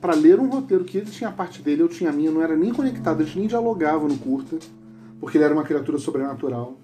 pra 0.00 0.14
ler 0.14 0.38
um 0.38 0.48
roteiro 0.48 0.84
que 0.84 0.98
ele 0.98 1.10
tinha 1.10 1.28
a 1.30 1.32
parte 1.32 1.62
dele, 1.62 1.82
eu 1.82 1.88
tinha 1.88 2.10
a 2.10 2.12
minha, 2.12 2.30
não 2.30 2.42
era 2.42 2.56
nem 2.56 2.72
conectado, 2.72 3.22
a 3.22 3.24
gente 3.24 3.38
nem 3.38 3.48
dialogava 3.48 4.06
no 4.06 4.16
curta, 4.16 4.58
porque 5.20 5.36
ele 5.36 5.44
era 5.44 5.54
uma 5.54 5.64
criatura 5.64 5.98
sobrenatural. 5.98 6.78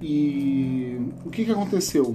E 0.00 0.98
o 1.24 1.30
que 1.30 1.44
que 1.44 1.52
aconteceu? 1.52 2.14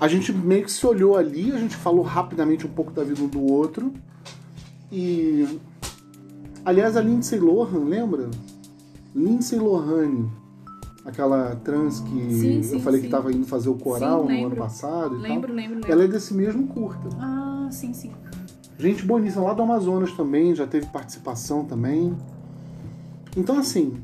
A 0.00 0.08
gente 0.08 0.32
meio 0.32 0.64
que 0.64 0.70
se 0.72 0.86
olhou 0.86 1.16
ali, 1.16 1.50
a 1.52 1.58
gente 1.58 1.74
falou 1.74 2.02
rapidamente 2.02 2.66
um 2.66 2.70
pouco 2.70 2.92
da 2.92 3.02
vida 3.02 3.22
um 3.22 3.28
do 3.28 3.42
outro. 3.42 3.92
E. 4.92 5.58
Aliás, 6.64 6.96
a 6.96 7.00
Lindsay 7.00 7.38
Lohan, 7.38 7.84
lembra? 7.84 8.28
Lindsay 9.14 9.58
Lohan, 9.58 10.28
aquela 11.04 11.56
trans 11.56 12.00
que 12.00 12.34
Sim, 12.34 12.56
eu 12.58 12.62
sim, 12.62 12.80
falei 12.80 13.00
sim. 13.00 13.08
que 13.08 13.14
estava 13.14 13.32
indo 13.32 13.46
fazer 13.46 13.68
o 13.68 13.74
coral 13.74 14.24
no 14.24 14.46
ano 14.46 14.56
passado 14.56 15.16
e 15.16 15.18
Lembro, 15.18 15.48
tal. 15.48 15.56
lembro, 15.56 15.74
lembro. 15.76 15.92
Ela 15.92 16.04
é 16.04 16.08
desse 16.08 16.34
mesmo 16.34 16.66
curta. 16.66 17.08
Ah, 17.18 17.68
sim, 17.70 17.94
sim. 17.94 18.12
Gente 18.78 19.04
boníssima, 19.04 19.44
lá 19.44 19.54
do 19.54 19.62
Amazonas 19.62 20.12
também, 20.12 20.54
já 20.54 20.66
teve 20.66 20.86
participação 20.86 21.64
também. 21.64 22.14
Então, 23.36 23.58
assim, 23.58 24.02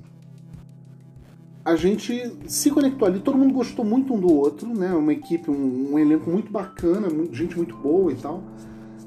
a 1.64 1.76
gente 1.76 2.36
se 2.46 2.70
conectou 2.70 3.06
ali, 3.06 3.20
todo 3.20 3.38
mundo 3.38 3.54
gostou 3.54 3.84
muito 3.84 4.14
um 4.14 4.20
do 4.20 4.32
outro, 4.32 4.68
né? 4.68 4.92
Uma 4.94 5.12
equipe, 5.12 5.50
um, 5.50 5.92
um 5.92 5.98
elenco 5.98 6.30
muito 6.30 6.50
bacana, 6.50 7.08
gente 7.32 7.56
muito 7.56 7.76
boa 7.76 8.10
e 8.12 8.16
tal. 8.16 8.42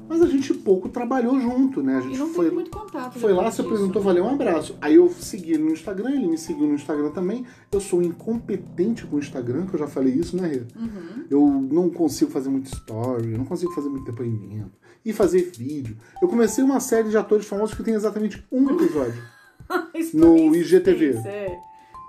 Mas 0.08 0.22
a 0.22 0.26
gente 0.26 0.54
pouco 0.54 0.88
trabalhou 0.88 1.38
junto, 1.40 1.82
né? 1.82 1.96
A 1.96 1.98
E 1.98 2.02
gente 2.02 2.18
não 2.18 2.28
foi, 2.32 2.50
muito 2.50 2.70
contato. 2.70 3.18
foi 3.18 3.32
lá, 3.32 3.50
se 3.50 3.60
apresentou, 3.60 4.00
valeu, 4.00 4.24
um 4.24 4.30
abraço. 4.30 4.76
Aí 4.80 4.94
eu 4.94 5.08
segui 5.10 5.52
ele 5.54 5.64
no 5.64 5.72
Instagram, 5.72 6.10
ele 6.10 6.26
me 6.28 6.38
seguiu 6.38 6.66
no 6.66 6.74
Instagram 6.74 7.10
também. 7.10 7.44
Eu 7.72 7.80
sou 7.80 8.00
incompetente 8.02 9.04
com 9.06 9.16
o 9.16 9.18
Instagram, 9.18 9.66
que 9.66 9.74
eu 9.74 9.78
já 9.80 9.86
falei 9.88 10.12
isso, 10.14 10.36
né, 10.36 10.46
Rê? 10.48 10.62
Uhum. 10.78 11.24
Eu 11.28 11.46
não 11.72 11.90
consigo 11.90 12.30
fazer 12.30 12.48
muito 12.48 12.66
story, 12.66 13.32
eu 13.32 13.38
não 13.38 13.44
consigo 13.44 13.72
fazer 13.72 13.88
muito 13.88 14.04
depoimento. 14.04 14.70
E 15.04 15.12
fazer 15.12 15.50
vídeo. 15.56 15.96
Eu 16.20 16.28
comecei 16.28 16.62
uma 16.64 16.80
série 16.80 17.08
de 17.08 17.16
atores 17.16 17.46
famosos 17.46 17.74
que 17.76 17.82
tem 17.82 17.94
exatamente 17.94 18.44
um 18.50 18.70
episódio. 18.70 19.22
No 20.14 20.54
IGTV. 20.54 21.16
É. 21.26 21.58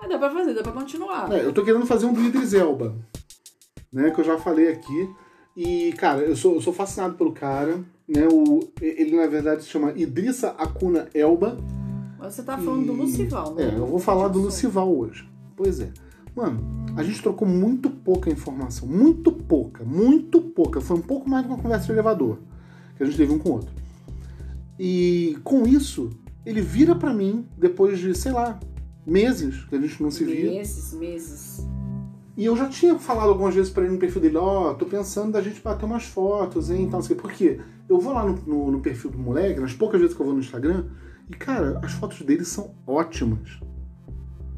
Mas 0.00 0.08
dá 0.10 0.18
pra 0.18 0.30
fazer, 0.30 0.54
dá 0.54 0.62
pra 0.62 0.70
continuar. 0.72 1.32
É, 1.32 1.44
eu 1.44 1.52
tô 1.52 1.64
querendo 1.64 1.84
fazer 1.86 2.06
um 2.06 2.12
do 2.12 2.22
Idris 2.22 2.54
Elba, 2.54 2.94
né? 3.92 4.10
Que 4.12 4.20
eu 4.20 4.24
já 4.24 4.38
falei 4.38 4.68
aqui. 4.68 5.10
E, 5.60 5.92
cara, 5.94 6.20
eu 6.20 6.36
sou, 6.36 6.54
eu 6.54 6.60
sou 6.60 6.72
fascinado 6.72 7.14
pelo 7.16 7.32
cara. 7.32 7.80
Né? 8.06 8.28
O, 8.30 8.60
ele, 8.80 9.16
na 9.16 9.26
verdade, 9.26 9.64
se 9.64 9.68
chama 9.68 9.90
Idrissa 9.96 10.50
Acuna 10.50 11.08
Elba. 11.12 11.58
Mas 12.16 12.34
você 12.34 12.44
tá 12.44 12.56
falando 12.56 12.86
do 12.86 12.92
E- 12.92 12.96
Lucival, 12.96 13.54
né? 13.56 13.64
É, 13.64 13.76
eu 13.76 13.84
vou 13.84 13.98
falar 13.98 14.28
do 14.28 14.38
Lucival 14.40 14.96
hoje. 14.96 15.28
Pois 15.56 15.80
é. 15.80 15.90
Mano, 16.36 16.86
a 16.96 17.02
gente 17.02 17.20
trocou 17.20 17.46
muito 17.48 17.90
pouca 17.90 18.30
informação. 18.30 18.86
Muito 18.86 19.32
pouca, 19.32 19.84
muito 19.84 20.40
pouca. 20.40 20.80
Foi 20.80 20.96
um 20.96 21.02
pouco 21.02 21.28
mais 21.28 21.44
de 21.44 21.50
uma 21.50 21.58
conversa 21.58 21.86
de 21.86 21.92
elevador 21.92 22.38
que 22.96 23.02
a 23.02 23.06
gente 23.06 23.16
teve 23.16 23.32
um 23.32 23.38
com 23.38 23.48
o 23.48 23.52
outro. 23.54 23.72
E 24.78 25.36
com 25.42 25.66
isso, 25.66 26.10
ele 26.46 26.60
vira 26.60 26.94
pra 26.94 27.12
mim, 27.12 27.44
depois 27.58 27.98
de, 27.98 28.16
sei 28.16 28.30
lá, 28.30 28.60
meses 29.04 29.64
que 29.64 29.74
a 29.74 29.80
gente 29.80 30.00
não 30.00 30.10
se 30.12 30.22
via. 30.24 30.52
Meses, 30.52 30.92
meses. 30.94 31.66
E 32.38 32.44
eu 32.44 32.56
já 32.56 32.68
tinha 32.68 32.96
falado 32.98 33.28
algumas 33.30 33.52
vezes 33.54 33.68
pra 33.70 33.82
ele 33.82 33.92
no 33.94 33.98
perfil 33.98 34.22
dele, 34.22 34.36
ó, 34.36 34.72
tô 34.72 34.86
pensando 34.86 35.32
da 35.32 35.42
gente 35.42 35.60
bater 35.60 35.84
umas 35.84 36.04
fotos, 36.04 36.70
hein, 36.70 36.86
tal, 36.88 37.00
não 37.00 37.02
sei 37.06 37.16
o 37.16 37.18
quê. 37.18 37.22
Por 37.22 37.32
quê? 37.32 37.60
Eu 37.88 37.98
vou 37.98 38.12
lá 38.12 38.24
no, 38.24 38.38
no- 38.46 38.70
no 38.70 38.80
perfil 38.80 39.10
do 39.10 39.18
moleque, 39.18 39.58
nas 39.58 39.72
poucas 39.72 40.00
vezes 40.00 40.14
que 40.14 40.22
eu 40.22 40.26
vou 40.26 40.34
no 40.36 40.40
Instagram, 40.40 40.84
e, 41.28 41.34
cara, 41.34 41.80
as 41.82 41.92
fotos 41.92 42.22
dele 42.22 42.44
são 42.44 42.74
ótimas. 42.86 43.58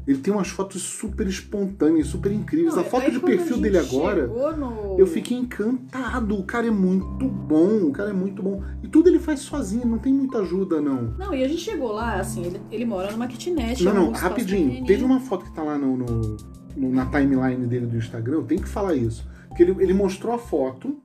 Ele 0.07 0.17
tem 0.19 0.33
umas 0.33 0.47
fotos 0.49 0.81
super 0.81 1.25
espontâneas, 1.27 2.07
super 2.07 2.31
incríveis. 2.31 2.73
Não, 2.75 2.81
a 2.81 2.85
foto 2.85 3.09
de 3.09 3.17
a 3.17 3.19
perfil 3.19 3.57
dele 3.57 3.77
agora, 3.77 4.27
no- 4.27 4.99
eu 4.99 5.05
fiquei 5.07 5.37
encantado. 5.37 6.35
O 6.37 6.43
cara 6.43 6.67
é 6.67 6.71
muito 6.71 7.27
bom, 7.27 7.83
o 7.87 7.91
cara 7.91 8.09
é 8.09 8.13
muito 8.13 8.41
bom. 8.43 8.63
E 8.83 8.87
tudo 8.87 9.09
ele 9.09 9.19
faz 9.19 9.39
sozinho, 9.41 9.85
não 9.87 9.97
tem 9.99 10.11
muita 10.13 10.39
ajuda, 10.39 10.79
não. 10.81 11.13
Não, 11.17 11.33
e 11.33 11.43
a 11.43 11.47
gente 11.47 11.61
chegou 11.61 11.91
lá, 11.93 12.15
assim, 12.19 12.43
ele, 12.45 12.61
ele 12.71 12.85
mora 12.85 13.11
numa 13.11 13.27
kitnet. 13.27 13.83
Não, 13.83 13.91
é 13.91 13.95
não, 13.95 14.11
rapidinho. 14.11 14.85
Teve 14.85 15.03
uma 15.03 15.19
foto 15.19 15.45
que 15.45 15.51
tá 15.53 15.61
lá 15.63 15.77
no- 15.77 15.97
no- 15.97 16.37
na 16.75 17.05
timeline 17.05 17.65
dele 17.67 17.85
do 17.85 17.97
Instagram, 17.97 18.35
eu 18.37 18.43
tenho 18.43 18.61
que 18.61 18.69
falar 18.69 18.95
isso. 18.95 19.27
Porque 19.47 19.63
ele, 19.63 19.75
ele 19.79 19.93
mostrou 19.93 20.33
a 20.33 20.37
foto, 20.37 20.97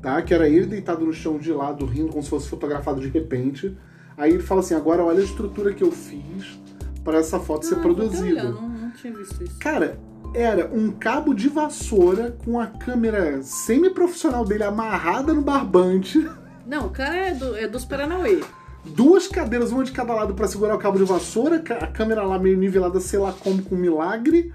tá? 0.00 0.20
Que 0.22 0.32
era 0.34 0.48
ele 0.48 0.66
deitado 0.66 1.04
no 1.04 1.12
chão 1.12 1.38
de 1.38 1.52
lado, 1.52 1.84
rindo 1.86 2.08
como 2.10 2.22
se 2.22 2.30
fosse 2.30 2.48
fotografado 2.48 3.00
de 3.00 3.08
repente. 3.08 3.76
Aí 4.16 4.32
ele 4.32 4.42
fala 4.42 4.60
assim: 4.60 4.74
agora 4.74 5.02
olha 5.02 5.20
a 5.20 5.24
estrutura 5.24 5.72
que 5.72 5.82
eu 5.82 5.90
fiz 5.90 6.58
para 7.02 7.18
essa 7.18 7.38
foto 7.40 7.66
ser 7.66 7.74
Ah, 7.74 7.78
até 7.78 7.82
produzida. 7.82 8.44
não, 8.44 8.68
não 8.68 8.90
tinha 8.92 9.12
visto 9.12 9.42
isso. 9.42 9.58
Cara, 9.58 9.98
era 10.34 10.70
um 10.72 10.90
cabo 10.92 11.34
de 11.34 11.48
vassoura 11.48 12.36
com 12.44 12.58
a 12.60 12.66
câmera 12.66 13.42
semi-profissional 13.42 14.44
dele 14.44 14.62
amarrada 14.64 15.34
no 15.34 15.42
barbante. 15.42 16.26
Não, 16.66 16.86
o 16.86 16.90
cara 16.90 17.14
é, 17.16 17.34
do, 17.34 17.56
é 17.56 17.68
dos 17.68 17.84
Paranauê. 17.84 18.40
duas 18.84 19.28
cadeiras, 19.28 19.70
uma 19.70 19.84
de 19.84 19.92
cada 19.92 20.14
lado 20.14 20.32
pra 20.34 20.46
segurar 20.48 20.74
o 20.74 20.78
cabo 20.78 20.96
de 20.96 21.04
vassoura, 21.04 21.56
a 21.80 21.86
câmera 21.86 22.22
lá 22.22 22.38
meio 22.38 22.56
nivelada, 22.56 23.00
sei 23.00 23.18
lá 23.18 23.32
como, 23.32 23.62
com 23.62 23.74
um 23.74 23.78
milagre. 23.78 24.52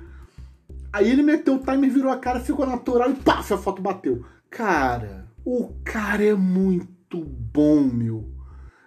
Aí 0.92 1.10
ele 1.10 1.22
meteu 1.22 1.56
o 1.56 1.60
timer, 1.60 1.92
virou 1.92 2.12
a 2.12 2.18
cara, 2.18 2.40
ficou 2.40 2.66
natural 2.66 3.12
e 3.12 3.16
paf, 3.16 3.54
a 3.54 3.58
foto 3.58 3.82
bateu. 3.82 4.26
Cara, 4.50 5.28
o 5.46 5.74
cara 5.84 6.24
é 6.24 6.34
muito 6.34 7.24
bom, 7.24 7.82
meu. 7.82 8.18
Eu 8.18 8.26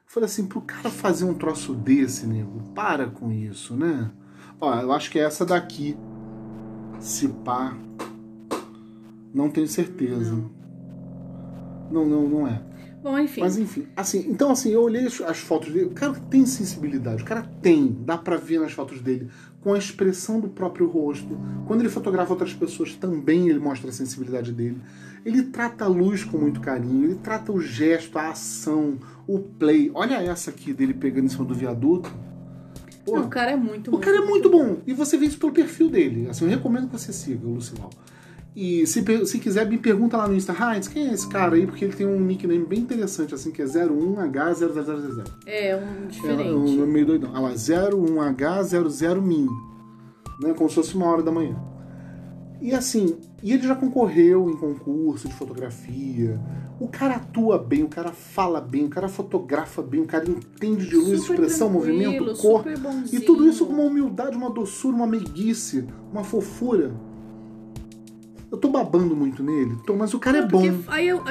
falei 0.07 0.27
assim, 0.27 0.47
pro 0.47 0.61
cara 0.61 0.91
fazer 0.91 1.25
um 1.25 1.35
troço 1.35 1.75
desse, 1.75 2.27
nego, 2.27 2.63
para 2.75 3.07
com 3.07 3.31
isso, 3.31 3.75
né? 3.75 4.11
Ó, 4.61 4.75
eu 4.81 4.93
acho 4.93 5.11
que 5.11 5.19
é 5.19 5.25
essa 5.25 5.47
daqui. 5.47 5.97
Se 6.99 7.29
pá. 7.29 7.77
Não 9.33 9.49
tenho 9.49 9.67
certeza. 9.67 10.35
Não, 11.91 12.07
não, 12.07 12.29
não 12.29 12.47
é. 12.47 12.63
Bom, 13.03 13.19
enfim. 13.19 13.41
Mas 13.41 13.59
enfim, 13.59 13.89
assim, 13.97 14.25
então 14.29 14.53
assim, 14.53 14.71
eu 14.71 14.81
olhei 14.81 15.05
as, 15.05 15.21
as 15.23 15.39
fotos 15.39 15.73
dele, 15.73 15.87
o 15.87 15.91
cara 15.91 16.13
tem 16.31 16.47
sensibilidade, 16.47 17.23
o 17.23 17.27
cara 17.27 17.43
tem, 17.61 17.97
dá 18.01 18.17
pra 18.17 18.37
ver 18.37 18.61
nas 18.61 18.73
fotos 18.73 19.01
dele, 19.01 19.29
com 19.61 19.75
a 19.75 19.79
expressão 19.79 20.39
do 20.39 20.49
próprio 20.49 20.87
rosto. 20.87 21.37
Quando 21.67 21.81
ele 21.81 21.89
fotografa 21.89 22.33
outras 22.33 22.55
pessoas, 22.55 22.95
também 22.95 23.49
ele 23.49 23.59
mostra 23.59 23.91
a 23.91 23.93
sensibilidade 23.93 24.53
dele. 24.53 24.81
Ele 25.25 25.43
trata 25.43 25.85
a 25.85 25.89
luz 25.89 26.23
com 26.23 26.39
muito 26.39 26.61
carinho, 26.61 27.07
ele 27.07 27.15
trata 27.17 27.51
o 27.51 27.61
gesto, 27.61 28.17
a 28.19 28.31
ação, 28.31 28.99
o 29.27 29.39
play. 29.39 29.91
Olha 29.95 30.15
essa 30.23 30.51
aqui 30.51 30.73
dele 30.73 30.95
pegando 30.95 31.27
em 31.27 31.29
cima 31.29 31.45
do 31.45 31.55
viaduto. 31.55 32.13
Pô, 33.05 33.17
Não, 33.17 33.27
o 33.27 33.29
cara 33.29 33.51
é 33.51 33.57
muito 33.57 33.93
o 33.93 33.99
cara 33.99 34.19
é 34.19 34.21
muito 34.21 34.49
bom. 34.49 34.79
E 34.87 34.95
você 34.95 35.17
vê 35.17 35.27
isso 35.27 35.39
pelo 35.39 35.53
perfil 35.53 35.89
dele. 35.89 36.29
Assim, 36.29 36.45
eu 36.45 36.51
recomendo 36.51 36.87
que 36.87 36.93
você 36.93 37.13
siga 37.13 37.47
o 37.47 37.55
Lucival. 37.55 37.91
E 38.55 38.87
se, 38.87 39.03
se 39.27 39.39
quiser, 39.39 39.67
me 39.67 39.79
pergunta 39.79 40.17
lá 40.17 40.29
no 40.29 40.35
Insta, 40.35 40.53
Heinz, 40.53 40.87
quem 40.87 41.09
é 41.09 41.15
esse 41.15 41.27
cara 41.27 41.55
aí? 41.57 41.67
Porque 41.67 41.87
ele 41.87 41.95
tem 41.95 42.07
um 42.07 42.21
nickname 42.21 42.67
bem 42.67 42.81
interessante, 42.81 43.35
assim, 43.35 43.51
que 43.51 43.63
é 43.63 43.65
01H0000. 43.65 45.25
É, 45.47 45.75
um 45.77 45.79
É 45.81 46.03
um 46.05 46.07
diferente. 46.07 46.77
nome 46.77 46.93
meio 46.93 47.07
doidão. 47.07 47.31
Ah 47.35 47.41
lá, 47.41 47.53
01H00min. 47.55 49.49
né? 50.43 50.53
Como 50.55 50.69
se 50.69 50.75
fosse 50.75 50.95
uma 50.95 51.07
hora 51.07 51.23
da 51.23 51.33
manhã. 51.33 51.57
E 52.61 52.73
assim, 52.75 53.17
e 53.43 53.53
ele 53.53 53.67
já 53.67 53.75
concorreu 53.75 54.49
em 54.51 54.57
concurso 54.57 55.27
de 55.29 55.35
fotografia. 55.35 56.39
O 56.79 56.87
cara 56.89 57.17
atua 57.17 57.59
bem, 57.59 57.83
o 57.83 57.89
cara 57.89 58.13
fala 58.13 58.61
bem, 58.61 58.85
o 58.85 58.89
cara 58.89 59.09
fotografa 59.09 59.83
bem, 59.83 60.01
o 60.01 60.07
cara 60.07 60.29
entende 60.29 60.87
de 60.89 60.95
luz, 60.97 61.23
Super 61.23 61.35
expressão, 61.35 61.69
movimento, 61.71 62.25
cor. 62.37 62.63
super 62.63 62.79
E 63.13 63.19
tudo 63.21 63.49
isso 63.49 63.67
com 63.67 63.73
uma 63.73 63.83
humildade, 63.85 64.37
uma 64.37 64.51
doçura, 64.51 64.95
uma 64.95 65.07
meiguice, 65.07 65.85
uma 66.13 66.23
fofura. 66.23 66.93
Eu 68.53 68.59
tô 68.59 68.69
babando 68.69 69.17
muito 69.17 69.43
nele, 69.43 69.77
tô, 69.87 69.97
mas 69.97 70.13
o 70.13 70.19
cara 70.19 70.39
é 70.39 70.41
Não, 70.43 70.49
bom. 70.49 70.63
eu, 70.65 70.77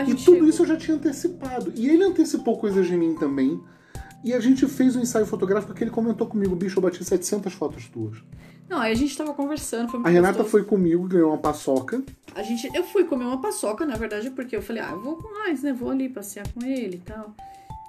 E 0.07 0.15
tudo 0.15 0.19
chegou. 0.19 0.47
isso 0.49 0.63
eu 0.63 0.65
já 0.65 0.75
tinha 0.75 0.97
antecipado. 0.97 1.71
E 1.75 1.87
ele 1.87 2.03
antecipou 2.03 2.57
coisas 2.57 2.87
de 2.87 2.97
mim 2.97 3.13
também. 3.13 3.61
E 4.23 4.33
a 4.33 4.39
gente 4.39 4.65
fez 4.67 4.95
um 4.95 5.01
ensaio 5.01 5.25
fotográfico 5.27 5.71
que 5.73 5.83
ele 5.83 5.91
comentou 5.91 6.25
comigo, 6.27 6.55
bicho, 6.55 6.79
eu 6.79 6.83
bati 6.83 7.03
700 7.03 7.53
fotos 7.53 7.87
tuas. 7.87 8.17
Não, 8.67 8.79
aí 8.79 8.91
a 8.91 8.95
gente 8.95 9.15
tava 9.17 9.33
conversando, 9.33 9.87
foi 9.89 9.99
muito 9.99 10.07
A 10.07 10.11
Renata 10.11 10.33
gostoso. 10.39 10.49
foi 10.49 10.63
comigo, 10.63 11.07
ganhou 11.07 11.29
uma 11.29 11.37
paçoca. 11.37 12.01
A 12.33 12.41
gente, 12.41 12.69
eu 12.75 12.83
fui 12.85 13.03
comer 13.03 13.25
uma 13.25 13.39
paçoca, 13.41 13.85
na 13.85 13.95
verdade, 13.95 14.29
porque 14.31 14.55
eu 14.55 14.61
falei, 14.61 14.81
ah, 14.81 14.91
eu 14.93 15.01
vou 15.01 15.15
com 15.17 15.31
mais, 15.39 15.61
né? 15.61 15.73
Vou 15.73 15.89
ali 15.91 16.09
passear 16.09 16.47
com 16.53 16.65
ele 16.65 16.95
e 16.95 16.99
tal. 16.99 17.35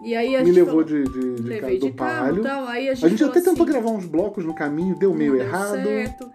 E 0.04 0.14
aí 0.16 0.34
a 0.34 0.40
Me 0.40 0.46
gente 0.46 0.54
levou 0.56 0.82
falou- 0.82 0.84
de, 0.84 1.04
de, 1.04 1.34
de, 1.36 1.42
levei 1.42 1.78
ca- 1.78 1.86
de 1.86 1.90
do 1.90 1.96
carro 1.96 2.20
palho. 2.26 2.40
e 2.40 2.42
tal. 2.42 2.66
Aí 2.66 2.88
a 2.88 2.94
gente, 2.94 3.06
A 3.06 3.08
gente 3.08 3.24
até 3.24 3.40
tentou 3.40 3.64
assim, 3.64 3.72
gravar 3.72 3.90
uns 3.90 4.04
blocos 4.04 4.44
no 4.44 4.54
caminho, 4.54 4.94
deu 4.98 5.14
meio 5.14 5.32
deu 5.32 5.40
errado. 5.42 5.82
certo. 5.82 6.30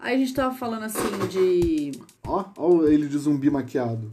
Aí 0.00 0.14
a 0.14 0.18
gente 0.18 0.34
tava 0.34 0.54
falando 0.54 0.84
assim 0.84 1.00
de. 1.30 1.92
Ó, 2.28 2.44
ó 2.56 2.82
ele 2.84 3.06
de 3.08 3.16
zumbi 3.18 3.50
maquiado. 3.50 4.08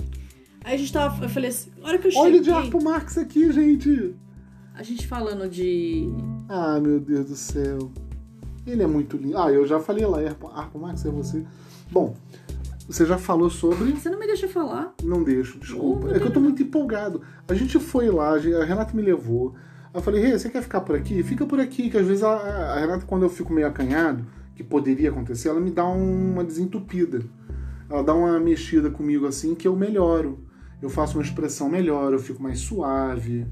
Aí 0.63 0.75
a 0.75 0.77
gente 0.77 0.91
tava. 0.93 1.23
Eu 1.25 1.29
falei 1.29 1.49
assim, 1.49 1.69
hora 1.83 1.97
que 1.97 2.07
eu 2.07 2.11
Olha 2.15 2.23
cheguei. 2.37 2.41
de 2.41 2.51
Arpo 2.51 2.83
Marx 2.83 3.17
aqui, 3.17 3.51
gente. 3.51 4.15
A 4.73 4.81
gente 4.83 5.05
falando 5.07 5.47
de. 5.49 6.09
Ah, 6.49 6.79
meu 6.79 6.99
Deus 6.99 7.25
do 7.27 7.35
céu. 7.35 7.91
Ele 8.65 8.81
é 8.81 8.87
muito 8.87 9.15
lindo. 9.17 9.37
Ah, 9.37 9.51
eu 9.51 9.65
já 9.67 9.79
falei 9.79 10.05
lá, 10.05 10.19
Arpo, 10.21 10.47
Arpo 10.47 10.79
Marx 10.79 11.05
é 11.05 11.09
você. 11.11 11.45
Bom, 11.91 12.15
você 12.87 13.05
já 13.05 13.17
falou 13.17 13.49
sobre. 13.49 13.91
Você 13.91 14.09
não 14.09 14.19
me 14.19 14.25
deixa 14.25 14.47
falar. 14.47 14.93
Não 15.03 15.23
deixo, 15.23 15.59
desculpa. 15.59 16.07
Oh, 16.09 16.15
é 16.15 16.19
que 16.19 16.25
eu 16.25 16.33
tô 16.33 16.39
muito 16.39 16.63
empolgado. 16.63 17.21
A 17.47 17.53
gente 17.53 17.77
foi 17.79 18.09
lá, 18.09 18.33
a 18.35 18.63
Renata 18.65 18.95
me 18.95 19.03
levou. 19.03 19.53
Eu 19.93 20.01
falei, 20.01 20.19
Rê, 20.21 20.37
você 20.37 20.49
quer 20.49 20.61
ficar 20.63 20.81
por 20.81 20.95
aqui? 20.95 21.21
Fica 21.23 21.45
por 21.45 21.59
aqui, 21.59 21.89
que 21.89 21.97
às 21.97 22.05
vezes 22.05 22.21
a, 22.23 22.31
a 22.33 22.79
Renata, 22.79 23.05
quando 23.05 23.23
eu 23.23 23.29
fico 23.29 23.53
meio 23.53 23.67
acanhado, 23.67 24.25
que 24.55 24.63
poderia 24.63 25.09
acontecer, 25.09 25.47
ela 25.47 25.59
me 25.59 25.71
dá 25.71 25.87
um- 25.87 26.33
uma 26.33 26.43
desentupida. 26.43 27.21
Ela 27.89 28.03
dá 28.03 28.13
uma 28.13 28.39
mexida 28.39 28.89
comigo 28.89 29.25
assim 29.27 29.53
que 29.55 29.67
eu 29.67 29.75
melhoro. 29.75 30.39
Eu 30.81 30.89
faço 30.89 31.17
uma 31.17 31.23
expressão 31.23 31.69
melhor, 31.69 32.11
eu 32.13 32.19
fico 32.19 32.41
mais 32.41 32.59
suave, 32.59 33.45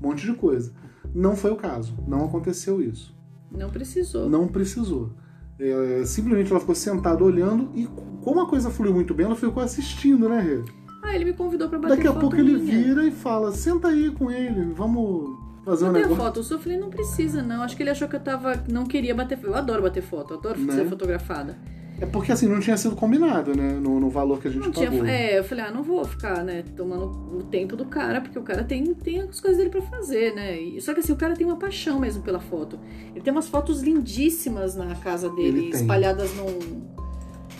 um 0.00 0.08
monte 0.08 0.24
de 0.26 0.32
coisa. 0.34 0.72
Não 1.14 1.34
foi 1.36 1.50
o 1.50 1.56
caso, 1.56 1.94
não 2.06 2.24
aconteceu 2.24 2.80
isso. 2.82 3.14
Não 3.50 3.68
precisou. 3.70 4.28
Não 4.28 4.46
precisou. 4.48 5.10
É, 5.58 6.02
simplesmente 6.06 6.50
ela 6.50 6.60
ficou 6.60 6.74
sentada 6.74 7.22
olhando 7.22 7.70
e 7.74 7.86
como 8.22 8.40
a 8.40 8.48
coisa 8.48 8.70
fluiu 8.70 8.94
muito 8.94 9.12
bem, 9.12 9.26
ela 9.26 9.36
ficou 9.36 9.62
assistindo, 9.62 10.28
né, 10.28 10.40
Rê? 10.40 10.62
Ah, 11.02 11.14
ele 11.14 11.24
me 11.26 11.32
convidou 11.32 11.68
pra 11.68 11.78
bater 11.78 11.96
Daqui 11.96 12.06
a 12.08 12.12
pouco 12.12 12.36
ele 12.36 12.56
minha. 12.58 12.84
vira 12.84 13.04
e 13.06 13.10
fala: 13.10 13.52
senta 13.52 13.88
aí 13.88 14.10
com 14.10 14.30
ele, 14.30 14.72
vamos 14.74 15.36
fazer 15.64 15.84
um 15.84 15.88
Bater 15.88 16.04
a 16.04 16.08
negócio. 16.08 16.24
foto, 16.24 16.40
eu 16.40 16.44
só 16.44 16.58
falei, 16.58 16.78
não 16.78 16.90
precisa, 16.90 17.42
não. 17.42 17.62
Acho 17.62 17.76
que 17.76 17.82
ele 17.82 17.90
achou 17.90 18.06
que 18.08 18.16
eu 18.16 18.20
tava. 18.20 18.62
Não 18.70 18.84
queria 18.84 19.14
bater 19.14 19.36
foto. 19.36 19.48
Eu 19.48 19.54
adoro 19.56 19.82
bater 19.82 20.02
foto, 20.02 20.34
eu 20.34 20.38
adoro 20.38 20.60
Né? 20.60 20.74
ser 20.74 20.86
fotografada. 20.88 21.58
É 22.00 22.06
porque 22.06 22.32
assim, 22.32 22.46
não 22.48 22.60
tinha 22.60 22.76
sido 22.76 22.96
combinado, 22.96 23.54
né? 23.54 23.72
No, 23.74 24.00
no 24.00 24.08
valor 24.08 24.40
que 24.40 24.48
a 24.48 24.50
gente 24.50 24.64
Não 24.64 24.72
tinha. 24.72 24.90
pagou. 24.90 25.04
É, 25.04 25.38
eu 25.38 25.44
falei, 25.44 25.64
ah, 25.66 25.70
não 25.70 25.82
vou 25.82 26.02
ficar, 26.04 26.42
né, 26.42 26.64
tomando 26.76 27.04
o 27.36 27.42
tempo 27.42 27.76
do 27.76 27.84
cara, 27.84 28.20
porque 28.22 28.38
o 28.38 28.42
cara 28.42 28.64
tem, 28.64 28.94
tem 28.94 29.20
as 29.20 29.38
coisas 29.38 29.58
dele 29.58 29.68
pra 29.70 29.82
fazer, 29.82 30.34
né? 30.34 30.58
E- 30.58 30.80
só 30.80 30.94
que 30.94 31.00
assim, 31.00 31.12
o 31.12 31.16
cara 31.16 31.34
tem 31.36 31.46
uma 31.46 31.56
paixão 31.56 31.98
mesmo 32.00 32.22
pela 32.22 32.40
foto. 32.40 32.78
Ele 33.14 33.20
tem 33.20 33.30
umas 33.32 33.48
fotos 33.48 33.82
lindíssimas 33.82 34.74
na 34.74 34.94
casa 34.94 35.28
dele, 35.30 35.68
espalhadas 35.70 36.34
num, 36.34 36.82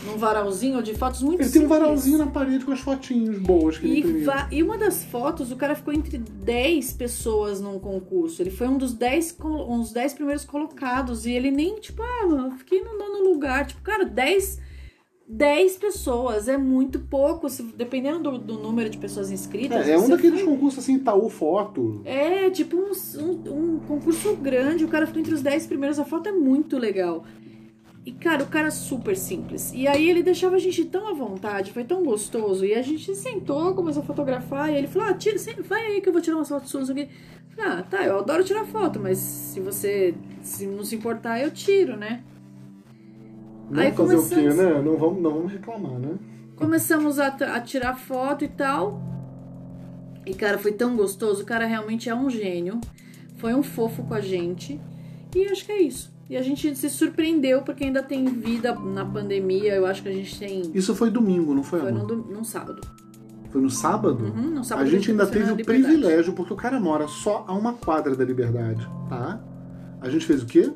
num 0.05 0.17
varalzinho 0.17 0.81
de 0.81 0.93
fotos 0.95 1.21
muito 1.21 1.41
Ele 1.41 1.49
tem 1.49 1.61
um 1.61 1.65
simples. 1.65 1.79
varalzinho 1.79 2.17
na 2.17 2.27
parede 2.27 2.65
com 2.65 2.71
as 2.71 2.79
fotinhos 2.79 3.37
boas 3.39 3.77
que 3.77 3.85
ele 3.85 3.95
E, 3.95 3.99
imprimiu. 3.99 4.25
va- 4.25 4.47
e 4.51 4.63
uma 4.63 4.77
das 4.77 5.03
fotos, 5.03 5.51
o 5.51 5.55
cara 5.55 5.75
ficou 5.75 5.93
entre 5.93 6.17
10 6.17 6.93
pessoas 6.93 7.61
num 7.61 7.77
concurso. 7.79 8.41
Ele 8.41 8.49
foi 8.51 8.67
um 8.67 8.77
dos 8.77 8.93
10, 8.93 9.31
colo- 9.31 9.71
uns 9.71 9.91
10 9.91 10.13
primeiros 10.13 10.43
colocados. 10.45 11.25
E 11.25 11.31
ele 11.31 11.51
nem, 11.51 11.75
tipo, 11.79 12.01
ah, 12.01 12.25
eu 12.27 12.51
fiquei 12.51 12.83
no 12.83 12.97
nono 12.97 13.23
lugar. 13.31 13.65
Tipo, 13.67 13.81
cara, 13.81 14.03
10, 14.05 14.59
10 15.27 15.77
pessoas 15.77 16.47
é 16.47 16.57
muito 16.57 16.99
pouco. 16.99 17.47
Se, 17.49 17.61
dependendo 17.63 18.31
do, 18.31 18.37
do 18.39 18.53
número 18.57 18.89
de 18.89 18.97
pessoas 18.97 19.31
inscritas. 19.31 19.87
É, 19.87 19.91
é 19.93 19.99
um 19.99 20.09
daqueles 20.09 20.41
foi- 20.41 20.49
concursos 20.49 20.83
assim, 20.83 20.95
Itaú 20.95 21.29
Foto. 21.29 22.01
É, 22.05 22.49
tipo 22.49 22.75
um, 22.75 22.91
um, 23.19 23.75
um 23.75 23.79
concurso 23.87 24.35
grande. 24.35 24.83
O 24.83 24.87
cara 24.87 25.05
ficou 25.05 25.21
entre 25.21 25.33
os 25.33 25.41
10 25.41 25.67
primeiros. 25.67 25.99
A 25.99 26.03
foto 26.05 26.27
é 26.27 26.31
muito 26.31 26.77
legal. 26.77 27.23
E, 28.03 28.11
cara, 28.11 28.43
o 28.43 28.47
cara 28.47 28.67
é 28.67 28.71
super 28.71 29.15
simples. 29.15 29.71
E 29.73 29.87
aí 29.87 30.09
ele 30.09 30.23
deixava 30.23 30.55
a 30.55 30.59
gente 30.59 30.85
tão 30.85 31.07
à 31.07 31.13
vontade, 31.13 31.71
foi 31.71 31.83
tão 31.83 32.03
gostoso. 32.03 32.65
E 32.65 32.73
a 32.73 32.81
gente 32.81 33.15
sentou, 33.15 33.75
começou 33.75 34.01
a 34.01 34.05
fotografar. 34.05 34.71
E 34.71 34.75
ele 34.75 34.87
falou: 34.87 35.09
ah, 35.09 35.13
tira, 35.13 35.37
vai 35.63 35.85
aí 35.85 36.01
que 36.01 36.09
eu 36.09 36.13
vou 36.13 36.21
tirar 36.21 36.37
umas 36.37 36.49
fotos 36.49 36.69
suas 36.69 36.89
aqui. 36.89 37.09
Ah, 37.59 37.83
tá, 37.83 38.03
eu 38.03 38.17
adoro 38.17 38.43
tirar 38.43 38.65
foto, 38.65 38.99
mas 38.99 39.17
se 39.17 39.59
você 39.59 40.15
se 40.41 40.65
não 40.65 40.83
se 40.83 40.95
importar, 40.95 41.39
eu 41.39 41.51
tiro, 41.51 41.95
né? 41.95 42.23
Não 43.69 43.81
Aí 43.81 43.91
fazer 43.91 44.15
o 44.15 44.27
quê, 44.27 44.49
né? 44.53 44.81
Não 44.81 44.97
vamos, 44.97 45.21
não 45.21 45.33
vamos 45.33 45.51
reclamar, 45.51 45.99
né? 45.99 46.17
Começamos 46.55 47.19
a, 47.19 47.27
a 47.27 47.61
tirar 47.61 47.95
foto 47.95 48.43
e 48.43 48.47
tal. 48.47 49.01
E, 50.25 50.33
cara, 50.33 50.57
foi 50.57 50.71
tão 50.71 50.95
gostoso. 50.95 51.43
O 51.43 51.45
cara 51.45 51.65
realmente 51.65 52.09
é 52.09 52.15
um 52.15 52.29
gênio. 52.29 52.79
Foi 53.37 53.53
um 53.53 53.63
fofo 53.63 54.03
com 54.03 54.13
a 54.13 54.21
gente. 54.21 54.79
E 55.35 55.45
acho 55.45 55.65
que 55.65 55.71
é 55.71 55.81
isso. 55.81 56.11
E 56.31 56.37
a 56.37 56.41
gente 56.41 56.73
se 56.77 56.89
surpreendeu 56.89 57.61
porque 57.61 57.83
ainda 57.83 58.01
tem 58.01 58.23
vida 58.25 58.73
na 58.73 59.03
pandemia. 59.05 59.75
Eu 59.75 59.85
acho 59.85 60.01
que 60.01 60.07
a 60.07 60.13
gente 60.13 60.39
tem. 60.39 60.71
Isso 60.73 60.95
foi 60.95 61.09
domingo, 61.09 61.53
não 61.53 61.61
foi, 61.61 61.81
Foi 61.81 61.91
dom- 61.91 62.15
num 62.29 62.43
sábado. 62.43 62.79
Foi 63.49 63.59
no 63.61 63.69
sábado? 63.69 64.23
Uhum, 64.23 64.49
no 64.51 64.63
sábado 64.63 64.85
A 64.87 64.89
gente 64.89 65.11
ainda 65.11 65.27
teve 65.27 65.51
o 65.51 65.57
privilégio, 65.65 66.31
porque 66.31 66.53
o 66.53 66.55
cara 66.55 66.79
mora 66.79 67.05
só 67.09 67.43
a 67.47 67.53
uma 67.53 67.73
quadra 67.73 68.15
da 68.15 68.23
Liberdade, 68.23 68.87
tá? 69.09 69.41
A 69.99 70.09
gente 70.09 70.25
fez 70.25 70.41
o 70.41 70.45
quê? 70.45 70.71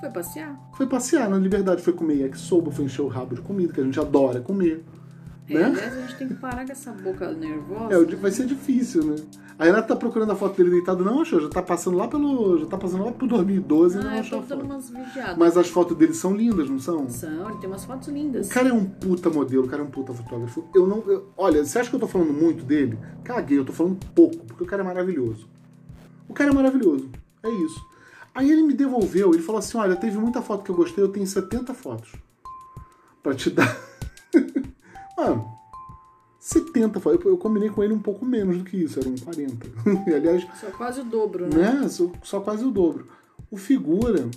Foi 0.00 0.10
passear. 0.10 0.60
Foi 0.76 0.86
passear 0.86 1.30
na 1.30 1.38
Liberdade, 1.38 1.80
foi 1.80 1.94
comer 1.94 2.16
yakisoba, 2.16 2.70
foi 2.70 2.84
encher 2.84 3.00
o 3.00 3.08
rabo 3.08 3.34
de 3.34 3.40
comida, 3.40 3.72
que 3.72 3.80
a 3.80 3.84
gente 3.84 3.98
adora 3.98 4.40
comer. 4.42 4.84
É, 5.48 5.54
Né? 5.54 5.64
aliás, 5.64 5.96
a 5.96 6.00
gente 6.02 6.16
tem 6.16 6.28
que 6.28 6.34
parar 6.34 6.66
com 6.66 6.72
essa 6.72 6.92
boca 6.92 7.32
nervosa. 7.32 7.94
É, 7.94 8.04
dia- 8.04 8.18
vai 8.18 8.30
ser 8.30 8.44
difícil, 8.46 9.02
né? 9.04 9.16
A 9.60 9.64
Renata 9.64 9.88
tá 9.88 9.96
procurando 9.96 10.32
a 10.32 10.34
foto 10.34 10.56
dele 10.56 10.70
deitado, 10.70 11.04
não 11.04 11.20
achou, 11.20 11.38
já 11.38 11.48
tá 11.50 11.60
passando 11.62 11.94
lá 11.98 12.08
pelo. 12.08 12.56
Já 12.60 12.64
tá 12.66 12.78
passando 12.78 13.04
lá 13.04 13.12
pro 13.12 13.26
2012 13.26 13.98
e 13.98 14.02
não 14.02 14.08
Ah, 14.10 14.14
eu 14.14 14.20
achou 14.20 14.40
tô 14.40 14.46
dando 14.56 14.64
umas 14.64 14.88
vigiadas. 14.88 15.36
Mas 15.36 15.54
as 15.58 15.68
fotos 15.68 15.94
dele 15.98 16.14
são 16.14 16.34
lindas, 16.34 16.70
não 16.70 16.78
são? 16.78 17.06
São, 17.10 17.50
ele 17.50 17.58
tem 17.58 17.68
umas 17.68 17.84
fotos 17.84 18.08
lindas. 18.08 18.46
O 18.48 18.50
cara 18.50 18.70
é 18.70 18.72
um 18.72 18.86
puta 18.86 19.28
modelo, 19.28 19.64
o 19.66 19.68
cara 19.68 19.82
é 19.82 19.84
um 19.84 19.90
puta 19.90 20.14
fotógrafo. 20.14 20.64
Eu 20.74 20.86
não. 20.86 20.98
eu- 21.06 21.28
olha, 21.36 21.62
você 21.62 21.78
acha 21.78 21.90
que 21.90 21.94
eu 21.96 22.00
tô 22.00 22.08
falando 22.08 22.32
muito 22.32 22.64
dele? 22.64 22.98
Caguei, 23.22 23.58
eu 23.58 23.64
tô 23.66 23.72
falando 23.74 23.98
pouco, 24.14 24.38
porque 24.46 24.64
o 24.64 24.66
cara 24.66 24.82
é 24.82 24.86
maravilhoso. 24.86 25.46
O 26.26 26.32
cara 26.32 26.50
é 26.50 26.54
maravilhoso. 26.54 27.10
É 27.42 27.50
isso. 27.50 27.84
Aí 28.34 28.50
ele 28.50 28.62
me 28.62 28.72
devolveu, 28.72 29.34
ele 29.34 29.42
falou 29.42 29.58
assim: 29.58 29.76
olha, 29.76 29.94
teve 29.94 30.16
muita 30.16 30.40
foto 30.40 30.64
que 30.64 30.70
eu 30.70 30.74
gostei, 30.74 31.04
eu 31.04 31.08
tenho 31.08 31.26
70 31.26 31.74
fotos. 31.74 32.12
Pra 33.22 33.34
te 33.34 33.50
dar. 33.50 33.76
Mano, 35.18 35.46
70 36.50 37.00
fotos. 37.00 37.24
Eu, 37.24 37.32
eu 37.32 37.38
combinei 37.38 37.68
com 37.68 37.82
ele 37.82 37.92
um 37.92 37.98
pouco 37.98 38.24
menos 38.24 38.58
do 38.58 38.64
que 38.64 38.76
isso, 38.76 38.98
eram 38.98 39.14
40. 39.16 39.66
E, 40.06 40.14
aliás, 40.14 40.46
Só 40.60 40.70
quase 40.70 41.00
o 41.00 41.04
dobro, 41.04 41.48
né? 41.48 41.80
né? 41.80 41.88
Só, 41.88 42.10
só 42.22 42.40
quase 42.40 42.64
o 42.64 42.70
dobro. 42.70 43.06
O 43.50 43.56
figura 43.56 44.28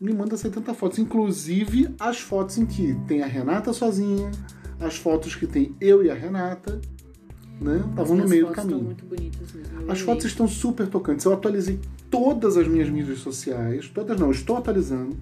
me 0.00 0.12
manda 0.12 0.36
70 0.36 0.74
fotos, 0.74 0.98
inclusive 0.98 1.94
as 1.98 2.20
fotos 2.20 2.58
em 2.58 2.66
que 2.66 2.94
tem 3.06 3.22
a 3.22 3.26
Renata 3.26 3.72
sozinha, 3.72 4.30
as 4.78 4.96
fotos 4.96 5.34
que 5.34 5.46
tem 5.46 5.74
eu 5.80 6.04
e 6.04 6.10
a 6.10 6.14
Renata, 6.14 6.80
né? 7.60 7.82
Estavam 7.90 8.16
no 8.16 8.28
meio 8.28 8.46
do 8.46 8.54
fotos 8.54 8.62
caminho. 8.62 8.90
Estão 8.90 9.06
muito 9.06 9.06
bonitas 9.06 9.52
mesmo. 9.52 9.78
As 9.78 9.84
amei. 9.84 9.96
fotos 9.96 10.24
estão 10.26 10.46
super 10.46 10.86
tocantes. 10.86 11.24
Eu 11.24 11.32
atualizei 11.32 11.80
todas 12.10 12.56
as 12.56 12.68
minhas 12.68 12.88
mídias 12.88 13.18
sociais, 13.20 13.88
todas 13.88 14.18
não, 14.20 14.30
estou 14.30 14.56
atualizando. 14.56 15.16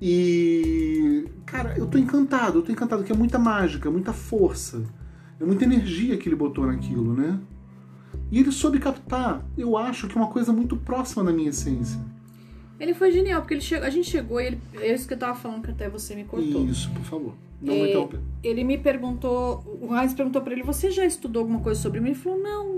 E 0.00 1.26
cara, 1.46 1.76
eu 1.76 1.86
tô 1.86 1.98
encantado, 1.98 2.58
eu 2.58 2.62
tô 2.62 2.72
encantado 2.72 3.04
que 3.04 3.12
é 3.12 3.14
muita 3.14 3.38
mágica, 3.38 3.90
muita 3.90 4.12
força, 4.12 4.82
é 5.40 5.44
muita 5.44 5.64
energia 5.64 6.16
que 6.16 6.28
ele 6.28 6.36
botou 6.36 6.66
naquilo, 6.66 7.14
né? 7.14 7.38
E 8.30 8.38
ele 8.38 8.52
soube 8.52 8.78
captar, 8.78 9.44
eu 9.56 9.76
acho 9.76 10.08
que 10.08 10.16
é 10.16 10.20
uma 10.20 10.30
coisa 10.30 10.52
muito 10.52 10.76
próxima 10.76 11.24
da 11.24 11.32
minha 11.32 11.50
essência. 11.50 12.00
Ele 12.80 12.94
foi 12.94 13.12
genial, 13.12 13.40
porque 13.42 13.54
ele 13.54 13.60
chegou, 13.60 13.86
a 13.86 13.90
gente 13.90 14.08
chegou 14.10 14.40
e 14.40 14.46
ele. 14.46 14.60
É 14.74 14.92
isso 14.92 15.06
que 15.06 15.14
eu 15.14 15.18
tava 15.18 15.34
falando 15.34 15.62
que 15.62 15.70
até 15.70 15.88
você 15.88 16.14
me 16.16 16.24
cortou. 16.24 16.64
Isso, 16.64 16.90
por 16.90 17.02
favor. 17.02 17.34
Não 17.60 17.74
É, 17.74 17.90
interromper. 17.90 18.20
Ele 18.42 18.64
me 18.64 18.76
perguntou, 18.76 19.62
o 19.80 19.94
Heinz 19.94 20.12
perguntou 20.14 20.42
pra 20.42 20.52
ele, 20.52 20.64
você 20.64 20.90
já 20.90 21.04
estudou 21.04 21.42
alguma 21.42 21.60
coisa 21.60 21.80
sobre 21.80 22.00
mim? 22.00 22.08
Ele 22.10 22.18
falou, 22.18 22.42
não, 22.42 22.74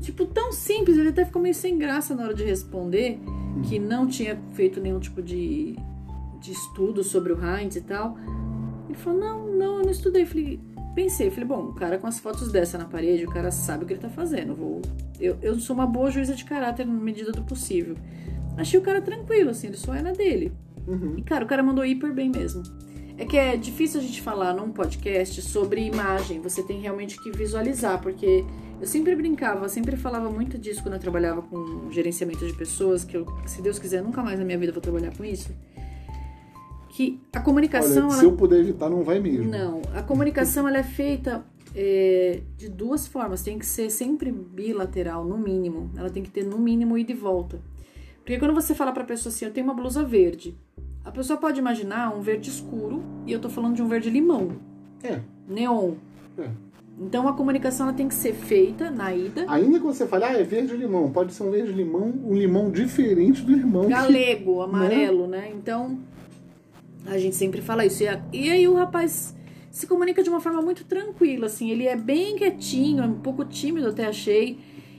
tipo, 0.00 0.24
tão 0.24 0.52
simples, 0.52 0.96
ele 0.96 1.10
até 1.10 1.26
ficou 1.26 1.42
meio 1.42 1.54
sem 1.54 1.76
graça 1.76 2.14
na 2.14 2.22
hora 2.22 2.34
de 2.34 2.44
responder, 2.44 3.20
que 3.68 3.78
não 3.78 4.06
tinha 4.06 4.40
feito 4.52 4.80
nenhum 4.80 4.98
tipo 4.98 5.20
de, 5.20 5.76
de 6.40 6.52
estudo 6.52 7.04
sobre 7.04 7.34
o 7.34 7.38
Heinz 7.38 7.76
e 7.76 7.82
tal. 7.82 8.16
Ele 8.88 8.96
falou, 8.96 9.20
não, 9.20 9.46
não, 9.54 9.78
eu 9.78 9.84
não 9.84 9.90
estudei. 9.90 10.22
Eu 10.22 10.26
falei, 10.26 10.60
pensei, 10.94 11.30
falei, 11.30 11.44
bom, 11.46 11.68
o 11.68 11.74
cara 11.74 11.98
com 11.98 12.06
as 12.06 12.18
fotos 12.18 12.50
dessa 12.50 12.78
na 12.78 12.84
parede, 12.84 13.24
o 13.24 13.30
cara 13.30 13.50
sabe 13.50 13.84
o 13.84 13.86
que 13.86 13.94
ele 13.94 14.00
tá 14.00 14.08
fazendo. 14.08 14.54
Vou, 14.54 14.82
eu, 15.20 15.36
eu 15.42 15.58
sou 15.58 15.74
uma 15.74 15.86
boa 15.86 16.10
juíza 16.10 16.34
de 16.34 16.44
caráter 16.44 16.86
na 16.86 16.92
medida 16.92 17.32
do 17.32 17.42
possível. 17.42 17.96
Achei 18.56 18.78
o 18.78 18.82
cara 18.82 19.00
tranquilo, 19.00 19.50
assim, 19.50 19.68
ele 19.68 19.76
só 19.76 19.94
é 19.94 20.02
na 20.02 20.12
dele. 20.12 20.52
Uhum. 20.86 21.14
E, 21.16 21.22
cara, 21.22 21.44
o 21.44 21.48
cara 21.48 21.62
mandou 21.62 21.84
hiper 21.84 22.12
bem 22.12 22.28
mesmo. 22.28 22.62
É 23.16 23.24
que 23.24 23.36
é 23.36 23.56
difícil 23.56 24.00
a 24.00 24.02
gente 24.02 24.20
falar 24.20 24.54
num 24.54 24.72
podcast 24.72 25.40
sobre 25.42 25.82
imagem, 25.82 26.40
você 26.40 26.62
tem 26.62 26.80
realmente 26.80 27.22
que 27.22 27.30
visualizar, 27.30 28.00
porque 28.00 28.44
eu 28.80 28.86
sempre 28.86 29.14
brincava, 29.14 29.68
sempre 29.68 29.96
falava 29.96 30.30
muito 30.30 30.58
disso 30.58 30.82
quando 30.82 30.94
eu 30.94 31.00
trabalhava 31.00 31.42
com 31.42 31.90
gerenciamento 31.90 32.46
de 32.46 32.52
pessoas, 32.52 33.04
que 33.04 33.16
eu, 33.16 33.26
se 33.46 33.62
Deus 33.62 33.78
quiser, 33.78 34.02
nunca 34.02 34.22
mais 34.22 34.38
na 34.38 34.44
minha 34.44 34.58
vida 34.58 34.72
vou 34.72 34.80
trabalhar 34.80 35.16
com 35.16 35.24
isso. 35.24 35.50
Que 36.92 37.18
a 37.32 37.40
comunicação. 37.40 38.04
Olha, 38.04 38.12
ela... 38.12 38.20
se 38.20 38.24
eu 38.26 38.32
puder 38.32 38.60
evitar, 38.60 38.90
não 38.90 39.02
vai 39.02 39.18
mesmo. 39.18 39.50
Não, 39.50 39.80
a 39.94 40.02
comunicação 40.02 40.68
ela 40.68 40.76
é 40.76 40.82
feita 40.82 41.42
é, 41.74 42.42
de 42.58 42.68
duas 42.68 43.06
formas. 43.06 43.42
Tem 43.42 43.58
que 43.58 43.64
ser 43.64 43.90
sempre 43.90 44.30
bilateral, 44.30 45.24
no 45.24 45.38
mínimo. 45.38 45.90
Ela 45.96 46.10
tem 46.10 46.22
que 46.22 46.30
ter 46.30 46.44
no 46.44 46.58
mínimo 46.58 46.98
ida 46.98 47.10
e 47.10 47.14
volta. 47.14 47.58
Porque 48.18 48.38
quando 48.38 48.52
você 48.52 48.74
fala 48.74 48.92
pra 48.92 49.04
pessoa 49.04 49.32
assim, 49.32 49.46
eu 49.46 49.50
tenho 49.50 49.66
uma 49.66 49.74
blusa 49.74 50.04
verde, 50.04 50.54
a 51.02 51.10
pessoa 51.10 51.38
pode 51.38 51.58
imaginar 51.58 52.14
um 52.14 52.20
verde 52.20 52.50
escuro 52.50 53.02
e 53.26 53.32
eu 53.32 53.40
tô 53.40 53.48
falando 53.48 53.74
de 53.74 53.82
um 53.82 53.88
verde 53.88 54.10
limão. 54.10 54.52
É. 55.02 55.20
Neon. 55.48 55.94
É. 56.38 56.50
Então 57.00 57.26
a 57.26 57.32
comunicação 57.32 57.88
ela 57.88 57.96
tem 57.96 58.06
que 58.06 58.14
ser 58.14 58.34
feita 58.34 58.90
na 58.90 59.14
ida. 59.14 59.46
Ainda 59.48 59.78
que 59.78 59.84
você 59.84 60.06
fale, 60.06 60.24
ah, 60.24 60.32
é 60.34 60.44
verde 60.44 60.76
limão, 60.76 61.10
pode 61.10 61.32
ser 61.32 61.42
um 61.42 61.50
verde 61.50 61.72
limão, 61.72 62.12
um 62.22 62.34
limão 62.34 62.70
diferente 62.70 63.42
do 63.42 63.52
limão. 63.52 63.88
Galego, 63.88 64.56
que... 64.56 64.60
amarelo, 64.68 65.26
né? 65.26 65.38
né? 65.38 65.52
Então 65.56 65.98
a 67.06 67.18
gente 67.18 67.36
sempre 67.36 67.60
fala 67.60 67.84
isso. 67.84 68.02
E 68.32 68.50
aí 68.50 68.66
o 68.68 68.74
rapaz 68.74 69.34
se 69.70 69.86
comunica 69.86 70.22
de 70.22 70.28
uma 70.28 70.40
forma 70.40 70.60
muito 70.60 70.84
tranquila, 70.84 71.46
assim. 71.46 71.70
Ele 71.70 71.86
é 71.86 71.96
bem 71.96 72.36
quietinho, 72.36 73.02
é 73.02 73.06
um 73.06 73.14
pouco 73.14 73.44
tímido, 73.44 73.88
até 73.88 74.06
achei. 74.06 74.58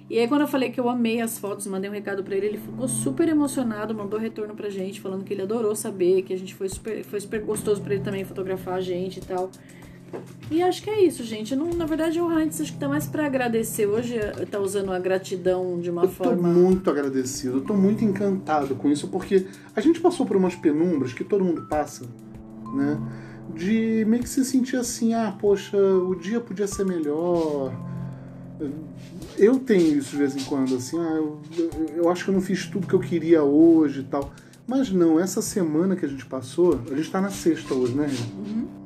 E 0.10 0.20
aí, 0.20 0.28
quando 0.28 0.42
eu 0.42 0.48
falei 0.48 0.70
que 0.70 0.80
eu 0.80 0.90
amei 0.90 1.22
as 1.22 1.40
fotos, 1.40 1.66
mandei 1.66 1.90
um 1.90 1.94
recado 1.94 2.24
para 2.24 2.36
ele, 2.36 2.48
ele 2.48 2.58
ficou 2.58 2.88
super 2.88 3.28
emocionado, 3.28 3.96
mandou 3.96 4.20
retorno 4.20 4.54
pra 4.54 4.70
gente, 4.70 5.00
falando 5.00 5.24
que 5.24 5.34
ele 5.34 5.42
adorou 5.42 5.76
saber, 5.76 6.24
que 6.24 6.34
a 6.34 6.38
gente 6.38 6.54
foi 6.54 6.68
super, 6.70 7.04
foi 7.04 7.20
super 7.20 7.42
gostoso 7.42 7.82
para 7.82 7.96
ele 7.96 8.04
também 8.04 8.26
fotografar 8.26 8.76
a 8.76 8.82
gente 8.82 9.18
e 9.18 9.22
tal. 9.22 9.50
E 10.52 10.62
acho 10.62 10.84
que 10.84 10.90
é 10.90 11.04
isso, 11.04 11.24
gente. 11.24 11.56
Não, 11.56 11.74
na 11.74 11.86
verdade, 11.86 12.20
o 12.22 12.40
Heinz 12.40 12.62
acho 12.62 12.74
que 12.74 12.80
tá 12.80 12.88
mais 12.88 13.08
para 13.08 13.26
agradecer. 13.26 13.88
Hoje 13.88 14.20
tá 14.52 14.60
usando 14.60 14.92
a 14.92 15.00
gratidão 15.00 15.80
de 15.80 15.90
uma 15.90 16.04
eu 16.04 16.10
forma. 16.10 16.34
Eu 16.34 16.38
tô 16.38 16.44
muito 16.44 16.90
agradecido, 16.90 17.58
eu 17.58 17.62
tô 17.62 17.74
muito 17.74 18.04
encantado 18.04 18.76
com 18.76 18.90
isso, 18.90 19.08
porque 19.08 19.48
a 19.76 19.82
gente 19.82 20.00
passou 20.00 20.26
por 20.26 20.36
umas 20.38 20.56
penumbras 20.56 21.14
que 21.14 21.24
todo 21.24 21.44
mundo 21.44 21.64
passa, 21.64 22.06
né? 22.74 23.00
De 23.56 24.06
meio 24.08 24.24
que 24.24 24.30
se 24.30 24.44
sentir 24.46 24.78
assim, 24.78 25.14
ah, 25.14 25.36
poxa, 25.40 25.78
o 25.78 26.16
dia 26.16 26.40
podia 26.40 26.68
ser 26.68 26.86
melhor. 26.86 27.74
Eu 29.38 29.60
tenho 29.60 29.98
isso 29.98 30.12
de 30.12 30.18
vez 30.18 30.36
em 30.36 30.44
quando, 30.44 30.76
assim, 30.76 31.00
ah, 31.00 31.16
eu, 31.16 31.42
eu 31.96 32.10
acho 32.10 32.24
que 32.24 32.30
eu 32.30 32.34
não 32.34 32.42
fiz 32.42 32.68
tudo 32.68 32.88
que 32.88 32.94
eu 32.94 33.00
queria 33.00 33.44
hoje 33.44 34.02
e 34.02 34.04
tal. 34.04 34.32
Mas 34.66 34.92
não, 34.92 35.20
essa 35.20 35.42
semana 35.42 35.96
que 35.96 36.06
a 36.06 36.08
gente 36.08 36.26
passou, 36.26 36.80
a 36.90 36.96
gente 36.96 37.12
tá 37.12 37.20
na 37.20 37.30
sexta 37.30 37.74
hoje, 37.74 37.94
né? 37.94 38.10
Uhum 38.38 38.83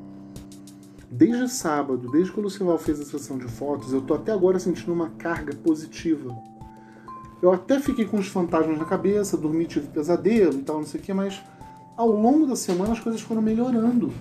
Desde 1.10 1.48
sábado, 1.48 2.10
desde 2.12 2.32
que 2.32 2.40
o 2.40 2.44
Lucival 2.44 2.78
fez 2.78 3.00
a 3.00 3.06
sessão 3.06 3.38
de 3.38 3.48
fotos, 3.48 3.94
eu 3.94 4.02
tô 4.02 4.14
até 4.14 4.34
agora 4.34 4.60
sentindo 4.60 4.92
uma 4.92 5.10
carga 5.12 5.56
positiva. 5.56 6.36
Eu 7.42 7.52
até 7.54 7.80
fiquei 7.80 8.06
com 8.06 8.18
os 8.18 8.28
fantasmas 8.28 8.78
na 8.78 8.86
cabeça, 8.86 9.38
dormi, 9.38 9.66
tive 9.66 9.88
pesadelo 9.88 10.56
e 10.56 10.64
tal, 10.64 10.78
não 10.78 10.86
sei 10.86 11.00
o 11.00 11.04
que, 11.04 11.14
mas 11.14 11.42
ao 11.96 12.10
longo 12.10 12.46
da 12.46 12.56
semana 12.56 12.92
as 12.92 13.00
coisas 13.00 13.22
foram 13.22 13.42
melhorando. 13.42 14.12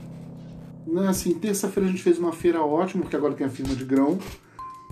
Né? 0.87 1.09
Assim, 1.09 1.35
terça-feira 1.35 1.89
a 1.89 1.91
gente 1.91 2.03
fez 2.03 2.19
uma 2.19 2.33
feira 2.33 2.63
ótima, 2.63 3.03
porque 3.03 3.17
agora 3.17 3.35
tem 3.35 3.47
a 3.47 3.51
firma 3.51 3.75
de 3.75 3.85
grão. 3.85 4.19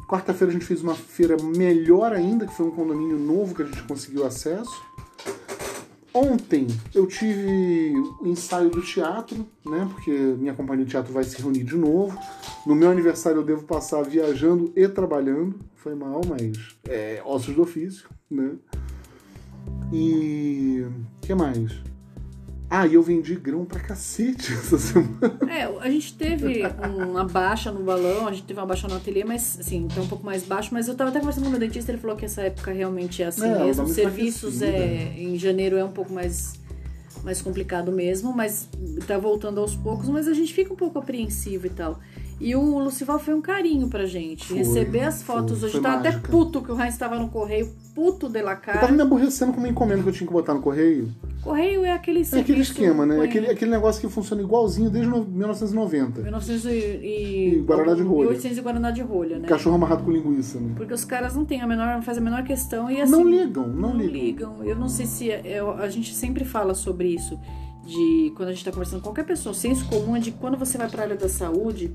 Quarta-feira 0.09 0.51
a 0.51 0.53
gente 0.53 0.67
fez 0.67 0.83
uma 0.83 0.95
feira 0.95 1.37
melhor 1.43 2.13
ainda, 2.13 2.47
que 2.47 2.55
foi 2.55 2.67
um 2.67 2.71
condomínio 2.73 3.19
novo 3.19 3.55
que 3.55 3.63
a 3.63 3.67
gente 3.67 3.83
conseguiu 3.85 4.27
acesso. 4.27 4.83
Ontem 6.15 6.69
eu 6.95 7.09
tive 7.09 7.93
o 8.21 8.29
ensaio 8.29 8.71
do 8.71 8.81
teatro, 8.81 9.45
né? 9.67 9.89
Porque 9.91 10.13
minha 10.13 10.55
companhia 10.55 10.85
de 10.85 10.93
teatro 10.93 11.13
vai 11.13 11.25
se 11.25 11.43
reunir 11.43 11.65
de 11.65 11.77
novo. 11.77 12.17
No 12.65 12.77
meu 12.77 12.89
aniversário 12.89 13.41
eu 13.41 13.45
devo 13.45 13.65
passar 13.65 14.01
viajando 14.03 14.73
e 14.77 14.87
trabalhando. 14.87 15.59
Foi 15.75 15.97
mal, 15.97 16.21
mas 16.29 16.77
é 16.89 17.21
ossos 17.25 17.57
do 17.57 17.63
ofício, 17.63 18.09
né? 18.31 18.53
E. 19.93 20.87
que 21.21 21.35
mais? 21.35 21.73
Ah, 22.69 22.87
e 22.87 22.95
eu 22.95 23.03
vendi 23.03 23.35
grão 23.37 23.65
pra 23.65 23.79
cacete 23.79 24.53
essa 24.55 24.79
semana. 24.79 25.39
É, 25.49 25.65
a 25.65 25.91
gente 25.91 26.15
teve 26.15 26.63
uma 26.99 27.25
baixa 27.25 27.71
no 27.71 27.83
balão, 27.83 28.27
a 28.27 28.33
gente 28.33 28.45
teve 28.45 28.59
uma 28.59 28.67
baixa 28.67 28.89
no 28.89 28.97
ateliê, 28.97 29.25
mas 29.25 29.59
assim, 29.61 29.87
tá 29.87 30.01
um 30.01 30.09
pouco 30.09 30.25
mais 30.25 30.43
baixo. 30.43 30.71
Mas 30.73 30.89
eu 30.89 30.95
tava 30.95 31.11
até 31.11 31.21
conversando 31.21 31.45
com 31.45 31.49
o 31.49 31.53
meu 31.53 31.61
dentista, 31.61 31.93
ele 31.93 32.01
falou 32.01 32.17
que 32.17 32.25
essa 32.25 32.43
época 32.43 32.73
realmente 32.73 33.23
é 33.23 33.27
assim 33.27 33.47
é, 33.47 33.59
mesmo. 33.65 33.87
Serviços 33.87 34.63
é, 34.63 35.15
em 35.17 35.39
janeiro 35.39 35.77
é 35.77 35.85
um 35.85 35.93
pouco 35.93 36.13
mais, 36.13 36.55
mais 37.23 37.41
complicado 37.41 37.93
mesmo, 37.93 38.33
mas 38.33 38.69
tá 39.07 39.19
voltando 39.19 39.61
aos 39.61 39.77
poucos, 39.77 40.09
mas 40.09 40.27
a 40.27 40.33
gente 40.33 40.53
fica 40.53 40.73
um 40.73 40.77
pouco 40.77 40.99
apreensivo 40.99 41.67
e 41.67 41.71
tal. 41.71 42.01
E 42.41 42.55
o 42.57 42.79
Lucival 42.79 43.19
foi 43.19 43.35
um 43.35 43.41
carinho 43.41 43.89
pra 43.89 44.07
gente. 44.07 44.47
Foi, 44.47 44.59
Receber 44.59 45.03
as 45.03 45.23
fotos 45.23 45.61
foi, 45.61 45.69
hoje. 45.69 45.73
Foi 45.73 45.83
tava 45.83 45.99
mágica. 45.99 46.19
até 46.19 46.29
puto 46.29 46.63
que 46.63 46.73
o 46.73 46.81
Heinz 46.81 46.95
estava 46.95 47.17
no 47.19 47.29
correio, 47.29 47.73
puto 47.95 48.29
de 48.29 48.43
la 48.43 48.57
cara. 48.57 48.79
Eu 48.79 48.81
tava 48.83 48.93
me 48.93 49.03
aborrecendo 49.03 49.53
com 49.53 49.59
uma 49.59 49.69
encomenda 49.69 50.03
que 50.03 50.09
eu 50.09 50.13
tinha 50.13 50.27
que 50.27 50.33
botar 50.33 50.53
no 50.53 50.61
correio. 50.61 51.13
Correio 51.43 51.85
é 51.85 51.93
aquele 51.93 52.23
É 52.33 52.41
aquele 52.41 52.61
esquema, 52.63 53.07
né? 53.07 53.23
Aquele, 53.23 53.49
aquele 53.49 53.71
negócio 53.71 54.01
que 54.01 54.09
funciona 54.09 54.43
igualzinho 54.43 54.91
desde 54.91 55.11
1990. 55.11 56.23
1900 56.23 56.65
e... 56.65 56.69
e 56.71 57.65
Guaraná 57.67 57.95
de 57.95 58.03
rolha. 58.03 58.31
1800 58.31 58.59
e 58.59 58.61
Guaraná 58.61 58.91
de 58.91 59.03
rolha, 59.03 59.39
né? 59.39 59.49
Cachorro 59.49 59.77
amarrado 59.77 60.03
com 60.03 60.11
linguiça, 60.11 60.59
né? 60.59 60.73
Porque 60.77 60.93
os 60.93 61.05
caras 61.05 61.37
não 61.37 61.45
têm 61.45 61.61
a 61.61 61.67
menor, 61.67 62.03
fazem 62.03 62.21
a 62.21 62.25
menor 62.25 62.43
questão 62.45 62.91
e 62.91 63.01
assim... 63.01 63.13
Não 63.13 63.29
ligam, 63.29 63.69
não, 63.69 63.91
não 63.91 63.97
ligam. 63.99 64.57
ligam. 64.57 64.65
Eu 64.65 64.77
não 64.77 64.89
sei 64.89 65.07
se... 65.07 65.31
É, 65.31 65.61
a 65.79 65.89
gente 65.89 66.15
sempre 66.15 66.45
fala 66.45 66.75
sobre 66.75 67.09
isso, 67.09 67.39
de 67.85 68.33
quando 68.37 68.49
a 68.49 68.53
gente 68.53 68.65
tá 68.65 68.71
conversando 68.71 69.01
com 69.01 69.05
qualquer 69.05 69.27
pessoa, 69.27 69.53
o 69.53 69.55
senso 69.55 69.87
comum 69.87 70.17
é 70.17 70.19
de 70.19 70.33
quando 70.33 70.57
você 70.57 70.79
vai 70.79 70.89
pra 70.89 71.03
área 71.03 71.17
da 71.17 71.29
saúde 71.29 71.95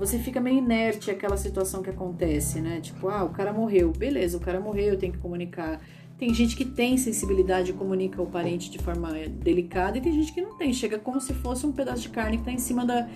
você 0.00 0.18
fica 0.18 0.40
meio 0.40 0.56
inerte 0.56 1.10
àquela 1.10 1.36
situação 1.36 1.82
que 1.82 1.90
acontece, 1.90 2.58
né? 2.58 2.80
Tipo, 2.80 3.10
ah, 3.10 3.22
o 3.22 3.28
cara 3.28 3.52
morreu. 3.52 3.92
Beleza, 3.92 4.38
o 4.38 4.40
cara 4.40 4.58
morreu, 4.58 4.94
eu 4.94 4.98
tenho 4.98 5.12
que 5.12 5.18
comunicar. 5.18 5.78
Tem 6.18 6.32
gente 6.32 6.56
que 6.56 6.64
tem 6.64 6.96
sensibilidade 6.96 7.70
e 7.70 7.74
comunica 7.74 8.20
o 8.20 8.26
parente 8.26 8.70
de 8.70 8.78
forma 8.78 9.10
delicada 9.28 9.98
e 9.98 10.00
tem 10.00 10.12
gente 10.12 10.32
que 10.32 10.40
não 10.40 10.56
tem. 10.56 10.72
Chega 10.72 10.98
como 10.98 11.20
se 11.20 11.34
fosse 11.34 11.66
um 11.66 11.72
pedaço 11.72 12.00
de 12.00 12.08
carne 12.08 12.38
que 12.38 12.44
tá 12.44 12.50
em 12.50 12.58
cima 12.58 12.84
da, 12.84 13.06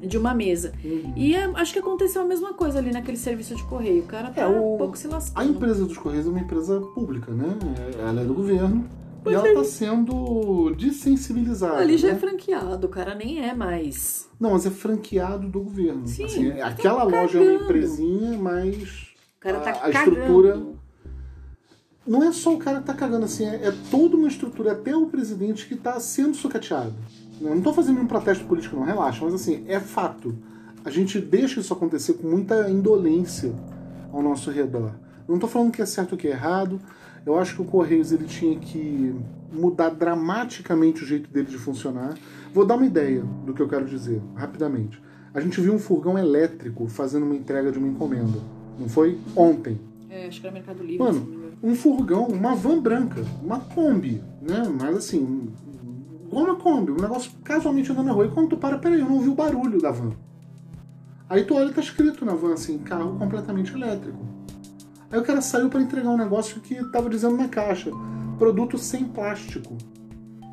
de 0.00 0.16
uma 0.16 0.32
mesa. 0.32 0.72
Uhum. 0.82 1.12
E 1.14 1.34
é, 1.34 1.44
acho 1.54 1.72
que 1.74 1.78
aconteceu 1.78 2.22
a 2.22 2.24
mesma 2.24 2.54
coisa 2.54 2.78
ali 2.78 2.90
naquele 2.90 3.18
serviço 3.18 3.54
de 3.54 3.62
correio. 3.64 4.02
O 4.02 4.06
cara 4.06 4.30
tá 4.30 4.40
é, 4.40 4.46
o, 4.46 4.74
um 4.74 4.78
pouco 4.78 4.96
se 4.96 5.08
lascando. 5.08 5.46
A 5.46 5.50
empresa 5.50 5.84
dos 5.84 5.98
Correios 5.98 6.26
é 6.26 6.30
uma 6.30 6.40
empresa 6.40 6.80
pública, 6.80 7.30
né? 7.30 7.58
Ela 7.98 8.22
é 8.22 8.24
do 8.24 8.32
governo. 8.32 8.86
Pois 9.22 9.34
e 9.34 9.38
ela 9.38 9.48
está 9.48 9.64
sendo 9.64 10.74
desensibilizada. 10.76 11.78
Ali 11.78 11.96
já 11.96 12.08
é 12.08 12.10
né? 12.12 12.16
é 12.16 12.20
franqueado, 12.20 12.86
o 12.86 12.90
cara 12.90 13.14
nem 13.14 13.40
é 13.40 13.54
mais. 13.54 14.28
Não, 14.38 14.50
mas 14.50 14.66
é 14.66 14.70
franqueado 14.70 15.48
do 15.48 15.60
governo. 15.60 16.06
Sim, 16.06 16.24
assim, 16.24 16.50
tá 16.50 16.66
aquela 16.66 17.04
loja 17.04 17.38
é 17.38 17.42
uma 17.42 17.64
empresinha, 17.64 18.36
mas 18.36 19.14
o 19.36 19.40
cara 19.40 19.60
tá 19.60 19.70
a, 19.70 19.86
a 19.86 19.90
estrutura. 19.90 20.60
Não 22.04 22.24
é 22.24 22.32
só 22.32 22.52
o 22.52 22.58
cara 22.58 22.80
que 22.80 22.86
tá 22.86 22.94
cagando, 22.94 23.26
assim, 23.26 23.44
é, 23.44 23.68
é 23.68 23.72
toda 23.88 24.16
uma 24.16 24.26
estrutura, 24.26 24.72
até 24.72 24.96
o 24.96 25.06
presidente 25.06 25.68
que 25.68 25.74
está 25.74 26.00
sendo 26.00 26.34
sucateado. 26.34 26.92
Eu 27.40 27.50
não 27.50 27.58
estou 27.58 27.72
fazendo 27.72 27.94
nenhum 27.94 28.08
protesto 28.08 28.44
político, 28.44 28.74
não, 28.74 28.82
relaxa, 28.82 29.24
mas 29.24 29.34
assim, 29.34 29.64
é 29.68 29.78
fato. 29.78 30.36
A 30.84 30.90
gente 30.90 31.20
deixa 31.20 31.60
isso 31.60 31.72
acontecer 31.72 32.14
com 32.14 32.26
muita 32.28 32.68
indolência 32.68 33.54
ao 34.12 34.20
nosso 34.20 34.50
redor. 34.50 34.92
Não 35.28 35.36
estou 35.36 35.48
falando 35.48 35.70
que 35.70 35.80
é 35.80 35.86
certo 35.86 36.12
ou 36.12 36.18
que 36.18 36.26
é 36.26 36.32
errado, 36.32 36.80
eu 37.24 37.38
acho 37.38 37.56
que 37.56 37.62
o 37.62 37.64
Correios 37.64 38.12
ele 38.12 38.24
tinha 38.24 38.58
que 38.58 39.14
mudar 39.52 39.90
dramaticamente 39.90 41.02
o 41.02 41.06
jeito 41.06 41.30
dele 41.30 41.46
de 41.46 41.58
funcionar. 41.58 42.14
Vou 42.52 42.64
dar 42.64 42.74
uma 42.74 42.86
ideia 42.86 43.22
do 43.44 43.52
que 43.52 43.60
eu 43.60 43.68
quero 43.68 43.84
dizer, 43.84 44.20
rapidamente. 44.34 45.00
A 45.34 45.40
gente 45.40 45.60
viu 45.60 45.74
um 45.74 45.78
furgão 45.78 46.18
elétrico 46.18 46.86
fazendo 46.88 47.24
uma 47.24 47.34
entrega 47.34 47.70
de 47.70 47.78
uma 47.78 47.88
encomenda. 47.88 48.38
Não 48.78 48.88
foi? 48.88 49.18
Ontem. 49.36 49.80
É, 50.10 50.26
acho 50.26 50.40
que 50.40 50.46
era 50.46 50.54
Mercado 50.54 50.82
Livre. 50.82 50.98
Mano, 50.98 51.52
um 51.62 51.74
furgão, 51.74 52.26
uma 52.26 52.54
van 52.54 52.80
branca, 52.80 53.24
uma 53.42 53.60
Kombi, 53.60 54.22
né? 54.40 54.62
Mas 54.78 54.96
assim, 54.96 55.48
igual 56.26 56.44
uma 56.44 56.56
Kombi, 56.56 56.92
um 56.92 57.00
negócio 57.00 57.30
casualmente 57.44 57.90
andando 57.92 58.06
na 58.06 58.12
rua. 58.12 58.26
E 58.26 58.30
quando 58.30 58.50
tu 58.50 58.56
para, 58.56 58.78
peraí, 58.78 59.00
eu 59.00 59.06
não 59.06 59.14
ouvi 59.14 59.28
o 59.28 59.34
barulho 59.34 59.80
da 59.80 59.90
van. 59.90 60.12
Aí 61.30 61.44
tu 61.44 61.54
olha 61.54 61.70
e 61.70 61.72
tá 61.72 61.80
escrito 61.80 62.26
na 62.26 62.34
van 62.34 62.52
assim, 62.52 62.78
carro 62.78 63.18
completamente 63.18 63.72
elétrico. 63.72 64.18
Aí 65.12 65.20
o 65.20 65.22
cara 65.22 65.42
saiu 65.42 65.68
para 65.68 65.82
entregar 65.82 66.08
um 66.08 66.16
negócio 66.16 66.60
que 66.60 66.82
tava 66.90 67.10
dizendo 67.10 67.36
na 67.36 67.46
caixa: 67.46 67.90
produto 68.38 68.78
sem 68.78 69.04
plástico. 69.04 69.76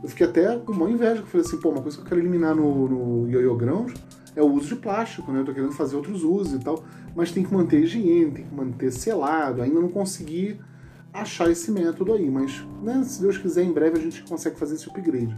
Eu 0.04 0.10
fiquei 0.10 0.28
até 0.28 0.58
com 0.58 0.74
uma 0.74 0.90
inveja, 0.90 1.22
que 1.22 1.30
falei 1.30 1.46
assim, 1.46 1.60
pô, 1.60 1.70
uma 1.70 1.82
coisa 1.82 1.98
que 1.98 2.04
eu 2.04 2.08
quero 2.08 2.22
eliminar 2.22 2.56
no, 2.56 2.88
no 2.88 3.30
Yoyo 3.30 3.58
é 4.36 4.42
o 4.42 4.46
uso 4.46 4.70
de 4.70 4.76
plástico, 4.76 5.32
né? 5.32 5.42
Eu 5.42 5.46
tô 5.46 5.54
querendo 5.54 5.72
fazer 5.72 5.96
outros 5.96 6.24
usos 6.24 6.54
e 6.54 6.60
tal, 6.60 6.84
mas 7.16 7.32
tem 7.32 7.44
que 7.44 7.54
manter 7.54 7.82
higiene, 7.84 8.32
tem 8.32 8.46
que 8.46 8.56
manter 8.56 8.92
selado, 8.92 9.62
ainda 9.62 9.80
não 9.80 9.90
consegui 9.90 10.60
achar 11.14 11.50
esse 11.50 11.72
método 11.72 12.14
aí, 12.14 12.30
mas 12.30 12.64
né, 12.84 13.04
se 13.04 13.22
Deus 13.22 13.38
quiser, 13.38 13.64
em 13.64 13.74
breve 13.74 13.98
a 13.98 14.02
gente 14.02 14.24
consegue 14.24 14.58
fazer 14.58 14.76
esse 14.76 14.88
upgrade. 14.88 15.36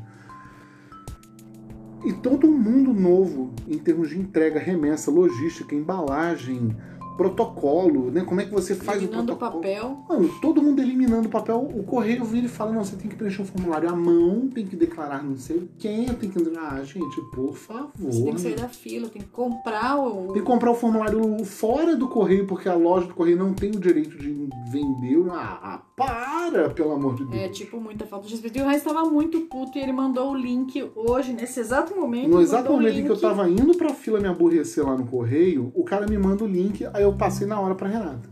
E 2.03 2.13
todo 2.13 2.47
um 2.47 2.57
mundo 2.57 2.93
novo 2.93 3.53
em 3.67 3.77
termos 3.77 4.09
de 4.09 4.19
entrega, 4.19 4.59
remessa, 4.59 5.09
logística, 5.09 5.73
embalagem, 5.73 6.75
protocolo, 7.21 8.09
né? 8.11 8.23
Como 8.23 8.41
é 8.41 8.45
que 8.45 8.51
você 8.51 8.73
faz 8.73 8.97
Eliminando 8.97 9.33
o 9.33 9.35
protocolo. 9.35 9.61
papel. 9.61 10.05
Mano, 10.09 10.29
todo 10.41 10.61
mundo 10.61 10.81
eliminando 10.81 11.27
o 11.27 11.31
papel. 11.31 11.69
O 11.75 11.83
correio 11.83 12.23
vira 12.25 12.47
e 12.47 12.49
fala: 12.49 12.71
não, 12.71 12.83
você 12.83 12.95
tem 12.95 13.09
que 13.09 13.15
preencher 13.15 13.41
um 13.41 13.45
formulário 13.45 13.89
à 13.89 13.95
mão, 13.95 14.49
tem 14.53 14.65
que 14.65 14.75
declarar 14.75 15.23
não 15.23 15.37
sei 15.37 15.69
quem, 15.77 16.05
tem 16.05 16.29
que. 16.29 16.41
Ah, 16.57 16.81
gente, 16.83 17.21
por 17.33 17.55
favor. 17.55 17.91
Você 17.97 18.23
tem 18.23 18.33
que 18.33 18.41
sair 18.41 18.55
né? 18.55 18.61
da 18.63 18.69
fila, 18.69 19.09
tem 19.09 19.21
que 19.21 19.27
comprar 19.29 19.97
o. 19.97 20.33
Tem 20.33 20.41
que 20.41 20.47
comprar 20.47 20.71
o 20.71 20.75
formulário 20.75 21.45
fora 21.45 21.95
do 21.95 22.07
correio, 22.07 22.47
porque 22.47 22.67
a 22.67 22.75
loja 22.75 23.07
do 23.07 23.13
correio 23.13 23.37
não 23.37 23.53
tem 23.53 23.69
o 23.69 23.79
direito 23.79 24.17
de 24.17 24.49
vender. 24.71 25.11
Ah, 25.31 25.59
ah, 25.61 25.81
para, 25.95 26.69
pelo 26.69 26.93
amor 26.93 27.15
de 27.15 27.25
Deus. 27.25 27.41
É, 27.41 27.49
tipo, 27.49 27.79
muita 27.79 28.05
falta 28.05 28.25
de 28.25 28.33
respeito. 28.33 28.57
E 28.57 28.61
o 28.61 28.67
Reis 28.67 28.83
tava 28.83 29.03
muito 29.05 29.41
puto 29.41 29.77
e 29.77 29.81
ele 29.81 29.91
mandou 29.91 30.31
o 30.31 30.35
link 30.35 30.89
hoje, 30.95 31.33
nesse 31.33 31.59
exato 31.59 31.95
momento. 31.95 32.29
No 32.29 32.41
exato 32.41 32.69
o 32.69 32.73
momento 32.73 32.97
em 32.97 33.03
que 33.03 33.11
eu 33.11 33.19
tava 33.19 33.49
indo 33.49 33.75
pra 33.75 33.93
fila 33.93 34.19
me 34.19 34.27
aborrecer 34.27 34.85
lá 34.85 34.97
no 34.97 35.05
correio, 35.05 35.71
o 35.75 35.83
cara 35.83 36.07
me 36.07 36.17
manda 36.17 36.43
o 36.43 36.47
link, 36.47 36.85
aí 36.93 37.03
eu 37.03 37.10
passei 37.15 37.47
na 37.47 37.59
hora 37.59 37.75
pra 37.75 37.87
Renata. 37.87 38.29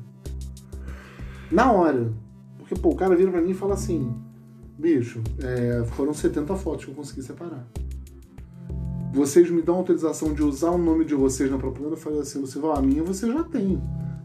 Na 1.52 1.72
hora. 1.72 2.12
Porque, 2.58 2.76
pô, 2.76 2.89
o 2.89 2.96
cara 2.96 3.15
vira 3.15 3.32
pra 3.32 3.42
mim 3.42 3.52
e 3.52 3.56
fala 3.56 3.74
assim: 3.74 4.13
bicho, 4.78 5.22
é, 5.39 5.84
foram 5.92 6.13
70 6.13 6.56
fotos 6.56 6.86
que 6.86 6.92
eu 6.92 6.96
consegui 6.96 7.22
separar. 7.22 7.68
Vocês 9.12 9.50
me 9.50 9.62
dão 9.62 9.76
autorização 9.76 10.34
de 10.34 10.44
usar 10.44 10.70
o 10.70 10.78
nome 10.78 11.04
de 11.04 11.15
vocês 11.15 11.50
na 11.50 11.58
propaganda? 11.58 11.94
Eu 11.94 11.98
falei 11.98 12.20
assim: 12.20 12.39
você 12.42 12.60
vai, 12.60 12.78
a 12.78 12.82
minha 12.82 13.04
você 13.04 13.28
já 13.28 13.44
tem. 13.44 13.82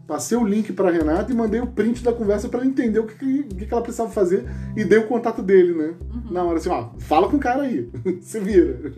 Passei 0.07 0.37
o 0.37 0.45
link 0.45 0.71
pra 0.75 0.91
Renata 0.91 1.33
e 1.33 1.35
mandei 1.35 1.61
o 1.61 1.67
print 1.67 2.05
da 2.05 2.13
conversa 2.13 2.49
pra 2.49 2.61
ela 2.61 2.69
entender 2.69 2.99
o 2.99 3.07
que, 3.07 3.45
que, 3.45 3.67
que 3.67 3.73
ela 3.73 3.81
precisava 3.81 4.11
fazer 4.11 4.45
e 4.77 4.85
dei 4.85 4.99
o 4.99 5.07
contato 5.07 5.41
dele, 5.41 5.73
né? 5.75 5.95
Na 6.31 6.45
hora 6.45 6.59
assim, 6.59 6.69
ó, 6.69 6.91
fala 6.99 7.29
com 7.29 7.39
o 7.39 7.41
cara 7.41 7.63
aí, 7.63 7.91
se 8.21 8.39
vira. 8.39 8.93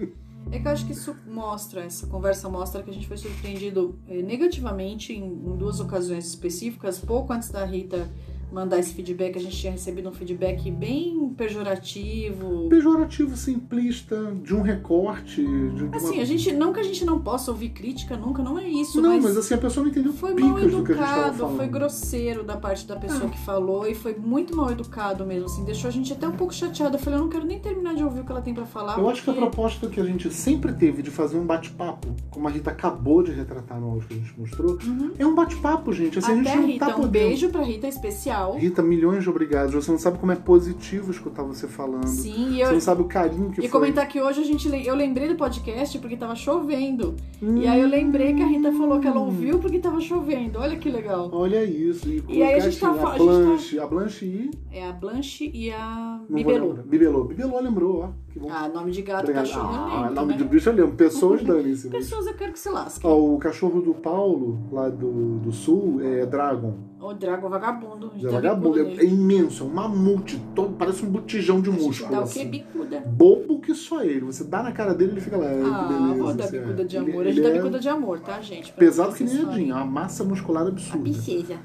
É 0.51 0.59
que 0.59 0.67
eu 0.67 0.73
acho 0.73 0.87
que 0.87 0.93
isso 0.93 1.17
mostra, 1.27 1.83
essa 1.83 2.07
conversa 2.07 2.49
mostra 2.49 2.83
que 2.83 2.91
a 2.91 2.93
gente 2.93 3.07
foi 3.07 3.17
surpreendido 3.17 3.99
eh, 4.09 4.23
negativamente 4.23 5.13
em, 5.13 5.25
em 5.25 5.57
duas 5.57 5.81
ocasiões 5.81 6.27
específicas. 6.27 6.99
Pouco 6.99 7.33
antes 7.33 7.51
da 7.51 7.65
Rita 7.65 8.09
mandar 8.53 8.79
esse 8.79 8.95
feedback, 8.95 9.37
a 9.37 9.41
gente 9.41 9.57
tinha 9.57 9.73
recebido 9.73 10.09
um 10.09 10.13
feedback 10.13 10.71
bem 10.71 11.31
pejorativo. 11.37 12.69
pejorativo, 12.69 13.37
simplista, 13.37 14.33
de 14.43 14.55
um 14.55 14.63
recorte. 14.63 15.43
De, 15.45 15.71
de 15.71 15.85
uma- 15.85 15.97
Assim, 15.97 16.21
a 16.21 16.25
gente, 16.25 16.53
não 16.53 16.73
que 16.73 16.81
a 16.81 16.83
gente 16.83 17.05
não 17.05 17.21
possa 17.21 17.51
ouvir 17.51 17.71
crítica 17.71 18.17
nunca, 18.17 18.43
não 18.43 18.59
é 18.59 18.69
isso, 18.69 19.01
Não, 19.01 19.11
mas, 19.15 19.25
mas 19.25 19.37
assim, 19.37 19.55
a 19.55 19.59
pessoa 19.59 19.85
não 19.85 19.91
entendeu 19.91 20.13
foi 20.13 20.35
mal 20.35 20.57
a 20.57 20.63
educado, 20.63 21.49
foi 21.51 21.67
grosseiro 21.69 22.43
da 22.45 22.57
parte 22.57 22.87
da 22.87 22.97
pessoa 22.97 23.29
que 23.29 23.39
falou 23.41 23.87
e 23.87 23.95
foi 23.95 24.15
muito 24.15 24.55
mal 24.57 24.71
educado 24.71 25.25
mesmo, 25.27 25.47
assim, 25.47 25.65
deixou 25.65 25.89
a 25.89 25.93
gente 25.93 26.13
até 26.13 26.27
um 26.29 26.33
pouco 26.33 26.55
chateada. 26.55 26.97
Eu 26.97 27.01
falei, 27.01 27.19
eu 27.19 27.23
não 27.23 27.29
quero 27.31 27.45
nem 27.45 27.59
terminar 27.59 27.95
de 27.95 28.03
ouvir 28.05 28.21
o 28.21 28.25
que 28.25 28.33
ela 28.33 28.41
tem 28.43 28.55
pra 28.55 28.65
falar. 28.67 28.99
Eu 28.99 29.09
acho 29.09 29.23
que 29.23 29.31
a 29.31 29.33
porque- 29.33 29.49
proposta 29.51 29.87
que 29.89 30.01
a 30.01 30.05
gente 30.05 30.31
sempre 30.33 30.73
teve 30.73 31.03
de 31.03 31.11
fazer 31.11 31.37
um 31.37 31.45
bate-papo, 31.45 32.09
como 32.31 32.47
a 32.49 32.51
Rita 32.51 32.71
acabou 32.71 33.23
de 33.23 33.33
retratar 33.33 33.81
no 33.81 33.91
áudio 33.91 34.09
que 34.09 34.15
a 34.15 34.17
gente 34.19 34.35
mostrou, 34.39 34.79
Uhum. 34.85 35.11
é 35.19 35.27
um 35.27 35.35
bate-papo, 35.35 35.93
gente. 35.93 36.19
Assim, 36.19 36.33
a 36.33 36.41
Até 36.41 36.45
gente 36.51 36.57
não 36.61 36.67
Rita, 36.67 36.87
tá 36.87 36.93
um 36.93 37.01
podendo. 37.03 37.11
beijo 37.13 37.49
pra 37.51 37.63
Rita 37.63 37.87
especial. 37.89 38.36
Rita, 38.59 38.83
milhões 38.83 39.23
de 39.23 39.31
obrigados. 39.31 39.75
Você 39.75 39.91
não 39.91 39.99
sabe 39.99 40.19
como 40.19 40.33
é 40.33 40.37
positivo 40.37 41.11
escutar 41.11 41.43
você 41.43 41.67
falando. 41.67 42.07
Sim, 42.07 42.55
e 42.55 42.57
Você 42.57 42.63
eu, 42.65 42.73
não 42.73 42.81
sabe 42.81 43.03
o 43.03 43.07
carinho 43.07 43.51
que 43.51 43.61
E 43.61 43.69
foi. 43.69 43.81
comentar 43.81 44.07
que 44.09 44.21
hoje 44.21 44.41
a 44.41 44.45
gente 44.45 44.69
eu 44.87 44.95
lembrei 44.95 45.29
do 45.29 45.35
podcast 45.37 45.99
porque 45.99 46.17
tava 46.17 46.35
chovendo. 46.35 47.15
E 47.43 47.67
aí 47.67 47.81
eu 47.81 47.89
lembrei 47.89 48.35
que 48.35 48.43
a 48.43 48.47
Rita 48.47 48.73
falou 48.73 49.01
que 49.01 49.07
ela 49.07 49.21
ouviu 49.21 49.59
porque 49.59 49.79
tava 49.79 50.01
chovendo. 50.01 50.59
Olha 50.59 50.77
que 50.77 50.91
legal. 50.91 51.29
Olha 51.33 51.65
isso. 51.65 52.09
E, 52.09 52.23
E 52.29 52.43
aí 52.43 52.55
a 52.55 52.61
gente 52.61 52.79
tá 52.81 52.89
a 52.89 52.93
a 52.93 52.97
tá- 53.13 53.17
Blanche, 53.19 53.79
a 53.79 53.87
Blanche 53.87 54.25
e... 54.27 54.51
É 54.73 54.87
a 54.87 54.93
Blanche 54.93 55.51
e 55.55 55.71
a 55.71 56.21
não 56.29 56.37
Bibelô. 56.37 56.75
Bibelô. 56.75 57.25
Bibelô 57.25 57.61
lembrou, 57.61 58.01
ó. 58.05 58.09
Que 58.33 58.39
bom. 58.39 58.49
Ah, 58.51 58.69
nome 58.69 58.91
de 58.91 59.01
gato, 59.03 59.21
Obrigado. 59.23 59.47
cachorro 59.47 59.69
Ah, 59.75 59.97
lembro, 60.01 60.15
nome 60.15 60.33
né? 60.33 60.39
de 60.39 60.45
bicho 60.45 60.69
eu 60.69 60.75
lembro. 60.75 60.93
Pessoas 60.97 61.43
dane-se. 61.43 61.89
mas- 61.89 61.99
Pessoas 61.99 62.27
eu 62.27 62.35
quero 62.35 62.53
que 62.53 62.59
se 62.59 62.69
lasquem. 62.69 63.11
Ó, 63.11 63.19
o 63.19 63.39
cachorro 63.39 63.81
do 63.81 63.95
Paulo, 63.95 64.59
lá 64.71 64.89
do, 64.91 65.39
do 65.39 65.53
sul, 65.53 66.01
é 66.03 66.27
Dragon. 66.27 66.75
O 66.99 67.13
Drago 67.13 67.49
vagabundo. 67.49 68.11
a 68.15 68.19
É 68.19 68.31
vagabundo. 68.31 68.81
É, 68.81 68.83
é 68.97 69.05
imenso, 69.05 69.65
é 69.65 69.67
um 69.67 69.71
mamute. 69.71 70.41
todo- 70.55 70.75
parece 70.77 71.05
um 71.05 71.11
botijão 71.11 71.61
de 71.61 71.69
A 71.69 71.73
músculo. 71.73 72.11
dá 72.11 72.21
o 72.21 72.23
assim. 72.23 72.49
Bicuda. 72.49 73.01
Bobo 73.01 73.61
que 73.61 73.75
só 73.75 74.03
ele. 74.03 74.21
Você 74.21 74.45
dá 74.45 74.63
na 74.63 74.73
cara 74.73 74.95
dele 74.95 75.13
ele 75.13 75.21
fica 75.21 75.37
lá. 75.37 75.47
"Ai, 75.47 75.57
que 75.57 75.71
Ah, 75.71 75.83
beleza, 75.89 76.23
vou 76.23 76.35
dar 76.35 76.45
assim, 76.45 76.59
bicuda 76.59 76.83
é." 76.83 76.85
de 76.87 76.97
Ele- 76.97 77.11
amor. 77.13 77.21
A 77.21 77.29
ele 77.29 77.33
gente 77.35 77.43
dá 77.45 77.49
é 77.51 77.53
bicuda 77.59 77.79
de 77.79 77.89
amor, 77.89 78.21
tá, 78.21 78.41
gente? 78.41 78.73
Pra 78.73 78.79
Pesado 78.85 79.15
que 79.15 79.25
nem 79.25 79.35
a. 79.45 79.53
Jean, 79.53 79.69
é 79.71 79.75
uma 79.75 79.85
massa 79.85 80.25
muscular 80.25 80.65
A 80.65 80.69
absurda. 80.69 81.03
princesa. 81.03 81.57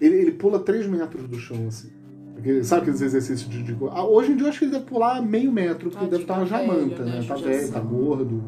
Ele, 0.00 0.14
ele 0.14 0.32
pula 0.32 0.58
3 0.58 0.86
metros 0.86 1.26
do 1.26 1.38
chão, 1.38 1.66
assim. 1.68 1.88
Porque, 2.34 2.62
sabe 2.62 2.82
aqueles 2.82 3.00
exercícios 3.00 3.48
de, 3.48 3.62
de- 3.62 3.76
Ah, 3.90 4.04
Hoje 4.06 4.32
em 4.32 4.36
dia 4.36 4.44
eu 4.44 4.50
acho 4.50 4.58
que 4.58 4.66
ele 4.66 4.72
deve 4.72 4.84
pular 4.84 5.22
meio 5.22 5.50
metro, 5.50 5.88
porque 5.90 6.04
Ah, 6.04 6.08
deve 6.08 6.22
estar 6.22 6.34
uma 6.34 6.44
fica 6.44 6.58
jamanta, 6.58 6.84
velho, 6.96 7.04
né? 7.06 7.20
né? 7.20 7.24
Tá 7.26 7.34
Judiação. 7.34 7.42
velho, 7.48 7.72
tá 7.72 7.80
gordo. 7.80 8.44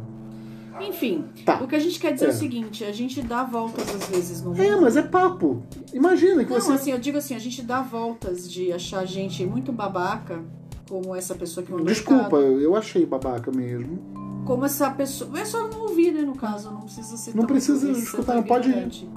Enfim, 0.81 1.25
Tá. 1.45 1.63
o 1.63 1.67
que 1.67 1.75
a 1.77 1.79
gente 1.79 1.99
quer 1.99 2.13
dizer 2.13 2.27
é. 2.27 2.29
É. 2.29 2.33
o 2.33 2.35
seguinte: 2.37 2.85
a 2.85 2.93
gente 2.93 3.21
dá 3.23 3.43
voltas 3.45 3.89
às 3.95 4.07
vezes 4.09 4.43
no 4.43 4.51
mundo. 4.51 4.63
É, 4.63 4.77
mas 4.77 4.97
é 4.97 5.03
papo. 5.03 5.63
Imagina 5.93 6.45
que 6.45 6.51
Não, 6.53 6.61
você. 6.61 6.73
assim, 6.73 6.91
eu 6.93 6.99
digo 6.99 7.19
assim, 7.19 7.35
a 7.35 7.39
gente 7.39 7.63
dá 7.63 7.81
voltas 7.83 8.51
de 8.51 8.73
achar 8.73 9.05
gente 9.05 9.45
muito 9.47 9.73
babaca, 9.73 10.43
como 10.89 11.15
essa 11.15 11.35
pessoa 11.35 11.65
que 11.65 11.73
Desculpa, 11.85 12.23
recado, 12.39 12.61
eu 12.61 12.75
achei 12.77 13.05
babaca 13.07 13.51
mesmo. 13.51 13.99
como 14.47 14.65
essa 14.65 14.91
pessoa. 14.91 15.39
É 15.39 15.45
só 15.45 15.69
não 15.69 15.83
ouvir, 15.83 16.13
né, 16.13 16.23
no 16.23 16.35
caso, 16.35 16.71
não 16.71 16.81
precisa 16.83 17.17
ser 17.17 17.37
Não 17.37 17.45
precisa 17.47 17.91
escutar, 17.91 18.35
não 18.37 18.43
pode 18.43 18.69
ir. 18.69 18.73
ignorante. 18.73 19.09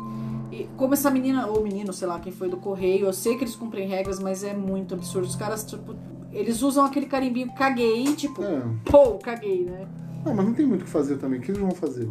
E 0.52 0.68
como 0.76 0.94
essa 0.94 1.10
menina, 1.10 1.48
ou 1.48 1.64
menino, 1.64 1.94
sei 1.94 2.08
lá, 2.08 2.20
quem 2.20 2.32
foi 2.34 2.50
do 2.50 2.58
correio, 2.58 3.06
eu 3.06 3.14
sei 3.14 3.38
que 3.38 3.44
eles 3.46 3.56
cumprem 3.56 3.88
regras, 3.88 4.20
mas 4.20 4.44
é 4.44 4.54
muito 4.54 4.94
absurdo. 4.94 5.26
Os 5.26 5.36
caras, 5.38 5.64
tipo, 5.64 5.96
eles 6.34 6.62
usam 6.62 6.84
aquele 6.84 7.06
carimbinho 7.06 7.50
caguei, 7.54 8.04
tipo, 8.16 8.44
É. 8.44 8.62
pô, 8.84 9.14
caguei, 9.20 9.64
né? 9.64 9.88
Não, 10.26 10.34
mas 10.34 10.46
não 10.46 10.54
tem 10.54 10.66
muito 10.66 10.82
o 10.82 10.86
que 10.86 10.90
fazer 10.92 11.18
também. 11.18 11.40
O 11.40 11.44
que 11.44 11.52
eles 11.52 11.62
vão 11.62 11.72
fazer? 11.72 12.08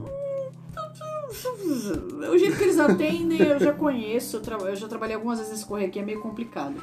O 2.33 2.39
jeito 2.39 2.57
que 2.57 2.65
eles 2.65 2.79
atendem 2.79 3.41
eu 3.41 3.59
já 3.61 3.73
conheço, 3.73 4.37
eu, 4.37 4.41
tra- 4.41 4.57
eu 4.59 4.77
já 4.77 4.89
trabalhei 4.89 5.15
algumas 5.15 5.39
vezes 5.39 5.53
nesse 5.53 5.65
correio 5.67 5.89
aqui, 5.89 5.99
é 5.99 6.05
meio 6.05 6.21
complicado. 6.21 6.83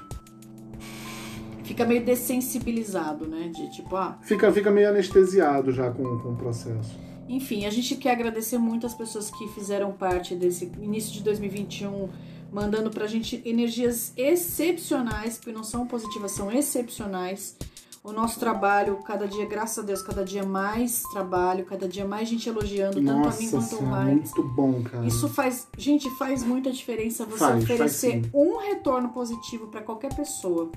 Fica 1.63 1.85
meio 1.85 2.03
dessensibilizado, 2.03 3.27
né? 3.27 3.49
De 3.53 3.69
tipo, 3.75 3.95
ah, 3.97 4.17
Fica, 4.21 4.51
fica 4.53 4.71
meio 4.71 4.89
anestesiado 4.89 5.71
já 5.73 5.91
com, 5.91 6.03
com 6.19 6.29
o 6.31 6.35
processo. 6.37 6.97
enfim, 7.27 7.65
a 7.65 7.69
gente 7.69 7.95
quer 7.97 8.11
agradecer 8.11 8.57
muito 8.57 8.85
as 8.87 8.93
pessoas 8.93 9.29
que 9.29 9.47
fizeram 9.49 9.91
parte 9.91 10.33
desse 10.33 10.71
início 10.79 11.11
de 11.11 11.21
2021, 11.23 12.07
mandando 12.51 12.89
pra 12.89 13.05
gente 13.05 13.41
energias 13.45 14.13
excepcionais, 14.15 15.37
que 15.37 15.51
não 15.51 15.63
são 15.63 15.85
positivas, 15.85 16.31
são 16.31 16.49
excepcionais. 16.49 17.57
O 18.07 18.13
nosso 18.13 18.39
trabalho, 18.39 18.95
cada 19.05 19.27
dia, 19.27 19.45
graças 19.45 19.79
a 19.79 19.81
Deus, 19.85 20.01
cada 20.01 20.23
dia 20.23 20.41
mais 20.43 21.01
trabalho, 21.11 21.65
cada 21.65 21.89
dia 21.89 22.05
mais 22.05 22.29
gente 22.29 22.47
elogiando, 22.47 23.03
tanto 23.03 23.27
a 23.27 23.31
mim 23.33 23.49
Nossa 23.49 23.49
quanto 23.49 23.75
o 23.75 23.77
senhora, 23.79 24.09
Heinz. 24.11 24.33
muito 24.33 24.43
bom, 24.55 24.81
cara. 24.81 25.05
Isso 25.05 25.27
faz, 25.27 25.67
gente, 25.77 26.09
faz 26.11 26.41
muita 26.41 26.71
diferença 26.71 27.25
você 27.25 27.37
Faz, 27.39 27.63
oferecer 27.65 28.21
faz 28.21 28.33
um 28.33 28.59
retorno 28.59 29.09
positivo 29.09 29.67
para 29.67 29.81
qualquer 29.81 30.15
pessoa. 30.15 30.71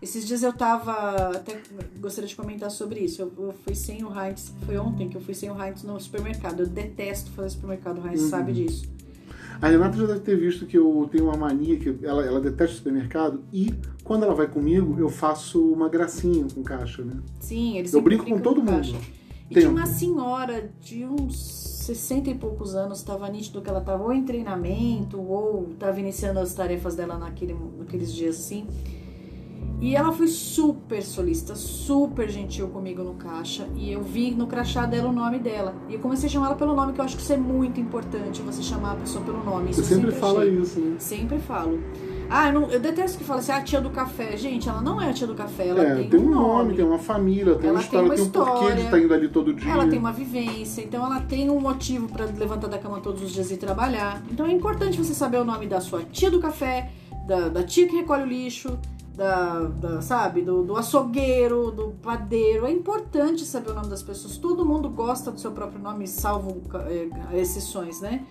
Esses 0.00 0.26
dias 0.26 0.42
eu 0.42 0.54
tava, 0.54 1.36
até 1.36 1.60
gostaria 2.00 2.28
de 2.28 2.34
comentar 2.34 2.70
sobre 2.70 3.00
isso. 3.00 3.20
Eu, 3.20 3.32
eu 3.36 3.54
fui 3.64 3.74
sem 3.74 4.02
o 4.02 4.08
Heinz, 4.08 4.50
foi 4.64 4.78
ontem 4.78 5.10
que 5.10 5.18
eu 5.18 5.20
fui 5.20 5.34
sem 5.34 5.50
o 5.50 5.62
Heinz 5.62 5.82
no 5.82 6.00
supermercado. 6.00 6.60
Eu 6.60 6.66
detesto 6.66 7.30
fazer 7.32 7.50
supermercado, 7.50 7.98
o 8.02 8.08
Heinz 8.08 8.22
Uhum. 8.22 8.30
sabe 8.30 8.52
disso. 8.54 8.93
A 9.64 9.68
Renata 9.68 9.96
já 9.96 10.04
deve 10.04 10.20
ter 10.20 10.36
visto 10.36 10.66
que 10.66 10.76
eu 10.76 11.08
tenho 11.10 11.24
uma 11.24 11.38
mania 11.38 11.78
que 11.78 11.98
ela, 12.02 12.22
ela 12.22 12.38
detesta 12.38 12.76
supermercado 12.76 13.40
e 13.50 13.74
quando 14.02 14.24
ela 14.24 14.34
vai 14.34 14.46
comigo 14.46 15.00
eu 15.00 15.08
faço 15.08 15.72
uma 15.72 15.88
gracinha 15.88 16.46
com 16.54 16.62
caixa, 16.62 17.02
né? 17.02 17.14
Sim, 17.40 17.78
eles 17.78 17.94
Eu 17.94 18.02
brinco 18.02 18.26
com 18.26 18.38
todo 18.38 18.62
caixa. 18.62 18.92
mundo. 18.92 19.02
E 19.48 19.54
Tempo. 19.54 19.60
tinha 19.60 19.70
uma 19.70 19.86
senhora 19.86 20.70
de 20.82 21.06
uns 21.06 21.38
60 21.86 22.28
e 22.28 22.34
poucos 22.34 22.74
anos, 22.74 22.98
estava 22.98 23.26
nítido 23.30 23.62
que 23.62 23.70
ela 23.70 23.78
estava 23.78 24.04
ou 24.04 24.12
em 24.12 24.22
treinamento 24.22 25.18
ou 25.18 25.70
estava 25.72 25.98
iniciando 25.98 26.40
as 26.40 26.52
tarefas 26.52 26.94
dela 26.94 27.16
naquele, 27.16 27.56
naqueles 27.78 28.12
dias 28.12 28.36
assim. 28.36 28.66
E 29.80 29.94
ela 29.94 30.12
foi 30.12 30.28
super 30.28 31.02
solista, 31.02 31.54
super 31.54 32.28
gentil 32.30 32.68
comigo 32.68 33.02
no 33.02 33.14
caixa. 33.14 33.66
E 33.76 33.92
eu 33.92 34.02
vi 34.02 34.30
no 34.30 34.46
crachá 34.46 34.86
dela 34.86 35.10
o 35.10 35.12
nome 35.12 35.38
dela. 35.38 35.74
E 35.88 35.94
eu 35.94 36.00
comecei 36.00 36.28
a 36.28 36.32
chamar 36.32 36.46
ela 36.46 36.54
pelo 36.56 36.74
nome, 36.74 36.92
que 36.94 37.00
eu 37.00 37.04
acho 37.04 37.16
que 37.16 37.22
isso 37.22 37.32
é 37.32 37.36
muito 37.36 37.78
importante, 37.80 38.40
você 38.40 38.62
chamar 38.62 38.92
a 38.92 38.96
pessoa 38.96 39.22
pelo 39.24 39.44
nome. 39.44 39.70
Isso 39.70 39.82
Você 39.82 39.94
eu 39.94 39.98
sempre 40.00 40.12
fala 40.12 40.40
achei. 40.40 40.58
isso, 40.58 40.80
né? 40.80 40.96
Sempre 40.98 41.38
falo. 41.38 41.80
Ah, 42.30 42.48
eu, 42.48 42.54
não- 42.60 42.70
eu 42.70 42.80
detesto 42.80 43.18
que 43.18 43.24
fala 43.24 43.40
assim, 43.40 43.52
ah, 43.52 43.56
a 43.56 43.62
tia 43.62 43.80
do 43.82 43.90
café. 43.90 44.34
Gente, 44.38 44.66
ela 44.68 44.80
não 44.80 44.98
é 45.00 45.10
a 45.10 45.12
tia 45.12 45.26
do 45.26 45.34
café, 45.34 45.68
ela 45.68 45.82
é, 45.82 46.04
tem, 46.04 46.18
um 46.20 46.30
nome, 46.30 46.74
tem 46.74 46.84
uma 46.84 46.98
família, 46.98 47.54
tem 47.56 47.68
Ela 47.68 47.80
uma 47.80 47.80
tem 47.80 47.84
história, 47.84 48.06
uma 48.08 48.14
tem, 48.14 48.24
um 48.24 48.30
porquê 48.30 48.50
de 48.52 48.60
história. 48.64 48.82
estar 48.84 48.98
indo 49.00 49.12
ali 49.14 49.28
todo 49.28 49.52
dia. 49.52 49.70
Ela 49.70 49.86
tem 49.86 49.98
uma 49.98 50.12
vivência, 50.12 50.80
então 50.82 51.04
ela 51.04 51.20
tem 51.20 51.50
um 51.50 51.60
motivo 51.60 52.08
pra 52.08 52.24
levantar 52.24 52.68
da 52.68 52.78
cama 52.78 53.00
todos 53.00 53.20
os 53.22 53.30
dias 53.32 53.50
e 53.50 53.58
trabalhar. 53.58 54.22
Então 54.32 54.46
é 54.46 54.52
importante 54.52 54.96
você 54.96 55.12
saber 55.12 55.36
o 55.38 55.44
nome 55.44 55.66
da 55.66 55.80
sua 55.82 56.02
tia 56.04 56.30
do 56.30 56.40
café, 56.40 56.90
da, 57.26 57.48
da 57.50 57.62
tia 57.62 57.86
que 57.86 57.94
recolhe 57.96 58.22
o 58.22 58.26
lixo, 58.26 58.78
da, 59.14 59.60
da- 59.60 60.02
sabe, 60.02 60.42
do, 60.42 60.62
do 60.62 60.76
açougueiro, 60.76 61.70
do 61.70 61.88
padeiro. 62.02 62.66
É 62.66 62.70
importante 62.70 63.44
saber 63.44 63.70
o 63.70 63.74
nome 63.74 63.88
das 63.88 64.02
pessoas. 64.02 64.36
Todo 64.36 64.64
mundo 64.64 64.88
gosta 64.88 65.30
do 65.30 65.40
seu 65.40 65.52
próprio 65.52 65.80
nome, 65.80 66.06
salvo 66.06 66.60
é, 66.86 67.40
exceções, 67.40 68.00
né? 68.00 68.26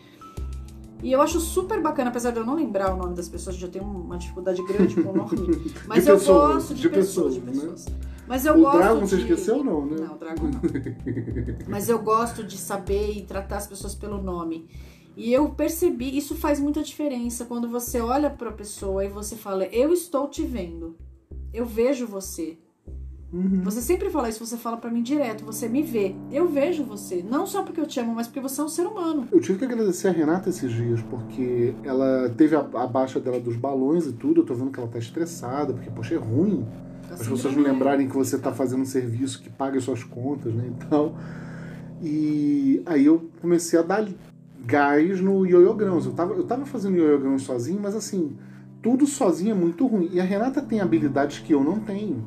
E 1.02 1.12
eu 1.12 1.22
acho 1.22 1.40
super 1.40 1.82
bacana, 1.82 2.10
apesar 2.10 2.32
de 2.32 2.38
eu 2.40 2.46
não 2.46 2.56
lembrar 2.56 2.94
o 2.94 2.98
nome 2.98 3.14
das 3.14 3.28
pessoas, 3.28 3.58
já 3.58 3.68
tenho 3.68 3.84
uma 3.84 4.18
dificuldade 4.18 4.64
grande 4.66 5.02
com 5.02 5.10
o 5.10 5.18
nome. 5.18 5.74
Mas 5.86 6.08
eu 6.08 6.18
pessoas, 6.18 6.54
gosto 6.54 6.74
de, 6.74 6.82
de 6.82 6.90
pessoas, 6.90 7.34
de 7.34 7.40
pessoas, 7.42 7.66
né? 7.66 7.74
pessoas. 7.74 8.14
Mas 8.26 8.46
eu 8.46 8.54
o 8.58 8.62
gosto 8.62 8.78
Dragon 8.78 9.00
de... 9.04 9.10
você 9.10 9.16
esqueceu 9.18 9.64
não, 9.64 9.86
né? 9.86 9.98
Não, 10.00 10.16
o 10.16 10.18
Dragon 10.18 10.48
não. 10.48 10.62
Mas 11.68 11.90
eu 11.90 12.00
gosto 12.00 12.42
de 12.44 12.58
saber 12.58 13.18
e 13.18 13.22
tratar 13.24 13.58
as 13.58 13.68
pessoas 13.68 13.94
pelo 13.94 14.22
nome. 14.22 14.70
E 15.16 15.32
eu 15.32 15.50
percebi, 15.50 16.18
isso 16.18 16.36
faz 16.36 16.60
muita 16.60 16.82
diferença 16.82 17.46
quando 17.46 17.70
você 17.70 18.00
olha 18.00 18.30
para 18.30 18.50
a 18.50 18.54
pessoa 18.54 19.06
e 19.06 19.10
você 19.10 19.36
fala: 19.36 19.66
"Eu 19.66 19.94
estou 19.94 20.28
te 20.28 20.44
vendo. 20.44 20.98
Eu 21.54 21.66
vejo 21.66 22.08
você". 22.08 22.58
Uhum. 23.32 23.64
Você 23.64 23.82
sempre 23.82 24.12
fala 24.12 24.30
isso, 24.30 24.46
você 24.46 24.58
fala 24.58 24.78
para 24.78 24.92
mim 24.92 25.02
direto, 25.02 25.44
você 25.44 25.68
me 25.68 25.82
vê. 25.82 26.16
Eu 26.32 26.48
vejo 26.48 26.84
você, 26.84 27.24
não 27.28 27.48
só 27.48 27.64
porque 27.64 27.82
eu 27.82 27.88
te 27.88 28.00
amo, 28.00 28.14
mas 28.14 28.28
porque 28.28 28.40
você 28.40 28.62
é 28.62 28.64
um 28.64 28.70
ser 28.70 28.86
humano. 28.86 29.28
Eu 29.32 29.42
tive 29.42 29.58
que 29.58 29.66
agradecer 29.66 30.08
a 30.08 30.12
Renata 30.12 30.50
esses 30.50 30.72
dias, 30.72 31.02
porque 31.10 31.74
ela 31.84 32.30
teve 32.38 32.56
a, 32.56 32.60
a 32.60 32.86
baixa 32.86 33.20
dela 33.20 33.40
dos 33.40 33.56
balões 33.56 34.06
e 34.06 34.14
tudo. 34.14 34.42
Eu 34.42 34.46
tô 34.46 34.54
vendo 34.54 34.70
que 34.70 34.80
ela 34.80 34.88
tá 34.88 35.00
estressada, 35.00 35.74
porque, 35.74 35.90
poxa, 35.90 36.14
é 36.14 36.18
ruim 36.18 36.64
Tá 37.08 37.16
as 37.16 37.28
pessoas 37.28 37.56
não 37.56 37.64
lembrarem 37.64 38.08
que 38.08 38.16
você 38.16 38.36
está 38.36 38.52
fazendo 38.52 38.82
um 38.82 38.86
serviço 38.86 39.42
que 39.42 39.50
paga 39.50 39.78
as 39.78 39.84
suas 39.84 40.04
contas, 40.04 40.54
né? 40.54 40.66
Então, 40.68 41.16
e 42.02 42.82
aí 42.86 43.06
eu 43.06 43.30
comecei 43.42 43.78
a 43.80 43.82
dar 43.82 44.08
gás 44.64 45.20
no 45.20 45.46
ioiô 45.46 45.74
grãos. 45.74 46.06
Eu 46.06 46.14
tava, 46.14 46.34
eu 46.34 46.44
tava 46.44 46.66
fazendo 46.66 46.98
ioiô 46.98 47.20
grãos 47.20 47.44
sozinho, 47.44 47.80
mas 47.82 47.96
assim, 47.96 48.36
tudo 48.82 49.06
sozinho 49.06 49.52
é 49.52 49.54
muito 49.54 49.86
ruim. 49.86 50.10
E 50.12 50.20
a 50.20 50.24
Renata 50.24 50.62
tem 50.62 50.80
habilidades 50.80 51.40
que 51.40 51.54
eu 51.54 51.64
não 51.64 51.80
tenho. 51.80 52.24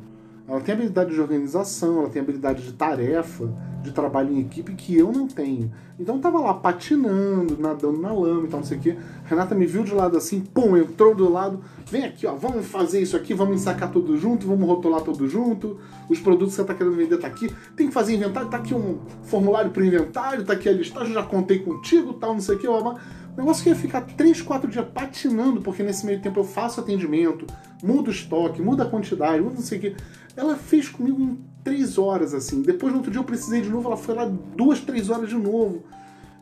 Ela 0.47 0.61
tem 0.61 0.73
habilidade 0.73 1.13
de 1.13 1.19
organização, 1.19 1.99
ela 1.99 2.09
tem 2.09 2.21
habilidade 2.21 2.63
de 2.63 2.71
tarefa, 2.71 3.53
de 3.83 3.91
trabalho 3.91 4.33
em 4.33 4.39
equipe 4.39 4.73
que 4.75 4.97
eu 4.97 5.11
não 5.11 5.27
tenho. 5.27 5.69
Então 5.99 6.15
eu 6.15 6.21
tava 6.21 6.39
lá 6.39 6.53
patinando, 6.53 7.57
nadando 7.59 7.99
na 7.99 8.13
lama 8.13 8.45
e 8.45 8.47
tal, 8.47 8.61
não 8.61 8.65
sei 8.65 8.77
o 8.77 8.79
quê. 8.79 8.97
Renata 9.25 9.53
me 9.53 9.65
viu 9.65 9.83
de 9.83 9.93
lado 9.93 10.15
assim, 10.15 10.39
pum, 10.39 10.77
entrou 10.77 11.13
do 11.13 11.29
lado, 11.29 11.59
vem 11.87 12.05
aqui, 12.05 12.25
ó, 12.25 12.35
vamos 12.35 12.65
fazer 12.65 13.01
isso 13.01 13.17
aqui, 13.17 13.33
vamos 13.33 13.55
ensacar 13.55 13.91
tudo 13.91 14.15
junto, 14.17 14.47
vamos 14.47 14.65
rotular 14.67 15.01
tudo 15.01 15.27
junto, 15.27 15.79
os 16.09 16.19
produtos 16.19 16.55
que 16.55 16.61
você 16.61 16.67
tá 16.67 16.73
querendo 16.73 16.95
vender 16.95 17.17
tá 17.17 17.27
aqui, 17.27 17.53
tem 17.75 17.87
que 17.87 17.93
fazer 17.93 18.15
inventário, 18.15 18.49
tá 18.49 18.57
aqui 18.57 18.73
um 18.73 18.99
formulário 19.23 19.71
pro 19.71 19.83
inventário, 19.83 20.45
tá 20.45 20.53
aqui 20.53 20.69
a 20.69 20.71
listagem, 20.71 21.13
já 21.13 21.23
contei 21.23 21.59
contigo, 21.59 22.13
tal, 22.13 22.33
não 22.33 22.41
sei 22.41 22.55
o 22.55 22.59
quê, 22.59 22.67
ó, 22.67 22.95
negócio 23.37 23.63
que 23.63 23.69
ia 23.69 23.75
ficar 23.75 24.01
3, 24.01 24.41
4 24.41 24.69
dias 24.69 24.85
patinando, 24.93 25.61
porque 25.61 25.83
nesse 25.83 26.05
meio 26.05 26.21
tempo 26.21 26.39
eu 26.39 26.43
faço 26.43 26.79
atendimento, 26.79 27.45
mudo 27.83 28.07
o 28.07 28.11
estoque, 28.11 28.61
muda 28.61 28.83
a 28.83 28.89
quantidade, 28.89 29.41
muda 29.41 29.55
não 29.55 29.61
sei 29.61 29.77
o 29.77 29.81
quê. 29.81 29.95
Ela 30.35 30.55
fez 30.55 30.89
comigo 30.89 31.21
em 31.21 31.37
3 31.63 31.97
horas, 31.97 32.33
assim. 32.33 32.61
Depois, 32.61 32.91
no 32.91 32.99
outro 32.99 33.11
dia, 33.11 33.19
eu 33.19 33.25
precisei 33.25 33.61
de 33.61 33.69
novo, 33.69 33.87
ela 33.87 33.97
foi 33.97 34.15
lá 34.15 34.25
duas, 34.25 34.79
três 34.79 35.09
horas 35.09 35.29
de 35.29 35.35
novo. 35.35 35.83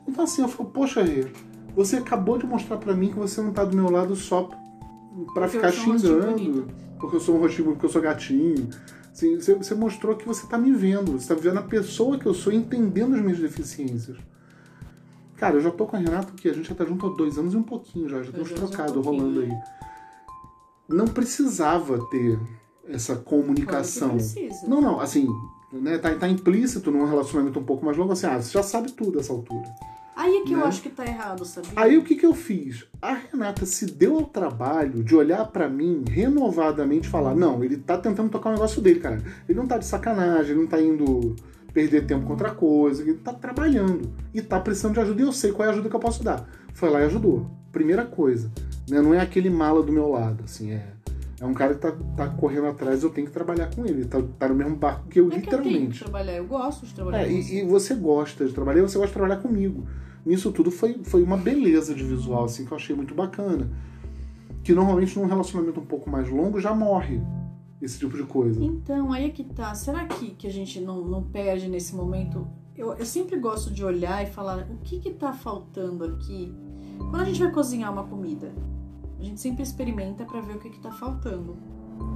Então, 0.08 0.24
assim, 0.24 0.42
eu 0.42 0.48
falo, 0.48 0.70
poxa, 0.70 1.02
Rê, 1.02 1.26
você 1.76 1.98
acabou 1.98 2.38
de 2.38 2.46
mostrar 2.46 2.78
pra 2.78 2.94
mim 2.94 3.10
que 3.10 3.18
você 3.18 3.42
não 3.42 3.52
tá 3.52 3.64
do 3.66 3.76
meu 3.76 3.90
lado 3.90 4.16
só 4.16 4.44
pra 5.34 5.48
Porque 5.48 5.50
ficar 5.50 5.70
um 5.70 5.72
xingando, 5.72 6.32
bonito. 6.32 6.68
porque 7.00 7.16
eu 7.16 7.20
sou 7.20 7.36
um 7.36 7.40
rostinho, 7.40 7.72
porque 7.72 7.86
eu 7.86 7.90
sou 7.90 8.02
gatinho. 8.02 8.70
Assim, 9.12 9.36
você, 9.40 9.56
você 9.56 9.74
mostrou 9.74 10.16
que 10.16 10.28
você 10.28 10.46
tá 10.46 10.58
me 10.58 10.72
vendo, 10.74 11.14
você 11.14 11.34
tá 11.34 11.40
vendo 11.40 11.58
a 11.60 11.64
pessoa 11.64 12.18
que 12.20 12.26
eu 12.26 12.34
sou, 12.34 12.52
entendendo 12.54 13.16
as 13.16 13.22
minhas 13.22 13.40
deficiências. 13.40 14.18
Cara, 15.38 15.56
eu 15.56 15.62
já 15.62 15.72
tô 15.72 15.86
com 15.86 15.96
a 15.96 16.00
Renata, 16.00 16.32
que 16.34 16.48
a 16.50 16.54
gente 16.54 16.70
já 16.70 16.76
tá 16.76 16.86
junto 16.86 17.06
há 17.08 17.10
dois 17.10 17.38
anos 17.38 17.54
e 17.54 17.58
um 17.58 17.64
pouquinho 17.64 18.08
já, 18.08 18.24
já 18.24 18.32
tem 18.32 18.42
uns 18.42 18.52
um 18.52 18.56
trocados 18.56 18.94
pouquinho, 18.94 19.16
rolando 19.24 19.42
aí. 19.42 19.52
Não 20.88 21.06
precisava 21.08 22.00
ter 22.10 22.40
essa 22.88 23.16
comunicação. 23.16 24.18
Não, 24.68 24.80
não, 24.80 25.00
assim, 25.00 25.28
né, 25.74 25.98
tá, 25.98 26.14
tá 26.16 26.30
implícito 26.30 26.92
num 26.92 27.06
relacionamento 27.06 27.60
um 27.60 27.64
pouco 27.64 27.84
mais 27.86 27.98
longo, 27.98 28.14
assim, 28.14 28.28
ah, 28.28 28.42
você 28.42 28.52
já 28.52 28.64
sabe 28.64 28.92
tudo 28.92 29.20
essa 29.20 29.34
altura. 29.34 29.64
Aí 30.16 30.38
é 30.38 30.42
que 30.44 30.54
eu 30.54 30.60
Né? 30.60 30.64
acho 30.66 30.82
que 30.82 30.88
tá 30.90 31.06
errado, 31.06 31.44
sabia? 31.44 31.72
Aí 31.76 31.98
o 31.98 32.04
que 32.04 32.16
que 32.16 32.26
eu 32.26 32.34
fiz? 32.34 32.86
A 33.02 33.14
Renata 33.14 33.66
se 33.66 33.86
deu 33.86 34.16
ao 34.16 34.24
trabalho 34.24 35.04
de 35.04 35.14
olhar 35.14 35.44
pra 35.48 35.68
mim 35.68 36.06
renovadamente 36.10 37.08
e 37.08 37.12
falar: 37.12 37.36
não, 37.36 37.62
ele 37.62 37.76
tá 37.76 37.98
tentando 37.98 38.30
tocar 38.30 38.50
o 38.52 38.54
negócio 38.54 38.82
dele, 38.82 39.02
cara. 39.02 39.22
Ele 39.50 39.60
não 39.60 39.68
tá 39.68 39.78
de 39.78 39.86
sacanagem, 39.86 40.52
ele 40.52 40.62
não 40.62 40.68
tá 40.68 40.82
indo 40.82 41.36
perder 41.76 42.06
tempo 42.08 42.26
com 42.26 42.32
outra 42.32 42.52
coisa, 42.52 43.02
ele 43.04 43.16
tá 43.16 43.34
trabalhando 43.34 44.10
e 44.34 44.42
tá 44.42 44.58
precisando 44.62 44.94
de 44.94 45.02
ajuda 45.02 45.22
e 45.22 45.26
eu 45.26 45.32
sei 45.34 45.52
qual 45.52 45.66
é 45.66 45.70
a 45.70 45.74
ajuda 45.74 45.90
que 45.90 45.96
eu 45.96 46.00
posso 46.00 46.24
dar. 46.24 46.48
Foi 46.74 46.90
lá 46.90 47.02
e 47.02 47.04
ajudou. 47.04 47.46
Primeira 47.70 48.06
coisa, 48.06 48.50
né? 48.90 49.02
Não 49.02 49.14
é 49.14 49.20
aquele 49.20 49.50
mala 49.50 49.84
do 49.84 49.92
meu 49.92 50.08
lado, 50.10 50.46
assim, 50.46 50.72
é. 50.72 50.88
É 51.42 51.46
um 51.46 51.54
cara 51.54 51.74
que 51.74 51.82
tá, 51.82 51.92
tá 52.16 52.30
correndo 52.30 52.68
atrás, 52.68 53.04
eu 53.04 53.10
tenho 53.10 53.28
que 53.28 53.34
trabalhar 53.34 53.70
com 53.76 53.86
ele. 53.86 54.06
Tá, 54.06 54.22
tá 54.40 54.48
no 54.48 54.56
mesmo 54.56 54.78
barco 54.78 55.10
que 55.10 55.20
eu, 55.20 55.28
É 55.28 55.32
que 55.32 55.36
eu 55.36 55.42
tenho 55.42 55.62
que 55.62 55.68
literalmente. 55.68 56.00
trabalhar, 56.00 56.34
eu 56.38 56.46
gosto 56.46 56.86
de 56.86 56.94
trabalhar 56.94 57.20
É, 57.24 57.26
com 57.26 57.42
você. 57.42 57.54
e, 57.56 57.60
e 57.60 57.66
você 57.68 57.94
gosta 57.96 58.46
de 58.46 58.54
trabalhar, 58.54 58.80
e 58.80 58.82
você 58.84 58.98
gosta 58.98 59.08
de 59.08 59.14
trabalhar 59.14 59.42
comigo. 59.42 59.86
Nisso 60.26 60.50
tudo 60.54 60.72
foi, 60.72 60.98
foi 61.04 61.22
uma 61.22 61.36
beleza 61.36 61.94
de 61.94 62.04
visual, 62.06 62.46
assim, 62.46 62.66
que 62.66 62.72
eu 62.72 62.78
achei 62.78 62.96
muito 62.96 63.14
bacana. 63.14 63.70
Que 64.64 64.74
normalmente 64.74 65.20
num 65.20 65.26
relacionamento 65.28 65.82
um 65.82 65.86
pouco 65.86 66.10
mais 66.10 66.30
longo 66.30 66.58
já 66.62 66.74
morre 66.74 67.20
esse 67.82 68.00
tipo 68.00 68.16
de 68.18 68.24
coisa. 68.24 68.64
Então, 68.64 69.12
aí 69.12 69.26
é 69.26 69.30
que 69.30 69.44
tá. 69.44 69.74
Será 69.76 70.06
que, 70.06 70.32
que 70.32 70.48
a 70.48 70.52
gente 70.52 70.80
não, 70.80 71.02
não 71.06 71.24
perde 71.24 71.68
nesse 71.68 71.96
momento? 71.96 72.48
Eu, 72.76 72.94
eu 72.94 73.06
sempre 73.06 73.38
gosto 73.38 73.72
de 73.72 73.84
olhar 73.84 74.24
e 74.24 74.26
falar 74.26 74.68
o 74.70 74.78
que 74.78 75.00
que 75.00 75.12
tá 75.12 75.34
faltando 75.34 76.04
aqui. 76.04 76.54
Quando 76.98 77.22
a 77.22 77.26
gente 77.26 77.40
vai 77.40 77.52
cozinhar 77.52 77.92
uma 77.92 78.04
comida, 78.04 78.54
a 79.20 79.24
gente 79.24 79.40
sempre 79.40 79.64
experimenta 79.64 80.26
pra 80.26 80.42
ver 80.42 80.56
o 80.56 80.60
que 80.60 80.70
que 80.70 80.80
tá 80.80 80.92
faltando. 80.92 81.58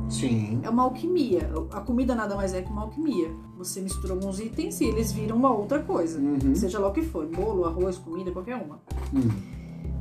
Sim. 0.09 0.59
É 0.63 0.69
uma 0.69 0.83
alquimia. 0.83 1.49
A 1.71 1.81
comida 1.81 2.15
nada 2.15 2.35
mais 2.35 2.53
é 2.53 2.61
que 2.61 2.69
uma 2.69 2.81
alquimia. 2.81 3.31
Você 3.57 3.79
mistura 3.79 4.13
alguns 4.13 4.39
itens 4.39 4.81
e 4.81 4.85
eles 4.85 5.11
viram 5.11 5.37
uma 5.37 5.51
outra 5.51 5.81
coisa. 5.81 6.19
Uhum. 6.19 6.55
Seja 6.55 6.79
lá 6.79 6.89
o 6.89 6.93
que 6.93 7.01
for, 7.01 7.25
bolo, 7.27 7.65
arroz, 7.65 7.97
comida, 7.97 8.31
qualquer 8.31 8.55
uma. 8.55 8.81
Hum. 9.13 9.29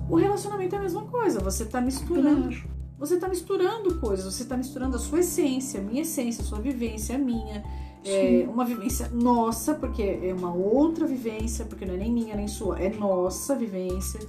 O 0.09 0.17
relacionamento 0.17 0.75
é 0.75 0.79
a 0.79 0.83
mesma 0.83 1.03
coisa. 1.03 1.41
Você 1.41 1.65
tá 1.67 1.81
misturando 1.81 2.49
acho. 2.49 2.67
Você 2.99 3.17
tá 3.17 3.29
misturando 3.29 3.95
coisas, 3.97 4.33
você 4.35 4.45
tá 4.45 4.57
misturando 4.57 4.97
a 4.97 4.99
sua 4.99 5.21
essência, 5.21 5.81
a 5.81 5.83
minha 5.83 6.03
essência, 6.03 6.43
a 6.43 6.47
sua 6.47 6.61
vivência, 6.61 7.15
a 7.15 7.19
minha. 7.19 7.63
É 8.05 8.47
uma 8.49 8.65
vivência 8.65 9.11
nossa, 9.13 9.75
porque 9.75 10.03
é 10.03 10.33
uma 10.33 10.55
outra 10.55 11.07
vivência, 11.07 11.65
porque 11.65 11.85
não 11.85 11.95
é 11.95 11.97
nem 11.99 12.13
minha 12.13 12.35
nem 12.37 12.47
sua, 12.49 12.79
é 12.81 12.89
nossa 12.91 13.55
vivência. 13.57 14.21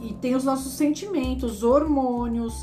E 0.00 0.12
tem 0.14 0.34
os 0.34 0.44
nossos 0.44 0.72
sentimentos, 0.74 1.62
hormônios, 1.62 2.54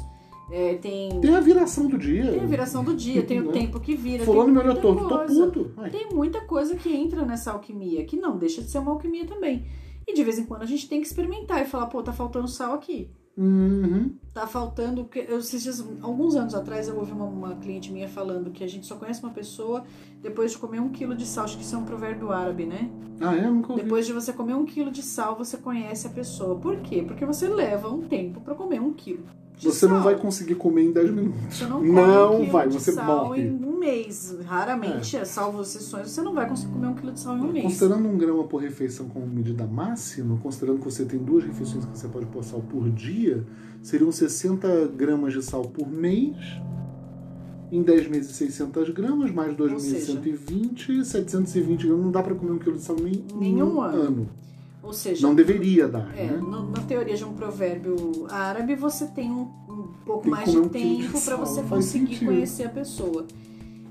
é, 0.52 0.76
tem, 0.76 1.20
Tem 1.22 1.36
a 1.36 1.40
viração 1.40 1.88
do 1.88 1.98
dia. 1.98 2.32
tem 2.32 2.42
a 2.42 2.46
viração 2.46 2.84
do 2.84 2.96
dia, 2.96 3.24
tem 3.24 3.40
o 3.40 3.46
Né? 3.46 3.52
tempo 3.54 3.80
que 3.80 3.96
vira. 3.96 4.26
Fulano 4.26 4.46
tem 4.46 4.54
me 4.54 4.60
olhou 4.60 4.82
torto, 4.82 5.08
tô 5.08 5.18
coisa. 5.18 5.46
puto. 5.46 5.72
Ai. 5.78 5.90
Tem 5.90 6.10
muita 6.12 6.42
coisa 6.42 6.76
que 6.76 6.94
entra 6.94 7.24
nessa 7.24 7.52
alquimia, 7.52 8.04
que 8.06 8.18
não 8.18 8.38
deixa 8.38 8.62
de 8.62 8.70
ser 8.70 8.80
uma 8.80 8.92
alquimia 8.92 9.26
também. 9.26 9.66
E 10.08 10.14
de 10.14 10.24
vez 10.24 10.40
em 10.40 10.46
quando 10.46 10.64
a 10.64 10.66
gente 10.66 10.90
tem 10.90 11.00
que 11.02 11.08
experimentar 11.08 11.62
e 11.62 11.66
falar, 11.66 11.86
pô, 11.86 12.02
tá 12.02 12.12
faltando 12.12 12.48
sal 12.48 12.74
aqui. 12.74 13.10
Uhum. 13.40 14.16
Tá 14.34 14.46
faltando. 14.46 15.06
que- 15.06 15.20
Eu, 15.28 15.40
dias, 15.40 15.84
alguns 16.02 16.36
anos 16.36 16.54
atrás 16.54 16.88
eu 16.90 16.98
ouvi 16.98 17.12
uma, 17.14 17.26
uma 17.26 17.56
cliente 17.56 17.92
minha 17.92 18.08
falando 18.08 18.52
que 18.52 18.64
a 18.64 18.68
gente 18.68 18.86
só 18.86 18.96
conhece 18.96 19.24
uma 19.24 19.32
pessoa 19.32 19.84
depois 20.22 20.52
de 20.52 20.58
comer 20.58 20.80
um 20.82 20.90
quilo 20.90 21.16
de 21.16 21.26
sal. 21.26 21.46
Acho 21.46 21.58
que 21.58 21.64
isso 21.64 21.74
é 21.76 21.78
um 21.78 21.86
provérbio 21.86 22.32
árabe, 22.32 22.66
né? 22.66 22.90
Ah, 23.22 23.36
é? 23.36 23.50
Nunca 23.50 23.72
ouvi. 23.72 23.84
Depois 23.84 24.06
de 24.06 24.12
você 24.14 24.34
comer 24.34 24.56
um 24.56 24.66
quilo 24.66 24.92
de 24.92 25.02
sal, 25.02 25.38
você 25.38 25.58
conhece 25.58 26.06
a 26.06 26.10
pessoa. 26.10 26.60
Por 26.60 26.78
quê? 26.82 27.04
Porque 27.08 27.26
você 27.26 27.48
leva 27.48 27.90
um 27.90 28.02
tempo 28.02 28.42
pra 28.42 28.54
comer 28.56 28.82
um 28.82 28.94
quilo. 28.94 29.26
Você 29.64 29.86
não 29.88 29.96
sal. 29.96 30.04
vai 30.04 30.16
conseguir 30.18 30.56
comer 30.56 30.84
em 30.86 30.92
10 30.92 31.12
minutos. 31.12 31.40
Você 31.58 31.66
não 31.66 31.84
Não 31.84 32.42
um 32.42 32.50
vai, 32.50 32.68
de 32.68 32.74
você 32.76 32.92
sal 32.94 33.26
morre. 33.28 33.42
em 33.44 33.52
um 33.64 33.78
mês. 33.78 34.36
Raramente, 34.46 35.18
é. 35.18 35.26
salvo 35.26 35.62
exceções, 35.62 36.10
você 36.10 36.22
não 36.22 36.34
vai 36.34 36.48
conseguir 36.48 36.72
comer 36.74 36.88
um 36.88 36.94
quilo 36.96 37.12
de 37.12 37.20
sal 37.20 37.38
em 37.38 37.42
um 37.42 37.52
mês. 37.52 37.64
Considerando 37.66 38.08
um 38.08 38.18
grama 38.18 38.44
por 38.46 38.62
refeição 38.62 39.08
como 39.10 39.26
medida 39.28 39.66
máxima, 39.66 40.38
considerando 40.42 40.80
que 40.80 40.86
você 40.86 41.06
tem 41.06 41.20
duas 41.20 41.44
refeições 41.44 41.86
que 41.86 41.98
você 41.98 42.08
pode 42.08 42.26
pôr 42.28 42.44
sal 42.44 42.62
por 42.62 42.90
dia, 42.90 43.46
seriam 43.82 44.12
60 44.12 44.88
gramas 44.96 45.34
de 45.34 45.42
sal 45.44 45.64
por 45.64 45.88
mês. 45.90 46.36
Em 47.72 47.84
10 47.84 48.08
meses, 48.10 48.36
600 48.36 48.90
gramas, 48.90 49.30
mais 49.32 49.56
2 49.56 49.72
Ou 49.72 49.78
meses, 49.78 49.92
seja- 50.06 50.14
120, 50.14 51.06
720 51.06 51.86
gramas. 51.86 52.04
Não 52.06 52.12
dá 52.12 52.24
pra 52.24 52.34
comer 52.34 52.52
um 52.54 52.58
quilo 52.58 52.76
de 52.78 52.82
sal 52.82 52.96
nem 53.00 53.14
em 53.14 53.38
Nenhum 53.38 53.76
um 53.76 53.82
ano. 53.82 54.28
Ou 54.82 54.94
seja, 54.94 55.26
Não 55.28 55.36
deveria 55.36 55.88
dar, 55.88 56.18
É, 56.18 56.26
né? 56.28 56.38
no- 56.38 56.70
na 56.72 56.82
teoria 56.84 57.16
de 57.16 57.26
um 57.26 57.34
provérbio 57.34 58.26
árabe, 58.30 58.76
você 58.76 59.08
tem 59.08 59.30
um, 59.30 59.42
um 59.70 59.94
pouco 60.06 60.24
Tem 60.24 60.32
mais 60.32 60.50
de 60.50 60.58
um 60.58 60.70
tempo 60.70 61.20
para 61.22 61.36
você 61.36 61.62
conseguir 61.64 62.24
conhecer 62.26 62.64
a 62.64 62.70
pessoa. 62.70 63.26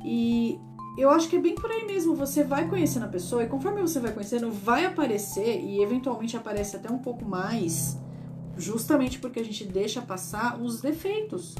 E 0.04 0.58
eu 0.96 1.10
acho 1.10 1.28
que 1.28 1.36
é 1.36 1.40
bem 1.40 1.54
por 1.54 1.70
aí 1.70 1.84
mesmo. 1.86 2.14
Você 2.14 2.42
vai 2.42 2.66
conhecendo 2.68 3.04
a 3.04 3.08
pessoa 3.08 3.42
e 3.44 3.46
conforme 3.46 3.82
você 3.82 4.00
vai 4.00 4.12
conhecendo, 4.12 4.50
vai 4.50 4.86
aparecer 4.86 5.60
e 5.62 5.82
eventualmente 5.82 6.36
aparece 6.36 6.76
até 6.76 6.90
um 6.90 6.98
pouco 6.98 7.24
mais, 7.24 7.98
justamente 8.56 9.18
porque 9.18 9.38
a 9.40 9.44
gente 9.44 9.64
deixa 9.64 10.00
passar 10.00 10.58
os 10.60 10.80
defeitos. 10.80 11.54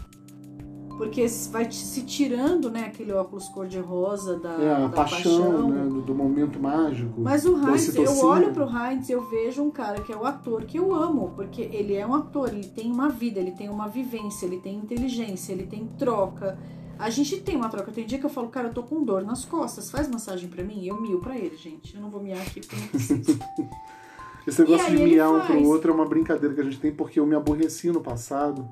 Porque 0.99 1.25
vai 1.51 1.71
se 1.71 2.03
tirando, 2.03 2.69
né, 2.71 2.87
aquele 2.87 3.13
óculos 3.13 3.49
cor-de-rosa 3.49 4.39
da, 4.39 4.51
É, 4.55 4.75
a 4.75 4.81
da 4.81 4.89
paixão, 4.89 5.71
né, 5.71 6.03
do, 6.05 6.15
momento 6.15 6.61
mágico. 6.61 7.21
mas 7.21 7.47
o 7.47 7.57
Heinz, 7.57 7.95
eu 7.95 8.19
olho 8.25 8.53
pro 8.53 8.69
Heinz 8.69 9.09
e 9.09 9.13
eu 9.13 9.23
vejo 9.31 9.63
um 9.63 9.71
cara 9.71 10.01
que 10.01 10.13
é 10.13 10.17
o 10.17 10.27
ator 10.27 10.65
que 10.65 10.77
eu 10.77 10.93
amo, 10.93 11.33
porque 11.37 11.63
ele 11.63 11.95
é 11.95 12.05
um 12.05 12.15
ator, 12.15 12.49
ele 12.49 12.67
tem 12.67 12.91
uma 12.91 13.09
vida, 13.09 13.39
ele 13.39 13.53
tem 13.53 13.69
uma 13.69 13.89
vivência, 13.89 14.45
ele 14.45 14.59
tem 14.59 14.75
inteligência, 14.75 15.53
ele 15.53 15.67
tem 15.67 15.87
troca. 15.97 16.59
A 16.99 17.11
gente 17.11 17.41
tem 17.41 17.55
uma 17.55 17.69
troca. 17.69 17.93
Tem 17.93 18.05
dia 18.05 18.19
que 18.19 18.27
eu 18.27 18.31
falo, 18.31 18.49
cara, 18.49 18.69
eu 18.69 18.75
tô 18.75 18.83
com 18.83 19.05
dor 19.05 19.23
nas 19.23 19.45
costas, 19.45 19.89
faz 19.89 20.09
massagem 20.09 20.49
pra 20.49 20.65
mim? 20.65 20.85
Eu 20.85 21.01
mio 21.01 21.21
pra 21.21 21.39
ele, 21.39 21.57
gente. 21.57 21.95
Eu 21.95 22.03
não 22.03 22.11
vou 22.11 22.21
miar 22.21 22.41
aqui 22.41 22.61
porque 22.61 22.75
não 22.75 22.89
preciso. 22.89 23.39
Esse 24.45 24.63
negócio 24.63 24.97
de 24.97 25.05
miar 25.05 25.31
um 25.31 25.41
pro 25.41 25.63
outro 25.65 25.93
é 25.93 25.95
uma 25.95 26.07
brincadeira 26.07 26.55
que 26.55 26.61
a 26.61 26.65
gente 26.65 26.81
tem 26.81 26.91
porque 26.91 27.21
eu 27.21 27.27
me 27.27 27.37
aborreci 27.37 27.93
no 27.93 28.01
passado. 28.01 28.67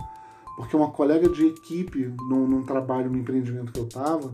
Porque 0.57 0.75
uma 0.75 0.91
colega 0.91 1.29
de 1.29 1.47
equipe, 1.47 2.13
num, 2.29 2.47
num 2.47 2.63
trabalho, 2.63 3.11
num 3.11 3.19
empreendimento 3.19 3.73
que 3.73 3.79
eu 3.79 3.87
tava, 3.87 4.33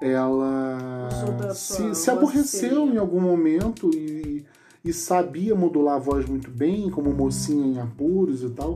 ela 0.00 1.08
se, 1.54 1.94
se 1.94 2.10
aborreceu 2.10 2.86
em 2.86 2.96
algum 2.96 3.20
momento 3.20 3.90
e, 3.94 4.44
e 4.84 4.92
sabia 4.92 5.54
modular 5.54 5.96
a 5.96 5.98
voz 5.98 6.28
muito 6.28 6.50
bem, 6.50 6.90
como 6.90 7.12
mocinha 7.12 7.66
em 7.66 7.80
apuros 7.80 8.42
e 8.42 8.50
tal. 8.50 8.74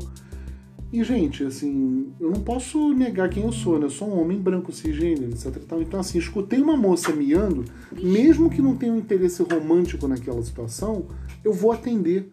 E, 0.92 1.02
gente, 1.02 1.44
assim, 1.44 2.12
eu 2.20 2.30
não 2.30 2.40
posso 2.40 2.92
negar 2.92 3.28
quem 3.28 3.42
eu 3.42 3.52
sou, 3.52 3.78
né? 3.78 3.86
Eu 3.86 3.90
sou 3.90 4.08
um 4.08 4.20
homem 4.20 4.38
branco, 4.38 4.72
cisgênero, 4.72 5.30
etc. 5.30 5.56
tal. 5.66 5.82
Então, 5.82 5.98
assim, 5.98 6.16
escutei 6.18 6.60
uma 6.60 6.76
moça 6.76 7.12
miando, 7.12 7.64
mesmo 8.00 8.48
que 8.48 8.62
não 8.62 8.76
tenha 8.76 8.92
um 8.92 8.98
interesse 8.98 9.42
romântico 9.42 10.06
naquela 10.06 10.40
situação, 10.42 11.06
eu 11.44 11.52
vou 11.52 11.72
atender. 11.72 12.30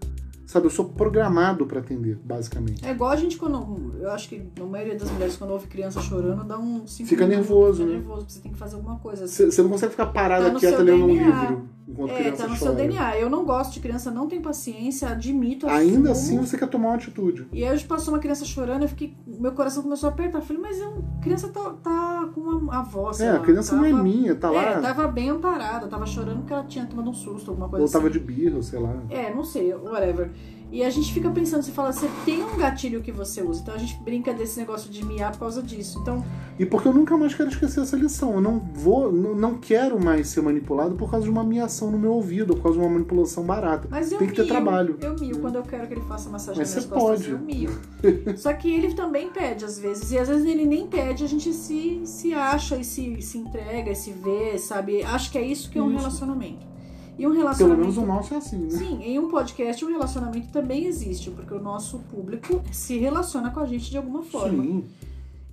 Sabe, 0.54 0.68
eu 0.68 0.70
sou 0.70 0.86
programado 0.86 1.66
pra 1.66 1.80
atender, 1.80 2.16
basicamente. 2.24 2.86
É 2.86 2.92
igual 2.92 3.10
a 3.10 3.16
gente 3.16 3.38
quando. 3.38 3.96
Eu 4.00 4.12
acho 4.12 4.30
que 4.30 4.40
a 4.62 4.64
maioria 4.64 4.96
das 4.96 5.10
mulheres, 5.10 5.36
quando 5.36 5.50
ouve 5.50 5.66
criança 5.66 6.00
chorando, 6.00 6.44
dá 6.44 6.60
um. 6.60 6.86
Fica 6.88 7.26
nervoso, 7.26 7.80
Fica 7.80 7.90
né? 7.90 7.96
nervoso, 7.98 8.20
porque 8.20 8.34
você 8.34 8.40
tem 8.40 8.52
que 8.52 8.58
fazer 8.60 8.76
alguma 8.76 9.00
coisa. 9.00 9.28
Você 9.28 9.48
você 9.50 9.64
não 9.64 9.70
consegue 9.72 9.90
ficar 9.94 10.06
parada 10.08 10.52
Tá 10.52 10.60
quieta 10.60 10.84
lendo 10.84 11.06
um 11.06 11.08
livro 11.08 11.68
enquanto 11.88 12.12
É, 12.12 12.16
criança 12.18 12.44
tá 12.44 12.44
no 12.50 12.56
chora. 12.56 12.60
seu 12.60 12.76
DNA. 12.76 13.18
Eu 13.18 13.30
não 13.32 13.44
gosto 13.46 13.74
de 13.74 13.80
criança, 13.80 14.12
não 14.12 14.28
tenho 14.28 14.44
paciência, 14.44 15.10
admito. 15.10 15.68
Ainda 15.68 16.12
assumo. 16.12 16.42
assim 16.42 16.48
você 16.48 16.56
quer 16.56 16.68
tomar 16.68 16.90
uma 16.90 16.96
atitude. 16.98 17.48
E 17.52 17.66
aí 17.66 17.74
hoje 17.74 17.86
passou 17.86 18.14
uma 18.14 18.20
criança 18.20 18.46
chorando, 18.46 18.84
eu 18.84 18.90
fiquei. 18.90 19.16
Meu 19.40 19.52
coração 19.52 19.84
começou 19.84 20.10
a 20.10 20.12
apertar. 20.12 20.38
Eu 20.40 20.42
falei, 20.44 20.62
mas 20.62 20.82
a 20.82 20.92
criança 21.22 21.50
tá, 21.50 21.74
tá 21.84 22.30
com 22.34 22.42
uma 22.42 22.78
avó, 22.80 23.12
sei 23.12 23.28
É, 23.28 23.32
lá, 23.32 23.38
a 23.38 23.42
criança 23.42 23.76
não 23.76 23.86
é 23.86 23.92
tava- 23.92 24.04
minha, 24.04 24.36
tá 24.36 24.50
lá. 24.50 24.62
É, 24.62 24.80
tava 24.80 25.08
bem 25.08 25.30
amparada, 25.30 25.88
tava 25.88 26.06
chorando 26.06 26.40
porque 26.40 26.54
ela 26.54 26.64
tinha 26.64 26.86
tomado 26.86 27.10
um 27.10 27.14
susto, 27.14 27.52
alguma 27.52 27.68
coisa 27.70 27.86
Ou 27.86 27.92
tava 27.92 28.08
assim. 28.08 28.20
de 28.20 28.24
birra, 28.24 28.62
sei 28.62 28.80
lá. 28.80 28.94
É, 29.10 29.34
não 29.34 29.44
sei, 29.44 29.74
whatever. 29.74 30.32
E 30.74 30.84
a 30.84 30.90
gente 30.90 31.14
fica 31.14 31.30
pensando, 31.30 31.62
você 31.62 31.72
fala, 31.72 31.94
você 31.94 32.10
tem 32.26 32.44
um 32.44 32.58
gatilho 32.58 33.00
que 33.04 33.12
você 33.12 33.44
usa. 33.44 33.62
Então 33.62 33.76
a 33.76 33.78
gente 33.78 33.96
brinca 34.04 34.34
desse 34.34 34.60
negócio 34.60 34.90
de 34.90 35.06
miar 35.06 35.32
por 35.32 35.42
causa 35.42 35.62
disso. 35.62 36.00
Então, 36.02 36.26
E 36.58 36.66
porque 36.66 36.88
eu 36.88 36.94
nunca 36.94 37.16
mais 37.16 37.36
quero 37.36 37.50
esquecer 37.50 37.82
essa 37.82 37.96
lição. 37.96 38.34
Eu 38.34 38.42
não 38.42 38.58
vou, 38.58 39.12
não, 39.12 39.36
não 39.36 39.58
quero 39.60 40.04
mais 40.04 40.30
ser 40.30 40.42
manipulado 40.42 40.96
por 40.96 41.12
causa 41.12 41.26
de 41.26 41.30
uma 41.32 41.44
miação 41.44 41.92
no 41.92 42.00
meu 42.00 42.14
ouvido, 42.14 42.50
ou 42.52 42.56
por 42.58 42.64
causa 42.64 42.80
de 42.80 42.84
uma 42.84 42.92
manipulação 42.92 43.44
barata. 43.44 43.88
mas 43.88 44.12
eu 44.12 44.18
Tem 44.18 44.28
que 44.28 44.34
ter 44.34 44.42
mio, 44.42 44.52
trabalho. 44.52 44.98
Eu 45.00 45.16
mio. 45.16 45.38
Quando 45.40 45.58
eu 45.58 45.64
quero 45.64 45.88
que 45.88 45.94
ele 45.94 46.02
faça 46.02 46.28
massagem 46.32 46.60
Mas 46.60 46.74
nas 46.74 46.86
costas, 46.86 47.28
pode. 47.28 47.30
eu 47.30 47.38
mio. 47.38 47.70
Só 48.36 48.52
que 48.54 48.74
ele 48.74 48.96
também 48.96 49.30
pede 49.30 49.66
às 49.66 49.78
vezes. 49.78 50.12
E 50.12 50.18
às 50.18 50.28
vezes 50.28 50.44
ele 50.44 50.66
nem 50.66 50.88
pede, 50.88 51.24
a 51.24 51.28
gente 51.28 51.54
se, 51.54 52.02
se 52.04 52.34
acha 52.34 52.78
e 52.78 52.84
se, 52.84 53.22
se 53.22 53.38
entrega, 53.38 53.92
e 53.92 53.96
se 53.96 54.12
vê, 54.12 54.58
sabe? 54.58 55.04
Acho 55.04 55.32
que 55.32 55.38
é 55.38 55.42
isso 55.46 55.70
que 55.70 55.78
é 55.78 55.84
um 55.84 55.90
Isso. 55.90 55.98
relacionamento. 56.00 56.73
E 57.18 57.28
um 57.28 57.30
Pelo 57.30 57.42
relacionamento. 57.42 57.82
menos 57.82 57.98
o 57.98 58.06
nosso 58.06 58.34
é 58.34 58.38
assim, 58.38 58.58
né? 58.58 58.70
Sim, 58.72 59.04
em 59.04 59.20
um 59.20 59.30
podcast 59.30 59.86
um 59.86 59.90
relacionamento 59.90 60.52
também 60.52 60.86
existe, 60.86 61.30
porque 61.30 61.54
o 61.54 61.62
nosso 61.62 62.00
público 62.12 62.62
se 62.72 62.98
relaciona 62.98 63.52
com 63.52 63.60
a 63.60 63.66
gente 63.66 63.90
de 63.90 63.98
alguma 63.98 64.24
forma. 64.24 64.64
Sim. 64.64 64.84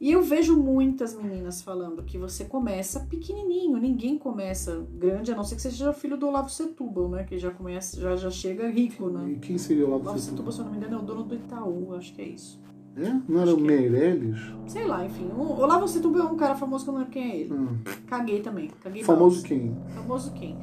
E 0.01 0.11
eu 0.11 0.23
vejo 0.23 0.57
muitas 0.57 1.15
meninas 1.15 1.61
falando 1.61 2.03
que 2.03 2.17
você 2.17 2.47
começa 2.47 3.01
pequenininho, 3.01 3.77
ninguém 3.77 4.17
começa 4.17 4.83
grande, 4.95 5.31
a 5.31 5.37
não 5.37 5.45
ser 5.45 5.57
que 5.57 5.61
você 5.61 5.71
seja 5.71 5.93
filho 5.93 6.17
do 6.17 6.27
Olavo 6.27 6.49
Setúbal, 6.49 7.11
né? 7.11 7.25
Que 7.25 7.39
já 7.39 7.51
começa, 7.51 8.01
já, 8.01 8.17
já 8.17 8.31
chega 8.31 8.67
rico, 8.71 9.11
né? 9.11 9.33
E 9.33 9.37
quem 9.37 9.59
seria 9.59 9.85
o 9.85 9.89
Olavo 9.89 10.07
Lavo 10.07 10.19
Setúbal? 10.19 10.51
Setúbal, 10.51 10.53
se 10.53 10.59
eu 10.61 10.65
não 10.65 10.73
me 10.73 10.79
engano, 10.79 10.95
é 10.95 10.99
o 10.99 11.03
dono 11.03 11.25
do 11.25 11.35
Itaú, 11.35 11.95
acho 11.95 12.15
que 12.15 12.23
é 12.23 12.29
isso. 12.29 12.59
É? 12.97 13.15
Não 13.29 13.43
era 13.43 13.51
Acho 13.53 13.61
o 13.61 13.65
é. 13.65 13.67
Meirelles? 13.67 14.41
Sei 14.67 14.87
lá, 14.87 15.05
enfim. 15.05 15.29
O 15.37 15.61
Olavo 15.61 15.87
Setúbal 15.87 16.23
é 16.23 16.33
um 16.33 16.37
cara 16.37 16.55
famoso 16.55 16.85
que 16.85 16.89
eu 16.89 16.93
não 16.95 17.01
lembro 17.01 17.13
quem 17.13 17.31
é 17.31 17.37
ele. 17.37 17.53
Hum. 17.53 17.79
Caguei 18.07 18.41
também. 18.41 18.71
Caguei 18.83 19.05
Famoso 19.05 19.43
quem? 19.43 19.77
Famoso 19.95 20.33
quem? 20.33 20.57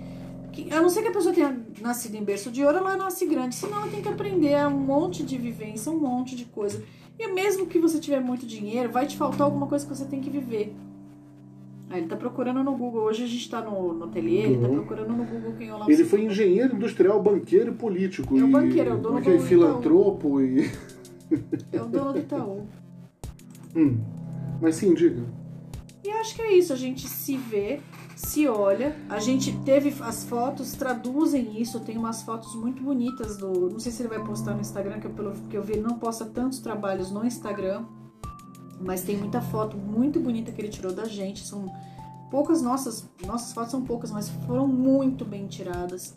A 0.72 0.82
não 0.82 0.90
ser 0.90 1.02
que 1.02 1.08
a 1.10 1.12
pessoa 1.12 1.34
tenha 1.34 1.58
nascido 1.82 2.16
em 2.16 2.24
berço 2.24 2.50
de 2.52 2.64
ouro, 2.64 2.78
ela 2.78 2.96
nasce 2.98 3.26
grande. 3.26 3.56
Senão 3.56 3.78
ela 3.82 3.88
tem 3.92 4.02
que 4.02 4.10
aprender 4.10 4.56
um 4.68 4.72
monte 4.80 5.24
de 5.24 5.38
vivência, 5.38 5.92
um 5.92 6.00
monte 6.00 6.36
de 6.36 6.46
coisa. 6.46 6.82
E 7.20 7.28
mesmo 7.28 7.66
que 7.68 7.80
você 7.80 8.00
tiver 8.00 8.20
muito 8.20 8.46
dinheiro, 8.46 8.92
vai 8.92 9.06
te 9.08 9.18
faltar 9.18 9.42
alguma 9.46 9.68
coisa 9.68 9.86
que 9.86 9.96
você 9.96 10.06
tem 10.06 10.20
que 10.22 10.30
viver. 10.30 10.76
Aí 11.90 12.00
ele 12.02 12.08
tá 12.08 12.16
procurando 12.18 12.64
no 12.64 12.76
Google. 12.76 13.04
Hoje 13.04 13.24
a 13.24 13.28
gente 13.28 13.50
tá 13.50 13.62
no, 13.62 13.94
no 13.94 14.06
ateliê, 14.06 14.42
ele 14.44 14.58
tá 14.58 14.68
Uhum. 14.68 14.76
procurando 14.76 15.14
no 15.14 15.24
Google 15.24 15.54
quem 15.58 15.70
é 15.70 15.74
o 15.76 15.90
Ele 15.90 16.04
foi 16.04 16.26
engenheiro 16.26 16.76
industrial, 16.76 17.22
banqueiro 17.24 17.72
e 17.72 17.76
político. 17.76 18.38
É 18.38 18.44
o 18.44 18.48
banqueiro, 18.48 18.90
é 18.90 18.94
o 18.94 18.98
dono 18.98 19.22
do 19.22 19.30
Itaú. 19.32 19.40
filantropo 19.40 20.42
e. 20.42 20.70
É 21.72 21.82
o 21.82 21.86
dono 21.86 22.14
do 22.14 22.20
Itaú. 22.20 22.68
Hum. 23.76 24.00
Mas 24.62 24.76
sim, 24.76 24.94
diga. 24.94 25.22
E 26.04 26.10
acho 26.10 26.36
que 26.36 26.42
é 26.42 26.54
isso, 26.58 26.74
a 26.74 26.76
gente 26.76 27.08
se 27.08 27.38
vê, 27.38 27.80
se 28.18 28.48
olha, 28.48 28.96
a 29.08 29.20
gente 29.20 29.56
teve 29.60 29.94
as 30.02 30.24
fotos, 30.24 30.72
traduzem 30.72 31.62
isso, 31.62 31.80
tem 31.82 31.96
umas 31.96 32.24
fotos 32.24 32.56
muito 32.56 32.82
bonitas 32.82 33.38
do. 33.38 33.70
Não 33.70 33.80
sei 33.80 33.92
se 33.92 34.02
ele 34.02 34.10
vai 34.10 34.24
postar 34.24 34.56
no 34.56 34.62
Instagram, 34.62 35.00
que 35.00 35.06
eu, 35.06 35.12
pelo 35.12 35.32
que 35.48 35.56
eu 35.56 35.62
vi, 35.62 35.74
ele 35.74 35.84
não 35.84 36.00
posta 36.00 36.26
tantos 36.26 36.58
trabalhos 36.58 37.12
no 37.12 37.24
Instagram, 37.24 37.86
mas 38.82 39.04
tem 39.04 39.16
muita 39.16 39.40
foto 39.40 39.78
muito 39.78 40.20
bonita 40.20 40.52
que 40.52 40.60
ele 40.60 40.70
tirou 40.70 40.92
da 40.92 41.06
gente. 41.06 41.46
São 41.46 41.72
poucas 42.32 42.60
nossas. 42.60 43.08
Nossas 43.24 43.54
fotos 43.54 43.70
são 43.70 43.84
poucas, 43.84 44.10
mas 44.10 44.30
foram 44.48 44.68
muito 44.68 45.24
bem 45.24 45.46
tiradas. 45.46 46.16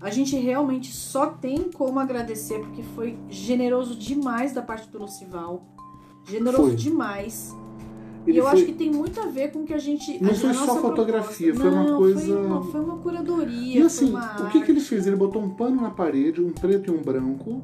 A 0.00 0.08
gente 0.08 0.36
realmente 0.36 0.92
só 0.92 1.26
tem 1.26 1.72
como 1.72 1.98
agradecer, 1.98 2.60
porque 2.60 2.84
foi 2.94 3.18
generoso 3.28 3.96
demais 3.96 4.52
da 4.52 4.62
parte 4.62 4.88
do 4.88 4.98
Lucival. 4.98 5.64
Generoso 6.24 6.68
Foi. 6.68 6.76
demais. 6.76 7.52
Ele 8.26 8.36
e 8.36 8.38
eu 8.38 8.44
foi- 8.44 8.52
acho 8.52 8.66
que 8.66 8.72
tem 8.74 8.90
muito 8.90 9.18
a 9.20 9.26
ver 9.26 9.50
com 9.50 9.64
que 9.64 9.72
a 9.72 9.78
gente. 9.78 10.22
Não 10.22 10.30
a, 10.30 10.34
foi 10.34 10.52
só 10.54 10.76
fotografia, 10.80 11.52
proposta. 11.54 11.70
foi 11.70 11.80
uma 11.80 11.90
Não, 11.90 11.98
coisa- 11.98 12.20
Foi 12.26 12.46
uma, 12.46 12.62
foi 12.64 12.80
uma 12.80 12.96
curadoria. 12.98 13.80
E 13.80 13.82
assim, 13.82 14.10
uma 14.10 14.42
o 14.42 14.50
que, 14.50 14.60
que 14.62 14.70
ele 14.70 14.80
fez? 14.80 15.06
Ele 15.06 15.16
botou 15.16 15.42
um 15.42 15.50
pano 15.50 15.80
na 15.80 15.90
parede, 15.90 16.40
um 16.42 16.52
preto 16.52 16.92
e 16.92 16.94
um 16.94 17.02
branco. 17.02 17.62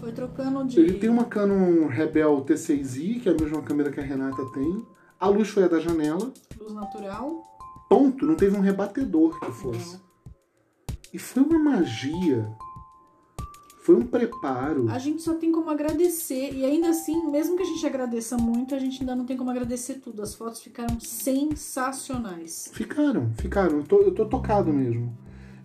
Foi 0.00 0.10
trocando 0.12 0.64
de. 0.64 0.80
Ele 0.80 0.94
tem 0.94 1.08
uma 1.08 1.24
Canon 1.24 1.86
Rebel 1.86 2.42
T6i, 2.44 3.20
que 3.20 3.28
é 3.28 3.32
a 3.32 3.36
mesma 3.40 3.62
câmera 3.62 3.90
que 3.92 4.00
a 4.00 4.02
Renata 4.02 4.44
tem. 4.52 4.84
A 5.20 5.28
luz 5.28 5.48
foi 5.48 5.62
a 5.64 5.68
da 5.68 5.78
janela. 5.78 6.32
luz 6.60 6.72
natural. 6.74 7.44
Ponto. 7.88 8.26
Não 8.26 8.34
teve 8.34 8.56
um 8.56 8.60
rebatedor 8.60 9.38
que 9.38 9.52
fosse. 9.52 10.00
E 11.12 11.18
foi 11.18 11.42
uma 11.44 11.58
magia. 11.58 12.48
Foi 13.82 13.96
um 13.96 14.06
preparo. 14.06 14.88
A 14.88 14.98
gente 15.00 15.22
só 15.22 15.34
tem 15.34 15.50
como 15.50 15.68
agradecer. 15.68 16.54
E 16.54 16.64
ainda 16.64 16.90
assim, 16.90 17.28
mesmo 17.28 17.56
que 17.56 17.64
a 17.64 17.66
gente 17.66 17.84
agradeça 17.84 18.36
muito, 18.36 18.76
a 18.76 18.78
gente 18.78 19.00
ainda 19.00 19.16
não 19.16 19.26
tem 19.26 19.36
como 19.36 19.50
agradecer 19.50 19.94
tudo. 19.94 20.22
As 20.22 20.36
fotos 20.36 20.62
ficaram 20.62 21.00
sensacionais. 21.00 22.70
Ficaram, 22.72 23.32
ficaram. 23.36 23.78
Eu 23.78 23.82
tô, 23.84 24.00
eu 24.02 24.14
tô 24.14 24.24
tocado 24.26 24.72
mesmo. 24.72 25.12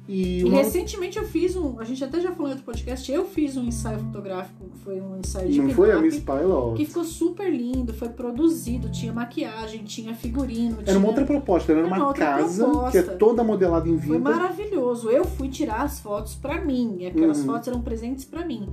E, 0.08 0.42
E 0.42 0.50
recentemente 0.50 1.18
eu 1.18 1.26
fiz 1.26 1.56
um. 1.56 1.80
A 1.80 1.84
gente 1.84 2.02
até 2.04 2.22
já 2.22 2.32
falou 2.32 2.48
em 2.48 2.52
outro 2.52 2.64
podcast. 2.64 3.12
Eu 3.12 3.26
fiz 3.26 3.58
um 3.58 3.66
ensaio 3.66 4.00
fotográfico, 4.00 4.70
que 4.70 4.78
foi 4.80 5.02
um 5.02 5.18
ensaio 5.20 5.50
de 5.50 5.62
não 5.62 5.70
foi 5.72 5.92
a 5.92 6.00
Miss 6.00 6.18
Pilot? 6.20 6.78
Que 6.78 6.86
ficou 6.86 7.04
super 7.04 7.52
lindo, 7.54 7.94
foi 7.94 8.10
produzido, 8.10 8.90
tinha 8.90 9.12
maquiagem, 9.12 9.84
tinha 9.84 10.14
figurino. 10.16 10.76
Era 10.78 10.84
tinha... 10.86 10.98
uma 10.98 11.08
outra 11.10 11.26
proposta, 11.26 11.72
era 11.74 11.82
Era 11.82 11.88
uma 11.88 12.14
casa 12.14 12.64
proposta. 12.66 12.92
que 12.92 12.98
é 12.98 13.16
toda 13.16 13.44
modelada 13.44 13.90
em 13.90 14.00
Foi 14.00 14.18
vinta. 14.18 14.30
maravilhoso. 14.30 15.10
Eu 15.10 15.26
fui 15.26 15.50
tirar 15.50 15.82
as 15.84 16.00
fotos 16.00 16.36
pra 16.36 16.62
mim. 16.64 17.06
Aquelas 17.06 17.40
Uhum. 17.40 17.46
fotos 17.46 17.68
eram 17.68 17.82
presentes 17.82 18.24
pra 18.24 18.46
mim. 18.46 18.68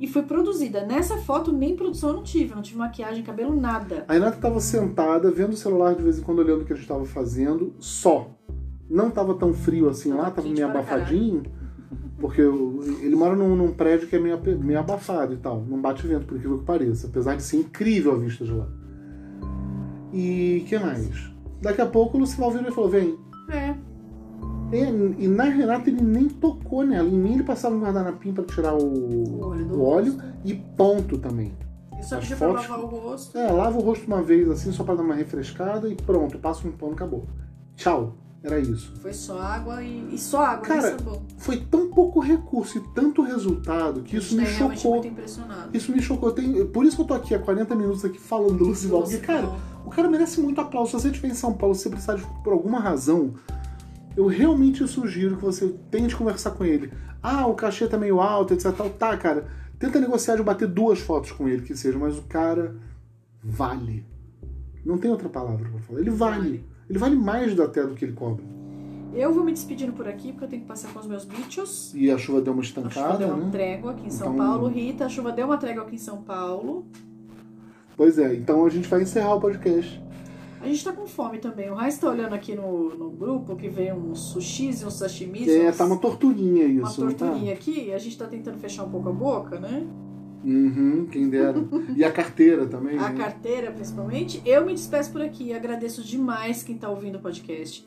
E 0.00 0.06
foi 0.08 0.22
produzida. 0.22 0.84
Nessa 0.84 1.16
foto, 1.18 1.52
nem 1.52 1.76
produção 1.76 2.10
eu 2.10 2.16
não 2.16 2.22
tive. 2.24 2.50
Eu 2.50 2.56
não 2.56 2.62
tive 2.62 2.76
maquiagem, 2.76 3.22
cabelo, 3.22 3.54
nada. 3.54 4.04
A 4.08 4.14
Renata 4.14 4.34
estava 4.34 4.58
sentada, 4.58 5.30
vendo 5.30 5.52
o 5.52 5.56
celular 5.56 5.94
de 5.94 6.02
vez 6.02 6.18
em 6.18 6.22
quando, 6.22 6.40
olhando 6.40 6.62
o 6.62 6.64
que 6.64 6.72
a 6.72 6.74
gente 6.74 6.82
estava 6.86 7.04
fazendo, 7.04 7.72
só. 7.78 8.28
Não 8.92 9.08
estava 9.08 9.34
tão 9.34 9.52
frio 9.54 9.88
assim 9.88 10.10
Tava 10.10 10.22
lá, 10.22 10.30
quente 10.30 10.52
meio 10.52 10.68
abafadinho. 10.68 11.42
Porque 12.18 12.40
eu- 12.40 12.80
ele 13.00 13.16
mora 13.16 13.34
num, 13.34 13.56
num 13.56 13.72
prédio 13.72 14.06
que 14.06 14.14
é 14.14 14.18
meio, 14.20 14.38
meio 14.60 14.78
abafado 14.78 15.32
e 15.34 15.36
tal. 15.38 15.60
Não 15.68 15.80
bate 15.80 16.06
vento, 16.06 16.26
por 16.26 16.36
incrível 16.36 16.58
que 16.58 16.64
pareça. 16.64 17.06
Apesar 17.08 17.34
de 17.36 17.42
ser 17.42 17.56
incrível 17.56 18.12
a 18.12 18.18
vista 18.18 18.44
de 18.44 18.52
lá. 18.52 18.68
E 20.12 20.64
que 20.68 20.78
mais? 20.78 21.08
Daqui 21.60 21.80
a 21.80 21.86
pouco 21.86 22.16
o 22.16 22.20
Lucival 22.20 22.50
virou 22.50 22.68
e 22.68 22.72
falou: 22.74 22.90
vem. 22.90 23.18
É. 23.48 23.74
E, 24.72 25.24
e 25.24 25.28
na 25.28 25.44
Renata 25.44 25.88
ele 25.90 26.00
nem 26.02 26.28
tocou 26.28 26.84
nela. 26.84 27.08
Em 27.08 27.12
mim 27.18 27.34
ele 27.34 27.42
passava 27.42 27.74
um 27.74 27.80
guardanapim 27.80 28.32
para 28.32 28.44
tirar 28.44 28.74
o, 28.74 28.78
O 28.84 29.44
óleo 29.48 29.66
o 29.74 29.82
óleo 29.84 30.12
rosto. 30.12 30.24
e 30.44 30.54
ponto 30.54 31.18
também. 31.18 31.52
Só 32.02 32.16
As 32.16 32.22
pedi 32.24 32.36
pra 32.36 32.48
fotos- 32.48 32.68
lavar 32.68 32.84
o 32.84 32.88
rosto. 32.88 33.38
É, 33.38 33.50
lava 33.50 33.78
o 33.78 33.82
rosto 33.82 34.06
uma 34.06 34.22
vez 34.22 34.48
assim, 34.50 34.72
só 34.72 34.82
pra 34.82 34.94
dar 34.94 35.02
uma 35.02 35.14
refrescada 35.14 35.88
e 35.88 35.94
pronto, 35.94 36.38
passa 36.38 36.66
um 36.66 36.72
pano, 36.72 36.92
acabou. 36.92 37.26
Tchau. 37.76 38.16
Era 38.44 38.58
isso. 38.58 38.92
Foi 39.00 39.12
só 39.12 39.40
água 39.40 39.82
e, 39.82 40.14
e 40.14 40.18
só 40.18 40.44
água 40.44 40.66
Cara. 40.66 40.96
Foi 41.38 41.58
tão 41.58 41.90
pouco 41.90 42.18
recurso 42.18 42.78
e 42.78 42.80
tanto 42.92 43.22
resultado 43.22 44.02
que 44.02 44.16
isso 44.16 44.34
me 44.36 44.44
tá 44.44 44.50
realmente 44.50 44.80
chocou. 44.80 44.92
muito 44.94 45.08
impressionado. 45.12 45.76
Isso 45.76 45.92
me 45.92 46.02
chocou. 46.02 46.32
Tem- 46.32 46.66
Por 46.66 46.84
isso 46.84 46.96
que 46.96 47.02
eu 47.02 47.06
tô 47.06 47.14
aqui 47.14 47.34
há 47.34 47.38
40 47.38 47.74
minutos 47.76 48.04
aqui 48.04 48.18
falando 48.18 48.58
do 48.58 48.64
Lucival. 48.64 49.02
Porque, 49.02 49.18
cara, 49.18 49.48
o 49.86 49.90
cara 49.90 50.08
merece 50.10 50.40
muito 50.40 50.60
aplauso. 50.60 50.90
Se 50.90 51.00
você 51.00 51.08
estiver 51.08 51.28
em 51.28 51.34
São 51.34 51.54
Paulo, 51.54 51.74
se 51.74 51.82
você 51.84 51.90
precisar 51.90 52.16
de 52.16 52.26
por 52.42 52.52
alguma 52.52 52.80
razão, 52.80 53.34
eu 54.16 54.26
realmente 54.26 54.86
sugiro 54.88 55.36
que 55.36 55.44
você 55.44 55.68
tente 55.90 56.16
conversar 56.16 56.50
com 56.50 56.64
ele. 56.64 56.92
Ah, 57.22 57.46
o 57.46 57.54
cachê 57.54 57.86
tá 57.86 57.96
meio 57.96 58.20
alto, 58.20 58.54
etc. 58.54 58.72
Tal. 58.76 58.90
Tá, 58.90 59.16
cara. 59.16 59.46
Tenta 59.78 60.00
negociar 60.00 60.34
de 60.36 60.42
bater 60.42 60.66
duas 60.66 60.98
fotos 60.98 61.30
com 61.30 61.48
ele, 61.48 61.62
que 61.62 61.76
seja, 61.76 61.96
mas 61.98 62.18
o 62.18 62.22
cara 62.22 62.74
vale. 63.42 64.04
Não 64.84 64.98
tem 64.98 65.10
outra 65.10 65.28
palavra 65.28 65.68
pra 65.68 65.78
falar. 65.80 66.00
Ele 66.00 66.10
vale. 66.10 66.38
Vale. 66.40 66.71
Ele 66.88 66.98
vale 66.98 67.16
mais 67.16 67.54
do- 67.54 67.62
até 67.62 67.86
do 67.86 67.94
que 67.94 68.04
ele 68.04 68.12
cobra. 68.12 68.44
Eu 69.14 69.32
vou 69.32 69.44
me 69.44 69.52
despedindo 69.52 69.92
por 69.92 70.08
aqui, 70.08 70.32
porque 70.32 70.44
eu 70.44 70.48
tenho 70.48 70.62
que 70.62 70.68
passar 70.68 70.90
com 70.92 70.98
os 70.98 71.06
meus 71.06 71.24
bichos. 71.24 71.92
E 71.94 72.10
a 72.10 72.16
chuva 72.16 72.40
deu 72.40 72.52
uma 72.54 72.62
A 72.62 72.64
chuva 72.64 72.88
estancada, 72.88 73.18
deu 73.18 73.28
uma 73.28 73.44
né? 73.44 73.50
trégua 73.50 73.90
aqui 73.92 74.06
em 74.06 74.10
São 74.10 74.32
Então- 74.34 74.46
Paulo. 74.46 74.68
Rita, 74.68 75.04
a 75.04 75.08
chuva 75.08 75.32
deu 75.32 75.46
uma 75.46 75.58
trégua 75.58 75.82
aqui 75.84 75.96
em 75.96 75.98
São 75.98 76.22
Paulo. 76.22 76.86
Pois 77.96 78.18
é, 78.18 78.34
então 78.34 78.64
a 78.64 78.70
gente 78.70 78.88
vai 78.88 79.02
encerrar 79.02 79.34
o 79.34 79.40
podcast. 79.40 80.02
A 80.62 80.66
gente 80.66 80.82
tá 80.84 80.92
com 80.92 81.06
fome 81.06 81.38
também. 81.38 81.70
O 81.70 81.74
Raiz 81.74 81.98
tá 81.98 82.08
olhando 82.08 82.34
aqui 82.34 82.54
no, 82.54 82.94
no 82.96 83.10
grupo 83.10 83.54
que 83.56 83.68
vem 83.68 83.92
uns 83.92 84.18
sushis 84.20 84.80
e 84.80 84.86
uns 84.86 84.94
sashimis. 84.94 85.48
É, 85.48 85.68
uns- 85.68 85.76
tá 85.76 85.84
uma 85.84 85.98
torturinha 85.98 86.64
uma 86.66 86.88
isso, 86.88 87.04
não 87.04 87.12
tá? 87.12 87.26
torturinha 87.26 87.52
aqui. 87.52 87.86
E 87.88 87.92
a 87.92 87.98
gente 87.98 88.16
tá 88.16 88.26
tentando 88.26 88.58
fechar 88.58 88.84
um 88.84 88.88
pouco 88.90 89.08
a 89.08 89.12
boca, 89.12 89.58
né? 89.58 89.86
Uhum, 90.44 91.06
quem 91.10 91.28
dera. 91.28 91.54
E 91.96 92.04
a 92.04 92.10
carteira 92.10 92.66
também, 92.66 92.98
A 92.98 93.10
né? 93.10 93.18
carteira, 93.18 93.70
principalmente. 93.70 94.42
Eu 94.44 94.64
me 94.66 94.74
despeço 94.74 95.12
por 95.12 95.22
aqui. 95.22 95.52
Agradeço 95.52 96.02
demais 96.02 96.62
quem 96.62 96.76
tá 96.76 96.88
ouvindo 96.88 97.16
o 97.16 97.20
podcast. 97.20 97.84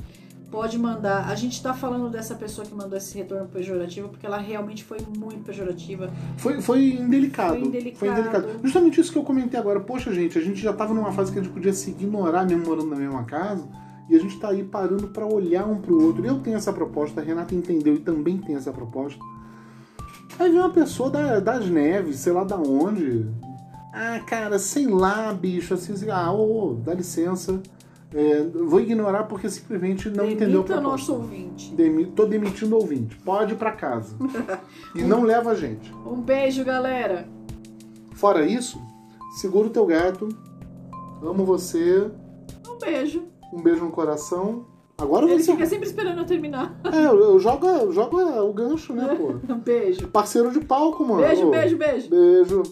Pode 0.50 0.78
mandar. 0.78 1.28
A 1.28 1.36
gente 1.36 1.62
tá 1.62 1.74
falando 1.74 2.10
dessa 2.10 2.36
pessoa 2.36 2.66
que 2.66 2.74
mandou 2.74 2.98
esse 2.98 3.18
retorno 3.18 3.48
pejorativo 3.48 4.08
porque 4.08 4.26
ela 4.26 4.38
realmente 4.38 4.84
foi 4.84 5.00
muito 5.18 5.44
pejorativa. 5.44 6.10
Foi, 6.38 6.62
foi 6.62 6.94
indelicado. 6.94 7.60
Foi 7.96 8.08
indelicado. 8.08 8.48
Justamente 8.64 9.02
isso 9.02 9.12
que 9.12 9.18
eu 9.18 9.24
comentei 9.24 9.60
agora. 9.60 9.80
Poxa, 9.82 10.14
gente, 10.14 10.38
a 10.38 10.42
gente 10.42 10.62
já 10.62 10.72
tava 10.72 10.94
numa 10.94 11.12
fase 11.12 11.32
que 11.34 11.40
a 11.40 11.42
gente 11.42 11.52
podia 11.52 11.74
se 11.74 11.90
ignorar 11.92 12.46
mesmo 12.46 12.66
morando 12.66 12.90
na 12.90 12.96
mesma 12.96 13.24
casa. 13.26 13.68
E 14.08 14.16
a 14.16 14.20
gente 14.20 14.40
tá 14.40 14.50
aí 14.50 14.64
parando 14.64 15.08
pra 15.08 15.26
olhar 15.26 15.66
um 15.68 15.82
pro 15.82 16.02
outro. 16.02 16.24
Eu 16.26 16.40
tenho 16.40 16.56
essa 16.56 16.72
proposta, 16.72 17.20
a 17.20 17.24
Renata 17.24 17.56
entendeu 17.56 17.96
e 17.96 18.00
também 18.00 18.38
tem 18.38 18.56
essa 18.56 18.72
proposta. 18.72 19.20
Aí 20.40 20.50
vem 20.52 20.60
uma 20.60 20.70
pessoa 20.70 21.10
da- 21.10 21.40
das 21.40 21.70
neves, 21.70 22.18
sei 22.20 22.34
lá 22.34 22.44
da 22.44 22.58
onde. 22.58 23.26
Ah, 23.94 24.20
cara, 24.28 24.60
sei 24.60 24.88
lá, 24.88 25.32
bicho, 25.34 25.74
assim, 25.74 25.94
assim 25.94 26.10
ah, 26.10 26.32
ô, 26.32 26.74
dá 26.84 26.94
licença. 26.94 27.62
É, 28.14 28.44
vou 28.44 28.80
ignorar 28.80 29.24
porque 29.24 29.50
simplesmente 29.50 30.10
não 30.10 30.26
entendeu 30.26 30.64
Demita 30.64 30.80
o 30.80 30.82
proposta. 30.82 30.82
nosso 30.82 31.14
ouvinte. 31.14 31.74
Demi- 31.74 32.06
tô 32.08 32.26
demitindo 32.26 32.76
o 32.76 32.80
ouvinte. 32.80 33.16
Pode 33.18 33.54
ir 33.54 33.58
pra 33.58 33.72
casa. 33.72 34.16
e 34.96 35.02
não 35.02 35.24
leva 35.24 35.52
a 35.52 35.56
gente. 35.56 35.94
Um 36.06 36.22
beijo, 36.22 36.64
galera. 36.64 37.28
Fora 38.14 38.46
isso, 38.46 38.80
segura 39.38 39.68
o 39.68 39.70
teu 39.70 39.86
gato. 39.86 40.30
Amo 41.22 41.44
você. 41.46 42.10
Um 42.68 42.78
beijo. 42.78 43.24
Um 43.52 43.62
beijo 43.62 43.84
no 43.84 43.92
coração. 43.92 44.66
Agora 44.98 45.26
Ele 45.26 45.44
você. 45.44 45.52
fica 45.52 45.66
sempre 45.66 45.88
esperando 45.88 46.20
eu 46.20 46.26
terminar. 46.26 46.74
É, 46.86 47.06
eu, 47.06 47.20
eu 47.20 47.40
jogo, 47.40 47.68
eu 47.68 47.92
jogo 47.92 48.18
o 48.22 48.54
gancho, 48.54 48.94
né, 48.94 49.14
pô? 49.18 49.36
Um 49.54 49.60
beijo. 49.60 50.08
Parceiro 50.08 50.52
de 50.52 50.62
palco, 50.62 51.04
mano. 51.06 51.22
Beijo, 51.22 51.48
Ô, 51.48 51.52
beijo, 51.52 51.78
beijo. 51.78 52.10
Beijo. 52.10 52.64